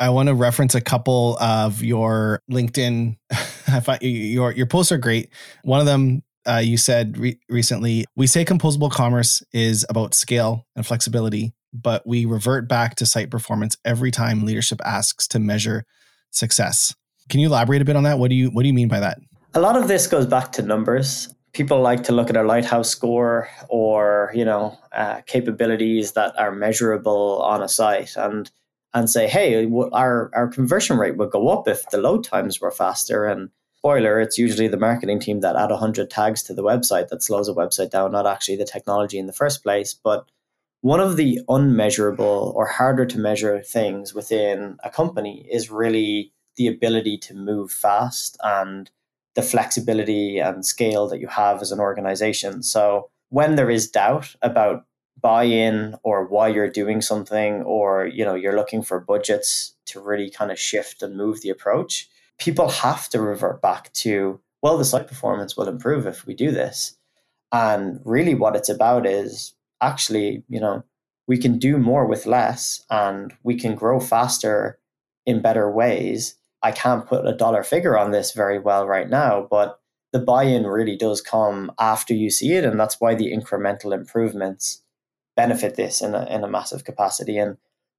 I 0.00 0.10
want 0.10 0.28
to 0.28 0.34
reference 0.34 0.74
a 0.74 0.80
couple 0.80 1.36
of 1.38 1.82
your 1.82 2.40
linkedin 2.50 3.16
i 3.68 3.80
find 3.80 4.02
your 4.02 4.52
your 4.52 4.66
posts 4.66 4.90
are 4.92 4.98
great. 4.98 5.30
One 5.62 5.78
of 5.78 5.86
them 5.86 6.23
uh, 6.46 6.62
you 6.62 6.76
said 6.76 7.16
re- 7.18 7.38
recently, 7.48 8.04
we 8.16 8.26
say 8.26 8.44
composable 8.44 8.90
commerce 8.90 9.42
is 9.52 9.84
about 9.88 10.14
scale 10.14 10.66
and 10.76 10.86
flexibility, 10.86 11.52
but 11.72 12.06
we 12.06 12.24
revert 12.24 12.68
back 12.68 12.94
to 12.96 13.06
site 13.06 13.30
performance 13.30 13.76
every 13.84 14.10
time 14.10 14.44
leadership 14.44 14.80
asks 14.84 15.26
to 15.28 15.38
measure 15.38 15.84
success. 16.30 16.94
Can 17.28 17.40
you 17.40 17.48
elaborate 17.48 17.82
a 17.82 17.84
bit 17.84 17.96
on 17.96 18.04
that? 18.04 18.18
What 18.18 18.28
do 18.28 18.36
you 18.36 18.48
what 18.50 18.62
do 18.62 18.68
you 18.68 18.74
mean 18.74 18.88
by 18.88 19.00
that? 19.00 19.18
A 19.54 19.60
lot 19.60 19.76
of 19.76 19.88
this 19.88 20.06
goes 20.06 20.26
back 20.26 20.52
to 20.52 20.62
numbers. 20.62 21.32
People 21.52 21.80
like 21.80 22.02
to 22.04 22.12
look 22.12 22.28
at 22.28 22.36
a 22.36 22.42
lighthouse 22.42 22.90
score 22.90 23.48
or 23.68 24.32
you 24.34 24.44
know 24.44 24.78
uh, 24.92 25.20
capabilities 25.26 26.12
that 26.12 26.38
are 26.38 26.52
measurable 26.52 27.40
on 27.42 27.62
a 27.62 27.68
site 27.68 28.16
and 28.16 28.50
and 28.92 29.08
say, 29.08 29.26
hey, 29.26 29.66
our 29.92 30.30
our 30.34 30.48
conversion 30.48 30.98
rate 30.98 31.16
would 31.16 31.30
go 31.30 31.48
up 31.48 31.66
if 31.66 31.88
the 31.90 31.98
load 31.98 32.24
times 32.24 32.60
were 32.60 32.70
faster 32.70 33.24
and 33.26 33.50
spoiler, 33.84 34.18
it's 34.18 34.38
usually 34.38 34.66
the 34.66 34.78
marketing 34.78 35.20
team 35.20 35.40
that 35.40 35.56
add 35.56 35.68
100 35.68 36.08
tags 36.08 36.42
to 36.42 36.54
the 36.54 36.62
website 36.62 37.08
that 37.08 37.22
slows 37.22 37.50
a 37.50 37.52
website 37.52 37.90
down, 37.90 38.12
not 38.12 38.26
actually 38.26 38.56
the 38.56 38.64
technology 38.64 39.18
in 39.18 39.26
the 39.26 39.32
first 39.32 39.62
place. 39.62 39.92
But 39.92 40.26
one 40.80 41.00
of 41.00 41.18
the 41.18 41.38
unmeasurable 41.50 42.54
or 42.56 42.64
harder 42.66 43.04
to 43.04 43.18
measure 43.18 43.60
things 43.60 44.14
within 44.14 44.78
a 44.82 44.88
company 44.88 45.46
is 45.52 45.70
really 45.70 46.32
the 46.56 46.66
ability 46.66 47.18
to 47.18 47.34
move 47.34 47.70
fast 47.70 48.38
and 48.42 48.90
the 49.34 49.42
flexibility 49.42 50.38
and 50.38 50.64
scale 50.64 51.06
that 51.08 51.20
you 51.20 51.28
have 51.28 51.60
as 51.60 51.70
an 51.70 51.78
organization. 51.78 52.62
So 52.62 53.10
when 53.28 53.56
there 53.56 53.68
is 53.68 53.90
doubt 53.90 54.34
about 54.40 54.86
buy-in 55.20 55.96
or 56.02 56.26
why 56.26 56.48
you're 56.48 56.70
doing 56.70 57.02
something 57.02 57.62
or 57.64 58.06
you 58.06 58.24
know 58.24 58.34
you're 58.34 58.56
looking 58.56 58.82
for 58.82 58.98
budgets 58.98 59.74
to 59.86 60.00
really 60.00 60.30
kind 60.30 60.50
of 60.50 60.58
shift 60.58 61.02
and 61.02 61.16
move 61.16 61.42
the 61.42 61.50
approach 61.50 62.08
people 62.38 62.68
have 62.68 63.08
to 63.10 63.20
revert 63.20 63.62
back 63.62 63.92
to, 63.94 64.40
well, 64.62 64.78
the 64.78 64.84
site 64.84 65.08
performance 65.08 65.56
will 65.56 65.68
improve 65.68 66.06
if 66.06 66.26
we 66.26 66.34
do 66.34 66.50
this. 66.50 66.96
And 67.52 68.00
really, 68.04 68.34
what 68.34 68.56
it's 68.56 68.68
about 68.68 69.06
is 69.06 69.54
actually, 69.80 70.42
you 70.48 70.60
know, 70.60 70.84
we 71.26 71.38
can 71.38 71.58
do 71.58 71.78
more 71.78 72.06
with 72.06 72.26
less 72.26 72.84
and 72.90 73.32
we 73.42 73.54
can 73.54 73.74
grow 73.74 74.00
faster 74.00 74.78
in 75.24 75.40
better 75.40 75.70
ways. 75.70 76.34
I 76.62 76.72
can't 76.72 77.06
put 77.06 77.26
a 77.26 77.36
dollar 77.36 77.62
figure 77.62 77.98
on 77.98 78.10
this 78.10 78.32
very 78.32 78.58
well 78.58 78.86
right 78.86 79.08
now, 79.08 79.46
but 79.50 79.80
the 80.12 80.18
buy 80.18 80.44
in 80.44 80.66
really 80.66 80.96
does 80.96 81.20
come 81.20 81.72
after 81.78 82.14
you 82.14 82.30
see 82.30 82.52
it. 82.52 82.64
And 82.64 82.78
that's 82.78 83.00
why 83.00 83.14
the 83.14 83.32
incremental 83.32 83.92
improvements 83.92 84.82
benefit 85.36 85.76
this 85.76 86.00
in 86.00 86.14
a, 86.14 86.24
in 86.26 86.44
a 86.44 86.48
massive 86.48 86.84
capacity. 86.84 87.36
And 87.36 87.56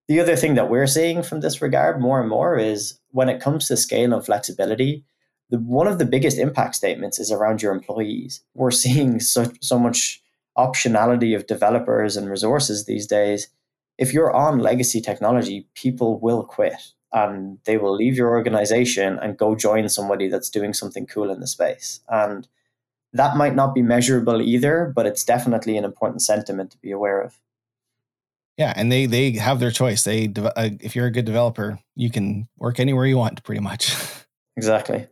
the 0.08 0.20
other 0.20 0.36
thing 0.36 0.56
that 0.56 0.70
we're 0.70 0.88
seeing 0.88 1.24
from 1.24 1.42
this 1.42 1.62
regard 1.62 2.00
more 2.00 2.20
and 2.20 2.30
more 2.30 2.58
is 2.58 3.00
when 3.12 3.30
it 3.30 3.42
comes 3.42 3.68
to 3.68 3.78
scale 3.78 4.14
and 4.14 4.26
flexibility, 4.26 5.04
the, 5.50 5.60
one 5.60 5.88
of 5.88 6.00
the 6.00 6.06
biggest 6.06 6.38
impact 6.38 6.76
statements 6.76 7.20
is 7.20 7.32
around 7.32 7.62
your 7.62 7.74
employees. 7.74 8.42
We're 8.54 8.72
seeing 8.72 9.20
so, 9.20 9.52
so 9.62 9.80
much 9.80 10.22
optionality 10.58 11.36
of 11.36 11.48
developers 11.48 12.16
and 12.16 12.30
resources 12.30 12.86
these 12.86 13.08
days. 13.08 13.50
If 13.98 14.14
you're 14.14 14.34
on 14.34 14.60
legacy 14.60 15.02
technology, 15.02 15.68
people 15.74 16.20
will 16.20 16.44
quit 16.44 16.94
and 17.12 17.60
they 17.66 17.78
will 17.78 17.96
leave 17.96 18.18
your 18.18 18.30
organization 18.30 19.18
and 19.20 19.38
go 19.38 19.56
join 19.56 19.88
somebody 19.88 20.28
that's 20.28 20.50
doing 20.50 20.74
something 20.74 21.06
cool 21.06 21.32
in 21.32 21.40
the 21.40 21.48
space. 21.48 22.02
And 22.10 22.48
that 23.14 23.38
might 23.38 23.56
not 23.56 23.74
be 23.74 23.82
measurable 23.82 24.42
either, 24.42 24.92
but 24.94 25.06
it's 25.06 25.24
definitely 25.24 25.78
an 25.78 25.86
important 25.86 26.22
sentiment 26.22 26.72
to 26.72 26.78
be 26.80 26.92
aware 26.92 27.22
of. 27.22 27.40
Yeah, 28.58 28.74
and 28.76 28.92
they 28.92 29.06
they 29.06 29.32
have 29.32 29.60
their 29.60 29.72
choice. 29.72 30.04
They 30.04 30.32
uh, 30.38 30.70
if 30.80 30.96
you're 30.96 31.08
a 31.08 31.12
good 31.12 31.26
developer, 31.26 31.80
you 31.96 32.10
can 32.10 32.48
work 32.58 32.80
anywhere 32.80 33.06
you 33.06 33.18
want, 33.18 33.44
pretty 33.44 33.62
much. 33.62 33.96
Exactly. 34.58 35.06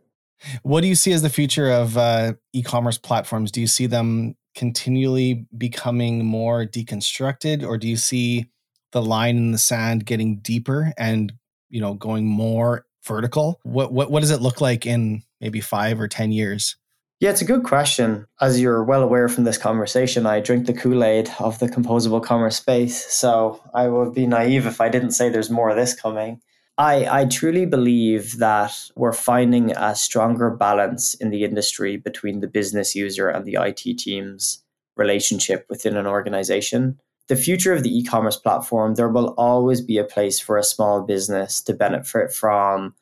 What 0.62 0.80
do 0.80 0.86
you 0.86 0.94
see 0.94 1.12
as 1.12 1.20
the 1.20 1.28
future 1.28 1.70
of 1.70 1.98
uh, 1.98 2.32
e-commerce 2.54 2.96
platforms? 2.96 3.50
Do 3.50 3.60
you 3.60 3.66
see 3.66 3.84
them 3.84 4.36
continually 4.54 5.46
becoming 5.58 6.24
more 6.24 6.64
deconstructed, 6.64 7.62
or 7.62 7.76
do 7.76 7.86
you 7.86 7.98
see 7.98 8.46
the 8.92 9.02
line 9.02 9.36
in 9.36 9.52
the 9.52 9.58
sand 9.58 10.06
getting 10.06 10.38
deeper 10.38 10.94
and 10.96 11.30
you 11.68 11.80
know 11.80 11.92
going 11.92 12.24
more 12.24 12.86
vertical? 13.06 13.60
What 13.64 13.92
what 13.92 14.10
what 14.10 14.20
does 14.20 14.30
it 14.30 14.40
look 14.40 14.62
like 14.62 14.86
in 14.86 15.22
maybe 15.42 15.60
five 15.60 16.00
or 16.00 16.08
ten 16.08 16.32
years? 16.32 16.76
Yeah, 17.24 17.30
it's 17.30 17.40
a 17.40 17.46
good 17.46 17.64
question. 17.64 18.26
As 18.42 18.60
you're 18.60 18.84
well 18.84 19.02
aware 19.02 19.30
from 19.30 19.44
this 19.44 19.56
conversation, 19.56 20.26
I 20.26 20.40
drink 20.40 20.66
the 20.66 20.74
Kool 20.74 21.02
Aid 21.02 21.30
of 21.40 21.58
the 21.58 21.68
composable 21.68 22.22
commerce 22.22 22.56
space. 22.56 23.02
So 23.10 23.62
I 23.72 23.88
would 23.88 24.12
be 24.12 24.26
naive 24.26 24.66
if 24.66 24.78
I 24.78 24.90
didn't 24.90 25.12
say 25.12 25.30
there's 25.30 25.48
more 25.48 25.70
of 25.70 25.76
this 25.76 25.98
coming. 25.98 26.42
I, 26.76 27.22
I 27.22 27.24
truly 27.24 27.64
believe 27.64 28.36
that 28.40 28.78
we're 28.94 29.14
finding 29.14 29.74
a 29.74 29.94
stronger 29.94 30.50
balance 30.50 31.14
in 31.14 31.30
the 31.30 31.44
industry 31.44 31.96
between 31.96 32.40
the 32.40 32.46
business 32.46 32.94
user 32.94 33.30
and 33.30 33.46
the 33.46 33.56
IT 33.58 33.96
team's 33.96 34.62
relationship 34.94 35.64
within 35.70 35.96
an 35.96 36.06
organization. 36.06 37.00
The 37.28 37.36
future 37.36 37.72
of 37.72 37.84
the 37.84 37.98
e 37.98 38.04
commerce 38.04 38.36
platform, 38.36 38.96
there 38.96 39.08
will 39.08 39.28
always 39.38 39.80
be 39.80 39.96
a 39.96 40.04
place 40.04 40.40
for 40.40 40.58
a 40.58 40.62
small 40.62 41.00
business 41.00 41.62
to 41.62 41.72
benefit 41.72 42.34
from 42.34 42.94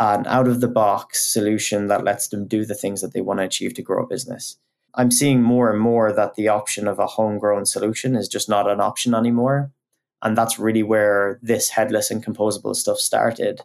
an 0.00 0.26
out 0.26 0.48
of 0.48 0.60
the 0.60 0.68
box 0.68 1.22
solution 1.22 1.86
that 1.88 2.04
lets 2.04 2.28
them 2.28 2.48
do 2.48 2.64
the 2.64 2.74
things 2.74 3.02
that 3.02 3.12
they 3.12 3.20
want 3.20 3.38
to 3.38 3.44
achieve 3.44 3.74
to 3.74 3.82
grow 3.82 4.02
a 4.02 4.06
business. 4.06 4.56
I'm 4.94 5.10
seeing 5.10 5.42
more 5.42 5.70
and 5.70 5.80
more 5.80 6.12
that 6.12 6.34
the 6.34 6.48
option 6.48 6.88
of 6.88 6.98
a 6.98 7.06
homegrown 7.06 7.66
solution 7.66 8.16
is 8.16 8.26
just 8.26 8.48
not 8.48 8.68
an 8.68 8.80
option 8.80 9.14
anymore. 9.14 9.70
And 10.22 10.36
that's 10.36 10.58
really 10.58 10.82
where 10.82 11.38
this 11.42 11.68
headless 11.68 12.10
and 12.10 12.24
composable 12.24 12.74
stuff 12.74 12.98
started. 12.98 13.60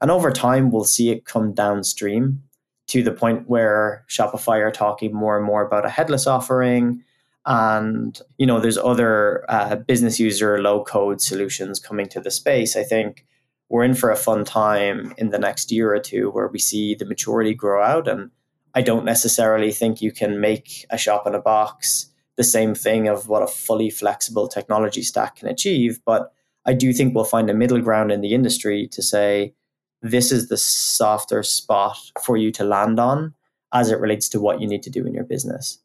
And 0.00 0.10
over 0.10 0.30
time, 0.30 0.70
we'll 0.70 0.84
see 0.84 1.10
it 1.10 1.24
come 1.24 1.52
downstream 1.52 2.42
to 2.88 3.02
the 3.02 3.12
point 3.12 3.48
where 3.48 4.04
Shopify 4.08 4.60
are 4.60 4.70
talking 4.70 5.12
more 5.12 5.36
and 5.36 5.44
more 5.44 5.66
about 5.66 5.84
a 5.84 5.90
headless 5.90 6.26
offering. 6.26 7.02
And, 7.44 8.20
you 8.36 8.46
know, 8.46 8.60
there's 8.60 8.78
other 8.78 9.44
uh, 9.48 9.76
business 9.76 10.20
user 10.20 10.60
low 10.62 10.84
code 10.84 11.20
solutions 11.20 11.80
coming 11.80 12.08
to 12.10 12.20
the 12.20 12.30
space. 12.30 12.76
I 12.76 12.84
think 12.84 13.26
we're 13.68 13.84
in 13.84 13.94
for 13.94 14.10
a 14.10 14.16
fun 14.16 14.44
time 14.44 15.14
in 15.18 15.30
the 15.30 15.38
next 15.38 15.70
year 15.70 15.94
or 15.94 16.00
two 16.00 16.30
where 16.30 16.48
we 16.48 16.58
see 16.58 16.94
the 16.94 17.04
maturity 17.04 17.54
grow 17.54 17.82
out. 17.82 18.08
And 18.08 18.30
I 18.74 18.82
don't 18.82 19.04
necessarily 19.04 19.72
think 19.72 20.00
you 20.00 20.12
can 20.12 20.40
make 20.40 20.86
a 20.90 20.98
shop 20.98 21.26
in 21.26 21.34
a 21.34 21.40
box 21.40 22.10
the 22.36 22.44
same 22.44 22.74
thing 22.74 23.08
of 23.08 23.28
what 23.28 23.42
a 23.42 23.48
fully 23.48 23.90
flexible 23.90 24.48
technology 24.48 25.02
stack 25.02 25.36
can 25.36 25.48
achieve. 25.48 26.00
But 26.06 26.32
I 26.64 26.72
do 26.72 26.92
think 26.92 27.14
we'll 27.14 27.24
find 27.24 27.50
a 27.50 27.54
middle 27.54 27.80
ground 27.80 28.12
in 28.12 28.20
the 28.20 28.32
industry 28.32 28.88
to 28.92 29.02
say 29.02 29.54
this 30.02 30.30
is 30.30 30.48
the 30.48 30.56
softer 30.56 31.42
spot 31.42 31.98
for 32.22 32.36
you 32.36 32.52
to 32.52 32.64
land 32.64 33.00
on 33.00 33.34
as 33.72 33.90
it 33.90 33.98
relates 33.98 34.28
to 34.30 34.40
what 34.40 34.60
you 34.60 34.68
need 34.68 34.82
to 34.84 34.90
do 34.90 35.04
in 35.04 35.12
your 35.12 35.24
business. 35.24 35.78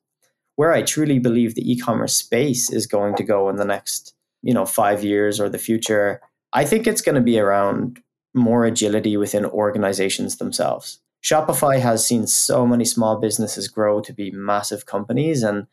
Where 0.55 0.71
I 0.71 0.83
truly 0.83 1.17
believe 1.17 1.55
the 1.55 1.69
e-commerce 1.69 2.15
space 2.15 2.71
is 2.71 2.85
going 2.85 3.15
to 3.15 3.23
go 3.23 3.49
in 3.49 3.55
the 3.55 3.65
next, 3.65 4.13
you 4.43 4.53
know, 4.53 4.65
five 4.65 5.03
years 5.03 5.39
or 5.39 5.49
the 5.49 5.57
future 5.57 6.21
I 6.53 6.65
think 6.65 6.85
it's 6.85 7.01
going 7.01 7.15
to 7.15 7.21
be 7.21 7.39
around 7.39 7.99
more 8.33 8.65
agility 8.65 9.17
within 9.17 9.45
organizations 9.45 10.37
themselves. 10.37 10.99
Shopify 11.23 11.79
has 11.79 12.05
seen 12.05 12.27
so 12.27 12.67
many 12.67 12.85
small 12.85 13.17
businesses 13.19 13.67
grow 13.67 14.01
to 14.01 14.13
be 14.13 14.29
massive 14.31 14.85
companies. 14.85 15.41
And 15.41 15.67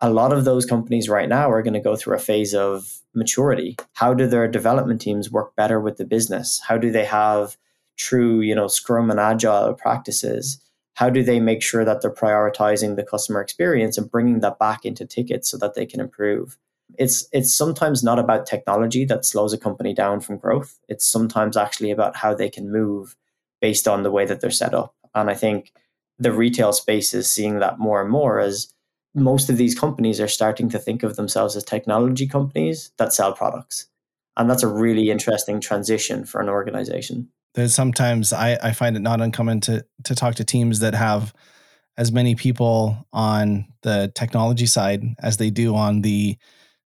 a 0.00 0.10
lot 0.10 0.32
of 0.32 0.44
those 0.44 0.64
companies 0.64 1.08
right 1.08 1.28
now 1.28 1.50
are 1.50 1.62
going 1.62 1.74
to 1.74 1.80
go 1.80 1.96
through 1.96 2.14
a 2.14 2.20
phase 2.20 2.54
of 2.54 3.00
maturity. 3.14 3.76
How 3.94 4.14
do 4.14 4.26
their 4.26 4.46
development 4.46 5.00
teams 5.00 5.30
work 5.30 5.56
better 5.56 5.80
with 5.80 5.96
the 5.96 6.04
business? 6.04 6.60
How 6.66 6.78
do 6.78 6.92
they 6.92 7.04
have 7.04 7.56
true, 7.96 8.40
you 8.40 8.54
know, 8.54 8.68
scrum 8.68 9.10
and 9.10 9.18
agile 9.18 9.74
practices? 9.74 10.60
How 10.94 11.10
do 11.10 11.22
they 11.22 11.40
make 11.40 11.62
sure 11.62 11.84
that 11.84 12.02
they're 12.02 12.12
prioritizing 12.12 12.96
the 12.96 13.02
customer 13.02 13.40
experience 13.40 13.96
and 13.98 14.10
bringing 14.10 14.40
that 14.40 14.58
back 14.58 14.84
into 14.84 15.06
tickets 15.06 15.50
so 15.50 15.56
that 15.58 15.74
they 15.74 15.86
can 15.86 15.98
improve? 15.98 16.58
It's 16.98 17.28
it's 17.32 17.54
sometimes 17.54 18.02
not 18.02 18.18
about 18.18 18.46
technology 18.46 19.04
that 19.06 19.24
slows 19.24 19.52
a 19.52 19.58
company 19.58 19.94
down 19.94 20.20
from 20.20 20.38
growth. 20.38 20.78
It's 20.88 21.06
sometimes 21.06 21.56
actually 21.56 21.90
about 21.90 22.16
how 22.16 22.34
they 22.34 22.48
can 22.48 22.70
move 22.70 23.16
based 23.60 23.86
on 23.86 24.02
the 24.02 24.10
way 24.10 24.24
that 24.26 24.40
they're 24.40 24.50
set 24.50 24.74
up. 24.74 24.94
And 25.14 25.30
I 25.30 25.34
think 25.34 25.72
the 26.18 26.32
retail 26.32 26.72
space 26.72 27.14
is 27.14 27.30
seeing 27.30 27.58
that 27.58 27.78
more 27.78 28.00
and 28.00 28.10
more 28.10 28.40
as 28.40 28.72
most 29.14 29.50
of 29.50 29.56
these 29.56 29.78
companies 29.78 30.20
are 30.20 30.28
starting 30.28 30.68
to 30.68 30.78
think 30.78 31.02
of 31.02 31.16
themselves 31.16 31.56
as 31.56 31.64
technology 31.64 32.26
companies 32.26 32.92
that 32.98 33.12
sell 33.12 33.32
products. 33.32 33.88
And 34.36 34.48
that's 34.48 34.62
a 34.62 34.68
really 34.68 35.10
interesting 35.10 35.60
transition 35.60 36.24
for 36.24 36.40
an 36.40 36.48
organization. 36.48 37.28
There's 37.54 37.74
sometimes 37.74 38.32
I, 38.32 38.58
I 38.62 38.72
find 38.72 38.96
it 38.96 39.00
not 39.00 39.20
uncommon 39.20 39.60
to 39.62 39.84
to 40.04 40.14
talk 40.14 40.36
to 40.36 40.44
teams 40.44 40.80
that 40.80 40.94
have 40.94 41.34
as 41.96 42.12
many 42.12 42.34
people 42.34 43.06
on 43.12 43.66
the 43.82 44.12
technology 44.14 44.66
side 44.66 45.04
as 45.18 45.36
they 45.36 45.50
do 45.50 45.74
on 45.74 46.02
the 46.02 46.36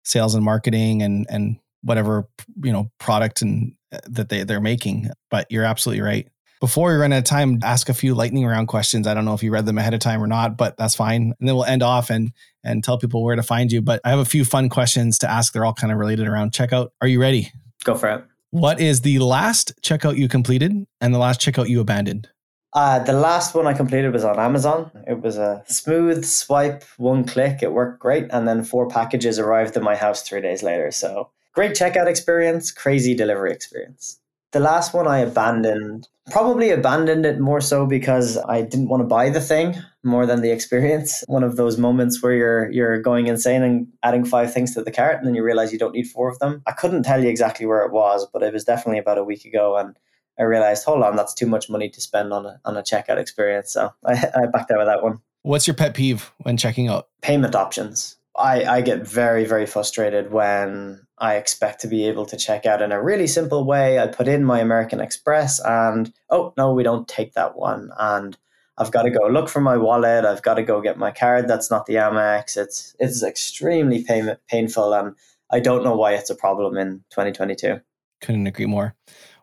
sales 0.04 0.36
and 0.36 0.44
marketing 0.44 1.02
and 1.02 1.26
and 1.30 1.58
whatever 1.84 2.28
you 2.64 2.72
know 2.72 2.92
product 3.00 3.42
and 3.42 3.74
uh, 3.92 4.00
that 4.06 4.30
they 4.30 4.44
they're 4.44 4.62
making. 4.62 5.10
But 5.30 5.48
you're 5.50 5.66
absolutely 5.66 6.02
right 6.02 6.28
before 6.62 6.92
we 6.92 6.96
run 6.96 7.12
out 7.12 7.18
of 7.18 7.24
time, 7.24 7.60
ask 7.64 7.90
a 7.90 7.94
few 7.94 8.14
lightning 8.14 8.46
round 8.46 8.68
questions. 8.68 9.08
I 9.08 9.16
don't 9.16 9.26
know 9.26 9.34
if 9.34 9.42
you 9.42 9.52
read 9.52 9.66
them 9.66 9.80
ahead 9.80 9.96
of 9.96 10.00
time 10.00 10.24
or 10.24 10.28
not, 10.28 10.58
but 10.58 10.78
that's 10.78 10.94
fine. 10.94 11.34
And 11.40 11.50
then 11.50 11.56
we'll 11.56 11.66
end 11.66 11.84
off 11.84 12.10
and 12.10 12.32
and 12.64 12.84
tell 12.84 13.00
people 13.00 13.24
where 13.24 13.36
to 13.36 13.44
find 13.44 13.72
you. 13.72 13.82
But 13.82 14.00
I 14.06 14.12
have 14.12 14.20
a 14.20 14.26
few 14.26 14.46
fun 14.46 14.70
questions 14.70 15.18
to 15.20 15.30
ask. 15.30 15.52
They're 15.52 15.66
all 15.66 15.74
kind 15.74 15.92
of 15.92 15.98
related 15.98 16.28
around 16.28 16.52
checkout. 16.52 16.90
Are 17.02 17.08
you 17.08 17.20
ready? 17.20 17.52
Go 17.84 17.96
for 17.96 18.10
it. 18.10 18.24
What 18.52 18.80
is 18.80 19.02
the 19.02 19.18
last 19.20 19.74
checkout 19.82 20.18
you 20.18 20.28
completed 20.28 20.86
and 21.02 21.14
the 21.14 21.18
last 21.18 21.42
checkout 21.42 21.68
you 21.68 21.82
abandoned? 21.82 22.30
Uh, 22.74 23.00
the 23.00 23.14
last 23.14 23.54
one 23.54 23.68
I 23.68 23.74
completed 23.74 24.14
was 24.14 24.24
on 24.24 24.40
Amazon. 24.40 24.92
It 25.06 25.22
was 25.22 25.38
a 25.38 25.64
smooth 25.68 26.24
swipe, 26.24 26.84
one 26.98 27.26
click. 27.26 27.62
It 27.62 27.74
worked 27.74 28.00
great. 28.00 28.28
And 28.32 28.48
then 28.48 28.64
four 28.64 28.88
packages 28.88 29.40
arrived 29.40 29.76
at 29.76 29.84
my 29.84 29.96
house 29.96 30.22
three 30.22 30.42
days 30.42 30.64
later. 30.64 30.92
So 30.92 31.30
great 31.54 31.74
checkout 31.74 32.08
experience, 32.08 32.72
crazy 32.72 33.14
delivery 33.14 33.52
experience. 33.52 34.20
The 34.54 34.60
last 34.60 34.94
one 34.94 35.08
I 35.08 35.20
abandoned, 35.20 36.08
probably 36.30 36.72
abandoned 36.72 37.26
it 37.26 37.40
more 37.40 37.62
so 37.62 37.86
because 37.86 38.38
I 38.38 38.62
didn't 38.62 38.90
want 38.90 39.02
to 39.02 39.08
buy 39.08 39.30
the 39.30 39.40
thing 39.40 39.76
more 40.04 40.26
than 40.26 40.42
the 40.42 40.52
experience. 40.52 41.24
One 41.28 41.44
of 41.44 41.56
those 41.56 41.78
moments 41.78 42.22
where 42.22 42.34
you're 42.34 42.70
you're 42.70 43.02
going 43.02 43.28
insane 43.28 43.64
and 43.64 43.88
adding 44.04 44.26
five 44.26 44.54
things 44.54 44.74
to 44.74 44.84
the 44.84 44.92
cart 44.92 45.18
and 45.18 45.28
then 45.28 45.36
you 45.36 45.44
realize 45.44 45.72
you 45.72 45.80
don't 45.80 45.94
need 45.94 46.10
four 46.10 46.30
of 46.30 46.40
them. 46.40 46.64
I 46.68 46.74
couldn't 46.74 47.04
tell 47.04 47.24
you 47.24 47.30
exactly 47.30 47.66
where 47.66 47.86
it 47.86 47.94
was, 47.94 48.28
but 48.34 48.44
it 48.44 48.52
was 48.52 48.66
definitely 48.66 49.00
about 49.00 49.18
a 49.18 49.24
week 49.24 49.46
ago 49.46 49.78
and 49.78 49.96
I 50.42 50.46
realized, 50.46 50.84
hold 50.84 51.04
on, 51.04 51.16
that's 51.16 51.36
too 51.36 51.46
much 51.46 51.70
money 51.70 51.88
to 51.90 52.02
spend 52.02 52.34
on 52.34 52.48
a 52.48 52.60
on 52.66 52.76
a 52.76 52.82
checkout 52.82 53.18
experience. 53.18 53.72
So 53.72 53.94
I, 54.04 54.14
I 54.36 54.48
backed 54.48 54.72
out 54.72 54.82
of 54.82 54.88
that 54.88 55.04
one. 55.04 55.20
What's 55.44 55.68
your 55.68 55.76
pet 55.76 55.94
peeve 55.94 56.32
when 56.40 56.58
checking 56.58 56.88
out? 56.88 57.08
Payment 57.22 57.56
options. 57.56 58.18
I, 58.36 58.64
I 58.66 58.82
get 58.82 59.08
very, 59.08 59.46
very 59.46 59.66
frustrated 59.66 60.32
when 60.32 61.06
I 61.18 61.36
expect 61.36 61.82
to 61.82 61.88
be 61.88 62.08
able 62.08 62.26
to 62.28 62.38
check 62.38 62.66
out 62.66 62.82
in 62.82 62.92
a 62.92 63.02
really 63.02 63.28
simple 63.28 63.66
way. 63.66 64.00
I 64.00 64.08
put 64.08 64.28
in 64.28 64.44
my 64.44 64.60
American 64.60 65.02
Express 65.02 65.60
and, 65.60 66.14
oh, 66.30 66.54
no, 66.58 66.74
we 66.74 66.84
don't 66.84 67.08
take 67.08 67.34
that 67.34 67.58
one. 67.58 67.92
And 68.00 68.38
I've 68.78 68.92
got 68.92 69.04
to 69.04 69.10
go 69.10 69.28
look 69.28 69.50
for 69.50 69.62
my 69.62 69.78
wallet. 69.78 70.26
I've 70.26 70.42
got 70.42 70.56
to 70.56 70.64
go 70.64 70.82
get 70.82 70.98
my 70.98 71.12
card. 71.12 71.48
That's 71.48 71.70
not 71.70 71.88
the 71.88 71.96
Amex. 71.96 72.56
It's, 72.56 72.96
it's 73.00 73.22
extremely 73.22 74.04
pain, 74.04 74.38
painful. 74.48 74.94
And 74.94 75.16
I 75.52 75.60
don't 75.60 75.84
know 75.84 75.96
why 75.96 76.14
it's 76.14 76.30
a 76.30 76.36
problem 76.36 76.78
in 76.78 77.04
2022. 77.10 77.82
Couldn't 78.22 78.48
agree 78.48 78.66
more. 78.66 78.96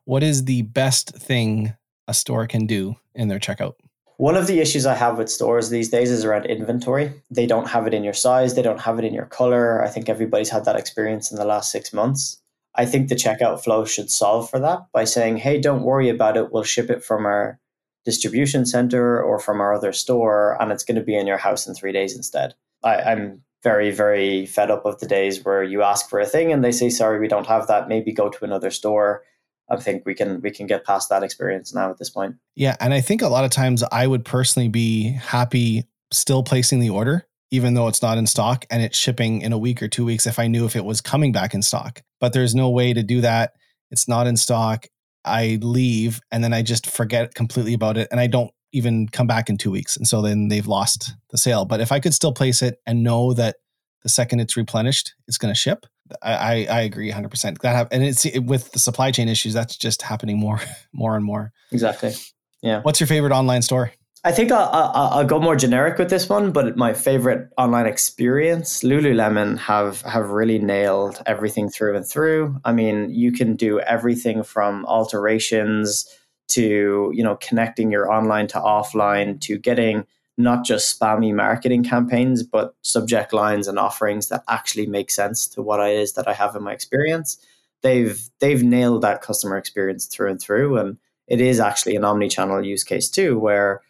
What 0.08 0.22
is 0.22 0.46
the 0.46 0.62
best 0.62 1.10
thing 1.10 1.74
a 2.06 2.14
store 2.14 2.46
can 2.46 2.64
do 2.64 2.96
in 3.14 3.28
their 3.28 3.38
checkout? 3.38 3.74
One 4.16 4.36
of 4.36 4.46
the 4.46 4.58
issues 4.58 4.86
I 4.86 4.94
have 4.94 5.18
with 5.18 5.28
stores 5.28 5.68
these 5.68 5.90
days 5.90 6.10
is 6.10 6.24
around 6.24 6.46
inventory. 6.46 7.12
They 7.30 7.46
don't 7.46 7.68
have 7.68 7.86
it 7.86 7.92
in 7.92 8.02
your 8.02 8.14
size, 8.14 8.54
they 8.54 8.62
don't 8.62 8.80
have 8.80 8.98
it 8.98 9.04
in 9.04 9.12
your 9.12 9.26
color. 9.26 9.84
I 9.84 9.88
think 9.90 10.08
everybody's 10.08 10.48
had 10.48 10.64
that 10.64 10.76
experience 10.76 11.30
in 11.30 11.36
the 11.36 11.44
last 11.44 11.70
six 11.70 11.92
months. 11.92 12.40
I 12.74 12.86
think 12.86 13.10
the 13.10 13.16
checkout 13.16 13.62
flow 13.62 13.84
should 13.84 14.10
solve 14.10 14.48
for 14.48 14.58
that 14.60 14.86
by 14.94 15.04
saying, 15.04 15.36
hey, 15.36 15.60
don't 15.60 15.82
worry 15.82 16.08
about 16.08 16.38
it. 16.38 16.52
We'll 16.52 16.62
ship 16.62 16.88
it 16.88 17.04
from 17.04 17.26
our 17.26 17.60
distribution 18.06 18.64
center 18.64 19.22
or 19.22 19.38
from 19.38 19.60
our 19.60 19.74
other 19.74 19.92
store, 19.92 20.56
and 20.58 20.72
it's 20.72 20.84
going 20.84 20.96
to 20.96 21.04
be 21.04 21.18
in 21.18 21.26
your 21.26 21.36
house 21.36 21.66
in 21.66 21.74
three 21.74 21.92
days 21.92 22.16
instead. 22.16 22.54
I, 22.82 22.96
I'm 22.96 23.42
very, 23.62 23.90
very 23.90 24.46
fed 24.46 24.70
up 24.70 24.86
of 24.86 25.00
the 25.00 25.06
days 25.06 25.44
where 25.44 25.62
you 25.62 25.82
ask 25.82 26.08
for 26.08 26.18
a 26.18 26.24
thing 26.24 26.50
and 26.50 26.64
they 26.64 26.72
say, 26.72 26.88
sorry, 26.88 27.20
we 27.20 27.28
don't 27.28 27.46
have 27.46 27.66
that. 27.66 27.88
Maybe 27.88 28.10
go 28.10 28.30
to 28.30 28.44
another 28.46 28.70
store 28.70 29.22
I 29.70 29.76
think 29.76 30.04
we 30.06 30.14
can 30.14 30.40
we 30.40 30.50
can 30.50 30.66
get 30.66 30.84
past 30.84 31.08
that 31.10 31.22
experience 31.22 31.74
now 31.74 31.90
at 31.90 31.98
this 31.98 32.10
point. 32.10 32.36
Yeah, 32.54 32.76
and 32.80 32.94
I 32.94 33.00
think 33.00 33.22
a 33.22 33.28
lot 33.28 33.44
of 33.44 33.50
times 33.50 33.84
I 33.92 34.06
would 34.06 34.24
personally 34.24 34.68
be 34.68 35.10
happy 35.10 35.84
still 36.10 36.42
placing 36.42 36.80
the 36.80 36.90
order 36.90 37.28
even 37.50 37.74
though 37.74 37.88
it's 37.88 38.02
not 38.02 38.18
in 38.18 38.26
stock 38.26 38.66
and 38.70 38.82
it's 38.82 38.96
shipping 38.96 39.42
in 39.42 39.52
a 39.52 39.58
week 39.58 39.82
or 39.82 39.88
two 39.88 40.04
weeks 40.04 40.26
if 40.26 40.38
I 40.38 40.46
knew 40.46 40.64
if 40.64 40.76
it 40.76 40.84
was 40.84 41.00
coming 41.00 41.32
back 41.32 41.54
in 41.54 41.62
stock. 41.62 42.02
But 42.20 42.32
there's 42.32 42.54
no 42.54 42.70
way 42.70 42.92
to 42.92 43.02
do 43.02 43.20
that. 43.22 43.54
It's 43.90 44.08
not 44.08 44.26
in 44.26 44.36
stock. 44.36 44.86
I 45.24 45.58
leave 45.62 46.20
and 46.30 46.44
then 46.44 46.52
I 46.52 46.62
just 46.62 46.86
forget 46.86 47.34
completely 47.34 47.74
about 47.74 47.96
it 47.96 48.08
and 48.10 48.20
I 48.20 48.26
don't 48.26 48.50
even 48.72 49.08
come 49.08 49.26
back 49.26 49.48
in 49.48 49.56
2 49.56 49.70
weeks. 49.70 49.96
And 49.96 50.06
so 50.06 50.20
then 50.20 50.48
they've 50.48 50.66
lost 50.66 51.14
the 51.30 51.38
sale. 51.38 51.64
But 51.64 51.80
if 51.80 51.90
I 51.90 52.00
could 52.00 52.12
still 52.12 52.32
place 52.32 52.60
it 52.60 52.78
and 52.86 53.02
know 53.02 53.32
that 53.32 53.56
the 54.02 54.10
second 54.10 54.40
it's 54.40 54.56
replenished, 54.56 55.14
it's 55.26 55.38
going 55.38 55.52
to 55.52 55.58
ship, 55.58 55.86
I, 56.22 56.66
I 56.70 56.80
agree 56.82 57.10
100%. 57.10 57.60
That 57.60 57.74
have, 57.74 57.88
and 57.90 58.02
it's 58.02 58.24
it, 58.26 58.40
with 58.40 58.72
the 58.72 58.78
supply 58.78 59.10
chain 59.10 59.28
issues, 59.28 59.54
that's 59.54 59.76
just 59.76 60.02
happening 60.02 60.38
more, 60.38 60.60
more 60.92 61.16
and 61.16 61.24
more. 61.24 61.52
Exactly. 61.72 62.14
Yeah. 62.62 62.80
What's 62.82 63.00
your 63.00 63.06
favorite 63.06 63.32
online 63.32 63.62
store? 63.62 63.92
I 64.24 64.32
think 64.32 64.50
I'll, 64.50 64.68
I'll, 64.72 65.08
I'll, 65.10 65.24
go 65.24 65.38
more 65.38 65.54
generic 65.54 65.96
with 65.96 66.10
this 66.10 66.28
one, 66.28 66.50
but 66.50 66.76
my 66.76 66.92
favorite 66.92 67.50
online 67.56 67.86
experience, 67.86 68.82
Lululemon, 68.82 69.56
have 69.58 70.02
have 70.02 70.30
really 70.30 70.58
nailed 70.58 71.22
everything 71.24 71.68
through 71.68 71.96
and 71.96 72.06
through. 72.06 72.58
I 72.64 72.72
mean, 72.72 73.10
you 73.10 73.30
can 73.30 73.54
do 73.54 73.78
everything 73.78 74.42
from 74.42 74.84
alterations 74.86 76.04
to 76.48 77.12
you 77.14 77.22
know 77.22 77.36
connecting 77.36 77.92
your 77.92 78.10
online 78.12 78.48
to 78.48 78.58
offline 78.58 79.40
to 79.42 79.56
getting 79.56 80.04
not 80.38 80.64
just 80.64 80.98
spammy 80.98 81.34
marketing 81.34 81.82
campaigns, 81.82 82.42
but 82.42 82.74
subject 82.82 83.32
lines 83.32 83.66
and 83.66 83.78
offerings 83.78 84.28
that 84.28 84.44
actually 84.48 84.86
make 84.86 85.10
sense 85.10 85.48
to 85.48 85.60
what 85.60 85.80
it 85.80 85.96
is 85.96 86.14
that 86.14 86.28
I 86.28 86.32
have 86.32 86.54
in 86.54 86.62
my 86.62 86.72
experience. 86.72 87.38
They've 87.82 88.18
they've 88.38 88.62
nailed 88.62 89.02
that 89.02 89.20
customer 89.20 89.56
experience 89.56 90.06
through 90.06 90.30
and 90.30 90.40
through, 90.40 90.78
and 90.78 90.96
it 91.26 91.40
is 91.40 91.60
actually 91.60 91.96
an 91.96 92.04
omni-channel 92.04 92.64
use 92.64 92.84
case 92.84 93.10
too, 93.10 93.38
where 93.38 93.82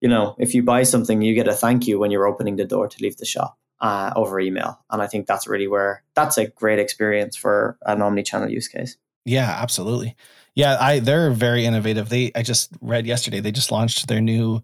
you 0.00 0.08
know 0.08 0.34
if 0.38 0.54
you 0.54 0.62
buy 0.62 0.82
something, 0.82 1.22
you 1.22 1.34
get 1.34 1.48
a 1.48 1.54
thank 1.54 1.86
you 1.86 1.98
when 1.98 2.10
you're 2.10 2.26
opening 2.26 2.56
the 2.56 2.64
door 2.64 2.88
to 2.88 3.02
leave 3.02 3.16
the 3.16 3.24
shop 3.24 3.56
uh, 3.80 4.12
over 4.16 4.38
email, 4.40 4.80
and 4.90 5.00
I 5.00 5.06
think 5.06 5.26
that's 5.26 5.46
really 5.46 5.68
where 5.68 6.02
that's 6.14 6.36
a 6.36 6.48
great 6.48 6.78
experience 6.78 7.36
for 7.36 7.78
an 7.86 8.02
omni-channel 8.02 8.50
use 8.50 8.68
case. 8.68 8.96
Yeah, 9.24 9.56
absolutely. 9.60 10.16
Yeah, 10.54 10.76
I 10.80 10.98
they're 10.98 11.30
very 11.30 11.64
innovative. 11.64 12.08
They 12.08 12.32
I 12.34 12.42
just 12.42 12.70
read 12.80 13.06
yesterday 13.06 13.40
they 13.40 13.52
just 13.52 13.72
launched 13.72 14.08
their 14.08 14.20
new 14.20 14.62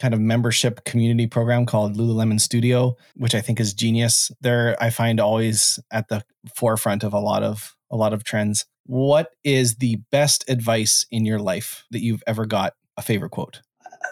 kind 0.00 0.14
of 0.14 0.20
membership 0.20 0.84
community 0.84 1.26
program 1.26 1.66
called 1.66 1.96
Lululemon 1.96 2.40
Studio, 2.40 2.96
which 3.16 3.34
I 3.34 3.40
think 3.40 3.60
is 3.60 3.74
genius. 3.74 4.30
They're 4.40 4.76
I 4.82 4.90
find 4.90 5.20
always 5.20 5.78
at 5.90 6.08
the 6.08 6.24
forefront 6.54 7.04
of 7.04 7.12
a 7.12 7.18
lot 7.18 7.42
of 7.42 7.76
a 7.90 7.96
lot 7.96 8.12
of 8.12 8.24
trends. 8.24 8.66
What 8.86 9.30
is 9.44 9.76
the 9.76 9.96
best 10.10 10.44
advice 10.48 11.06
in 11.10 11.24
your 11.24 11.38
life 11.38 11.84
that 11.90 12.02
you've 12.02 12.22
ever 12.26 12.44
got? 12.46 12.74
A 12.96 13.02
favorite 13.02 13.30
quote. 13.30 13.60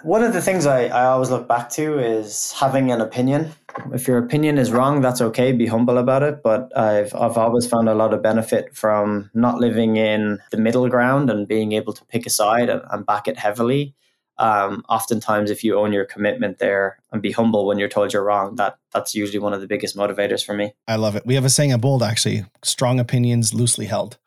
One 0.02 0.24
of 0.24 0.32
the 0.32 0.40
things 0.40 0.66
I, 0.66 0.86
I 0.86 1.04
always 1.04 1.30
look 1.30 1.46
back 1.46 1.68
to 1.70 1.98
is 1.98 2.52
having 2.52 2.90
an 2.90 3.00
opinion. 3.00 3.52
If 3.92 4.08
your 4.08 4.18
opinion 4.18 4.58
is 4.58 4.72
wrong, 4.72 5.00
that's 5.00 5.20
okay. 5.20 5.52
Be 5.52 5.66
humble 5.66 5.98
about 5.98 6.22
it. 6.22 6.42
But 6.42 6.76
I've 6.76 7.14
I've 7.14 7.36
always 7.36 7.66
found 7.66 7.88
a 7.88 7.94
lot 7.94 8.14
of 8.14 8.22
benefit 8.22 8.74
from 8.74 9.30
not 9.34 9.58
living 9.58 9.96
in 9.96 10.38
the 10.50 10.56
middle 10.56 10.88
ground 10.88 11.30
and 11.30 11.46
being 11.46 11.72
able 11.72 11.92
to 11.92 12.04
pick 12.06 12.26
a 12.26 12.30
side 12.30 12.68
and, 12.68 12.82
and 12.90 13.04
back 13.04 13.28
it 13.28 13.38
heavily 13.38 13.94
um, 14.42 14.84
oftentimes 14.88 15.52
if 15.52 15.62
you 15.62 15.78
own 15.78 15.92
your 15.92 16.04
commitment 16.04 16.58
there 16.58 16.98
and 17.12 17.22
be 17.22 17.30
humble 17.30 17.64
when 17.64 17.78
you're 17.78 17.88
told 17.88 18.12
you're 18.12 18.24
wrong 18.24 18.56
that 18.56 18.76
that's 18.92 19.14
usually 19.14 19.38
one 19.38 19.52
of 19.52 19.60
the 19.60 19.68
biggest 19.68 19.96
motivators 19.96 20.44
for 20.44 20.52
me. 20.52 20.74
I 20.88 20.96
love 20.96 21.14
it. 21.14 21.24
We 21.24 21.36
have 21.36 21.44
a 21.44 21.48
saying 21.48 21.70
at 21.70 21.80
bold 21.80 22.02
actually 22.02 22.44
strong 22.64 22.98
opinions 22.98 23.54
loosely 23.54 23.86
held. 23.86 24.18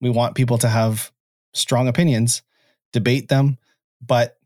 We 0.00 0.10
want 0.10 0.36
people 0.36 0.58
to 0.58 0.68
have 0.68 1.10
strong 1.54 1.88
opinions 1.88 2.42
debate 2.92 3.28
them 3.28 3.58
but 4.00 4.38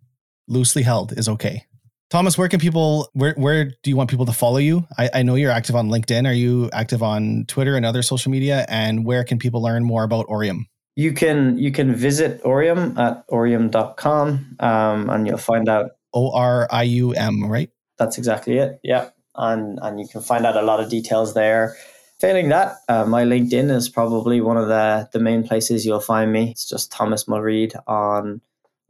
loosely 0.46 0.82
held 0.82 1.12
is 1.12 1.28
okay. 1.28 1.66
Thomas 2.08 2.38
where 2.38 2.48
can 2.48 2.58
people 2.58 3.10
where 3.12 3.34
where 3.34 3.66
do 3.66 3.90
you 3.90 3.96
want 3.96 4.08
people 4.08 4.24
to 4.24 4.32
follow 4.32 4.56
you? 4.56 4.86
I, 4.96 5.10
I 5.12 5.22
know 5.22 5.34
you're 5.34 5.50
active 5.50 5.76
on 5.76 5.90
linkedin. 5.90 6.26
Are 6.26 6.32
you 6.32 6.70
active 6.72 7.02
on 7.02 7.44
twitter 7.48 7.76
and 7.76 7.84
other 7.84 8.00
social 8.00 8.32
media? 8.32 8.64
And 8.66 9.04
where 9.04 9.24
can 9.24 9.38
people 9.38 9.60
learn 9.60 9.84
more 9.84 10.04
about 10.04 10.26
Orium 10.28 10.68
You 10.98 11.12
can 11.12 11.56
you 11.58 11.70
can 11.70 11.94
visit 11.94 12.42
Orium 12.42 12.98
at 12.98 13.24
orium.com 13.28 14.56
um, 14.58 15.08
and 15.08 15.28
you'll 15.28 15.38
find 15.38 15.68
out. 15.68 15.92
O 16.12 16.32
R 16.32 16.66
I 16.72 16.82
U 16.82 17.12
M, 17.12 17.48
right? 17.48 17.70
That's 17.98 18.18
exactly 18.18 18.58
it. 18.58 18.80
Yeah, 18.82 19.10
and 19.36 19.78
and 19.80 20.00
you 20.00 20.08
can 20.08 20.22
find 20.22 20.44
out 20.44 20.56
a 20.56 20.62
lot 20.62 20.80
of 20.80 20.90
details 20.90 21.34
there. 21.34 21.76
Failing 22.18 22.48
that, 22.48 22.78
uh, 22.88 23.04
my 23.04 23.22
LinkedIn 23.22 23.70
is 23.70 23.88
probably 23.88 24.40
one 24.40 24.56
of 24.56 24.66
the 24.66 25.08
the 25.12 25.20
main 25.20 25.46
places 25.46 25.86
you'll 25.86 26.00
find 26.00 26.32
me. 26.32 26.50
It's 26.50 26.68
just 26.68 26.90
Thomas 26.90 27.26
Mulreed 27.28 27.76
on 27.86 28.40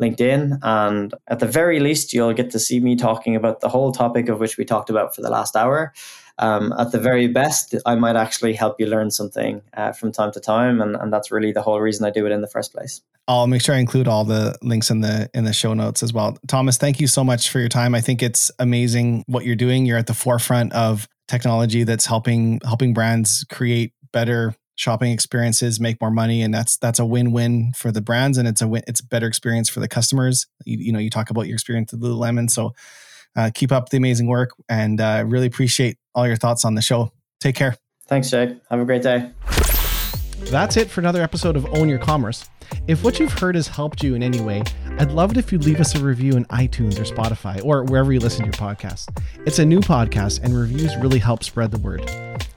LinkedIn, 0.00 0.60
and 0.62 1.12
at 1.26 1.40
the 1.40 1.46
very 1.46 1.78
least, 1.78 2.14
you'll 2.14 2.32
get 2.32 2.50
to 2.52 2.58
see 2.58 2.80
me 2.80 2.96
talking 2.96 3.36
about 3.36 3.60
the 3.60 3.68
whole 3.68 3.92
topic 3.92 4.30
of 4.30 4.40
which 4.40 4.56
we 4.56 4.64
talked 4.64 4.88
about 4.88 5.14
for 5.14 5.20
the 5.20 5.28
last 5.28 5.54
hour. 5.54 5.92
Um, 6.38 6.72
at 6.78 6.92
the 6.92 7.00
very 7.00 7.26
best, 7.28 7.74
I 7.84 7.94
might 7.94 8.16
actually 8.16 8.54
help 8.54 8.78
you 8.78 8.86
learn 8.86 9.10
something 9.10 9.62
uh, 9.74 9.92
from 9.92 10.12
time 10.12 10.32
to 10.32 10.40
time, 10.40 10.80
and, 10.80 10.96
and 10.96 11.12
that's 11.12 11.30
really 11.30 11.52
the 11.52 11.62
whole 11.62 11.80
reason 11.80 12.06
I 12.06 12.10
do 12.10 12.26
it 12.26 12.32
in 12.32 12.40
the 12.40 12.48
first 12.48 12.72
place. 12.72 13.00
I'll 13.26 13.46
make 13.46 13.60
sure 13.60 13.74
I 13.74 13.78
include 13.78 14.08
all 14.08 14.24
the 14.24 14.56
links 14.62 14.90
in 14.90 15.00
the 15.00 15.28
in 15.34 15.44
the 15.44 15.52
show 15.52 15.74
notes 15.74 16.02
as 16.02 16.12
well. 16.12 16.38
Thomas, 16.46 16.78
thank 16.78 16.98
you 16.98 17.06
so 17.06 17.22
much 17.22 17.50
for 17.50 17.58
your 17.58 17.68
time. 17.68 17.94
I 17.94 18.00
think 18.00 18.22
it's 18.22 18.50
amazing 18.58 19.24
what 19.26 19.44
you're 19.44 19.56
doing. 19.56 19.84
You're 19.84 19.98
at 19.98 20.06
the 20.06 20.14
forefront 20.14 20.72
of 20.72 21.06
technology 21.26 21.84
that's 21.84 22.06
helping 22.06 22.60
helping 22.64 22.94
brands 22.94 23.44
create 23.50 23.92
better 24.12 24.54
shopping 24.76 25.10
experiences, 25.10 25.80
make 25.80 26.00
more 26.00 26.10
money, 26.10 26.40
and 26.40 26.54
that's 26.54 26.76
that's 26.78 26.98
a 26.98 27.04
win-win 27.04 27.72
for 27.76 27.92
the 27.92 28.00
brands, 28.00 28.38
and 28.38 28.48
it's 28.48 28.62
a 28.62 28.68
win, 28.68 28.82
it's 28.86 29.00
a 29.00 29.06
better 29.06 29.26
experience 29.26 29.68
for 29.68 29.80
the 29.80 29.88
customers. 29.88 30.46
You, 30.64 30.78
you 30.78 30.92
know, 30.92 30.98
you 30.98 31.10
talk 31.10 31.30
about 31.30 31.46
your 31.46 31.54
experience 31.54 31.92
with 31.92 32.00
Lululemon, 32.00 32.48
so 32.48 32.72
uh, 33.36 33.50
keep 33.54 33.72
up 33.72 33.90
the 33.90 33.98
amazing 33.98 34.28
work, 34.28 34.50
and 34.68 35.00
uh, 35.00 35.24
really 35.26 35.46
appreciate 35.46 35.98
all 36.18 36.26
your 36.26 36.36
thoughts 36.36 36.64
on 36.64 36.74
the 36.74 36.82
show. 36.82 37.12
Take 37.40 37.54
care. 37.54 37.76
Thanks, 38.08 38.30
Jake. 38.30 38.50
Have 38.70 38.80
a 38.80 38.84
great 38.84 39.02
day. 39.02 39.30
That's 40.50 40.76
it 40.76 40.90
for 40.90 41.00
another 41.00 41.22
episode 41.22 41.56
of 41.56 41.66
Own 41.74 41.88
Your 41.88 41.98
Commerce. 41.98 42.48
If 42.86 43.04
what 43.04 43.20
you've 43.20 43.32
heard 43.32 43.54
has 43.54 43.68
helped 43.68 44.02
you 44.02 44.14
in 44.14 44.22
any 44.22 44.40
way, 44.40 44.62
I'd 44.98 45.12
love 45.12 45.30
it 45.30 45.36
if 45.36 45.52
you'd 45.52 45.64
leave 45.64 45.80
us 45.80 45.94
a 45.94 46.00
review 46.02 46.36
in 46.36 46.44
iTunes 46.46 46.98
or 46.98 47.04
Spotify 47.04 47.64
or 47.64 47.84
wherever 47.84 48.12
you 48.12 48.18
listen 48.18 48.40
to 48.40 48.46
your 48.46 48.74
podcast. 48.74 49.08
It's 49.46 49.58
a 49.58 49.64
new 49.64 49.80
podcast, 49.80 50.42
and 50.42 50.54
reviews 50.54 50.96
really 50.96 51.18
help 51.18 51.44
spread 51.44 51.70
the 51.70 51.78
word. 51.78 52.10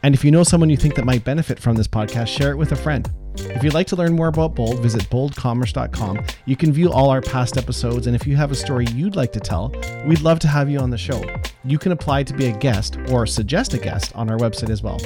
And 0.04 0.16
if 0.16 0.26
you 0.26 0.32
know 0.32 0.44
someone 0.44 0.70
you 0.70 0.78
think 0.78 0.96
that 0.96 1.06
might 1.06 1.24
benefit 1.24 1.60
from 1.60 1.76
this 1.76 1.88
podcast, 1.88 2.28
share 2.28 2.52
it 2.52 2.58
with 2.58 2.72
a 2.72 2.76
friend. 2.76 3.10
If 3.36 3.64
you'd 3.64 3.74
like 3.74 3.88
to 3.88 3.96
learn 3.96 4.14
more 4.14 4.28
about 4.28 4.56
Bold, 4.56 4.80
visit 4.80 5.04
boldcommerce.com. 5.04 6.26
You 6.46 6.56
can 6.56 6.72
view 6.72 6.92
all 6.92 7.10
our 7.10 7.22
past 7.22 7.58
episodes, 7.58 8.08
and 8.08 8.16
if 8.16 8.28
you 8.28 8.36
have 8.36 8.52
a 8.52 8.56
story 8.56 8.86
you'd 8.94 9.16
like 9.16 9.32
to 9.34 9.40
tell, 9.40 9.74
we'd 10.06 10.22
love 10.22 10.40
to 10.40 10.48
have 10.48 10.70
you 10.70 10.80
on 10.80 10.90
the 10.90 10.98
show. 10.98 11.24
You 11.64 11.78
can 11.78 11.92
apply 11.92 12.24
to 12.24 12.34
be 12.34 12.48
a 12.48 12.58
guest 12.58 12.98
or 13.10 13.26
suggest 13.26 13.74
a 13.74 13.78
guest 13.78 14.16
on 14.16 14.30
our 14.30 14.38
website 14.38 14.70
as 14.70 14.82
well. 14.82 15.00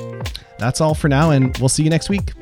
That's 0.57 0.81
all 0.81 0.95
for 0.95 1.07
now, 1.07 1.31
and 1.31 1.55
we'll 1.57 1.69
see 1.69 1.83
you 1.83 1.89
next 1.89 2.09
week. 2.09 2.33